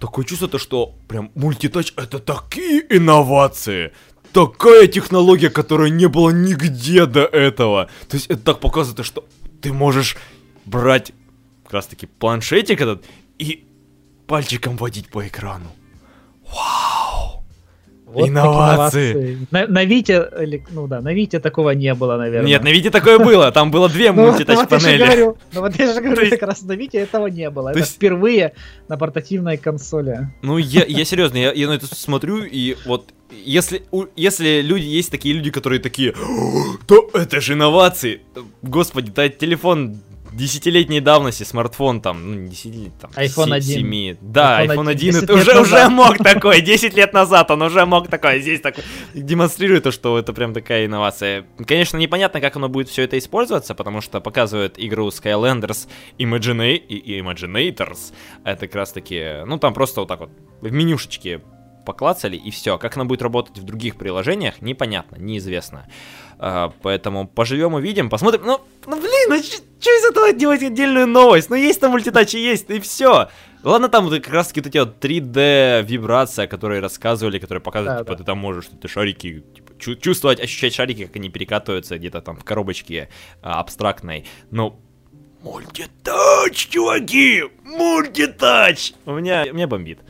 [0.00, 3.92] такое чувство, то, что прям мультитач это такие инновации,
[4.32, 7.90] такая технология, которая не было нигде до этого.
[8.08, 9.24] То есть это так показывает, что
[9.60, 10.16] ты можешь
[10.64, 11.12] брать
[11.64, 13.04] как раз таки планшетик этот
[13.38, 13.66] и
[14.26, 15.70] пальчиком водить по экрану.
[16.46, 16.95] Вау!
[18.16, 19.46] Вот инновации.
[19.50, 20.26] На, на Вите,
[20.70, 22.48] ну да, на Вите такого не было, наверное.
[22.48, 25.34] Нет, на Вите такое было, там было две ну, мультитач-панели.
[25.52, 27.68] Ну вот я же говорю, как раз на Вите этого не было.
[27.68, 28.54] Это впервые
[28.88, 30.30] на портативной консоли.
[30.40, 33.12] Ну я, серьезно, я, на это смотрю, и вот
[33.44, 33.82] если,
[34.16, 36.14] если люди, есть такие люди, которые такие,
[36.86, 38.22] то это же инновации.
[38.62, 39.98] Господи, да телефон
[40.36, 43.62] десятилетней давности смартфон там, ну не десятилетний, там, iPhone 1.
[43.62, 44.16] 7.
[44.20, 48.08] Да, iPhone, iPhone 1, это уже, уже мог такой, 10 лет назад он уже мог
[48.08, 48.84] такой, здесь такой,
[49.14, 51.46] демонстрирует то, что это прям такая инновация.
[51.66, 55.88] Конечно, непонятно, как оно будет все это использоваться, потому что показывают игру Skylanders
[56.18, 56.74] Imagina...
[56.74, 58.12] и Imaginators,
[58.44, 60.30] это как раз таки, ну там просто вот так вот
[60.60, 61.40] в менюшечке
[61.86, 62.76] поклацали, и все.
[62.76, 65.86] Как она будет работать в других приложениях, непонятно, неизвестно.
[66.38, 68.42] Uh, поэтому поживем увидим, посмотрим.
[68.44, 71.48] Ну, ну блин, ну что из этого делать отдельную новость?
[71.48, 73.28] Ну есть там мультитачи, есть, и все.
[73.62, 77.98] Ладно, там вот как раз таки вот эти вот 3D вибрация, которые рассказывали, которые показывают,
[77.98, 78.18] да, типа, да.
[78.18, 82.44] ты там можешь ты шарики, типа, чувствовать, ощущать шарики, как они перекатываются где-то там в
[82.44, 83.08] коробочке
[83.42, 84.26] а, абстрактной.
[84.50, 84.78] Но
[85.42, 88.92] мультитач, чуваки, мультитач!
[89.04, 90.00] У меня, меня бомбит.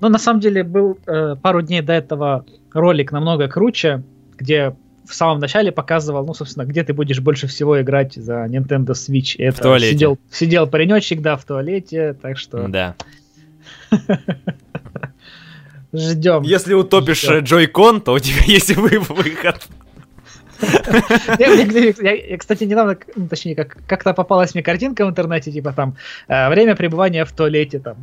[0.00, 4.02] Ну, на самом деле, был э, пару дней до этого ролик намного круче,
[4.36, 4.74] где
[5.08, 9.36] в самом начале показывал, ну, собственно, где ты будешь больше всего играть за Nintendo Switch.
[9.36, 9.92] И это в туалете.
[9.92, 12.68] Сидел, сидел паренечек, да, в туалете, так что...
[12.68, 12.94] Да.
[15.92, 16.42] Ждем.
[16.42, 19.66] Если утопишь Joy-Con, то у тебя есть выход.
[21.38, 25.96] Я, кстати, недавно, ну, точнее, как, как-то попалась мне картинка в интернете, типа там,
[26.26, 27.96] э, время пребывания в туалете, там,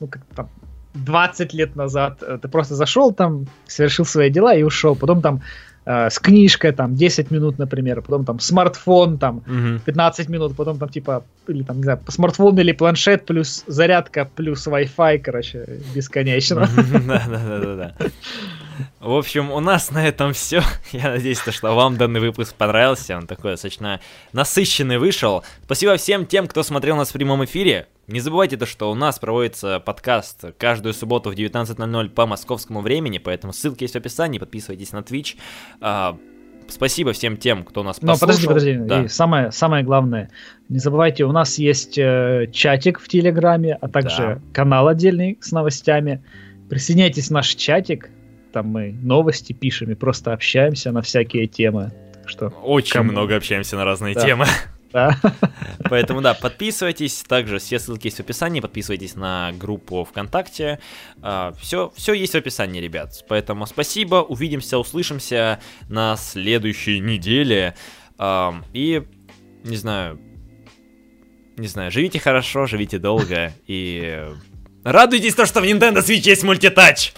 [0.00, 0.48] ну, как там,
[0.94, 4.96] 20 лет назад э, ты просто зашел там, совершил свои дела и ушел.
[4.96, 5.42] Потом там
[5.84, 9.80] э, с книжкой там 10 минут, например, потом там смартфон там угу.
[9.84, 14.66] 15 минут, потом там типа, или там, не знаю, смартфон или планшет плюс зарядка плюс
[14.66, 16.68] Wi-Fi, короче, бесконечно.
[16.76, 17.94] Да-да-да-да.
[19.00, 20.62] В общем, у нас на этом все.
[20.92, 23.16] Я надеюсь, что вам данный выпуск понравился.
[23.16, 24.00] Он такой достаточно
[24.32, 25.44] насыщенный вышел.
[25.64, 27.88] Спасибо всем тем, кто смотрел нас в прямом эфире.
[28.08, 33.18] Не забывайте то, что у нас проводится подкаст каждую субботу в 19.00 по московскому времени,
[33.18, 35.36] поэтому ссылки есть в описании, подписывайтесь на Twitch.
[35.82, 36.16] А,
[36.68, 38.14] спасибо всем тем, кто нас послушал.
[38.14, 39.04] Но подожди, подожди, да.
[39.04, 40.30] И самое, самое главное,
[40.70, 44.40] не забывайте, у нас есть э, чатик в Телеграме, а также да.
[44.54, 46.22] канал отдельный с новостями.
[46.70, 48.08] Присоединяйтесь в наш чатик,
[48.58, 51.92] там мы новости пишем и просто общаемся на всякие темы.
[52.26, 53.12] Что Очень кому...
[53.12, 54.20] много общаемся на разные да.
[54.20, 54.46] темы.
[54.92, 55.16] Да.
[55.88, 57.22] Поэтому да, подписывайтесь.
[57.22, 58.58] Также все ссылки есть в описании.
[58.58, 60.80] Подписывайтесь на группу ВКонтакте.
[61.60, 63.24] Все, а, все есть в описании, ребят.
[63.28, 64.16] Поэтому спасибо.
[64.16, 67.76] Увидимся, услышимся на следующей неделе.
[68.72, 69.04] И
[69.62, 70.18] не знаю,
[71.56, 74.26] не знаю, живите хорошо, живите долго и
[74.82, 77.12] радуйтесь то, что в Nintendo Switch есть мультитач.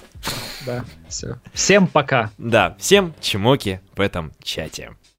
[0.67, 1.39] Да, все.
[1.53, 2.31] Всем пока.
[2.39, 4.93] Да, всем чмоки в этом чате.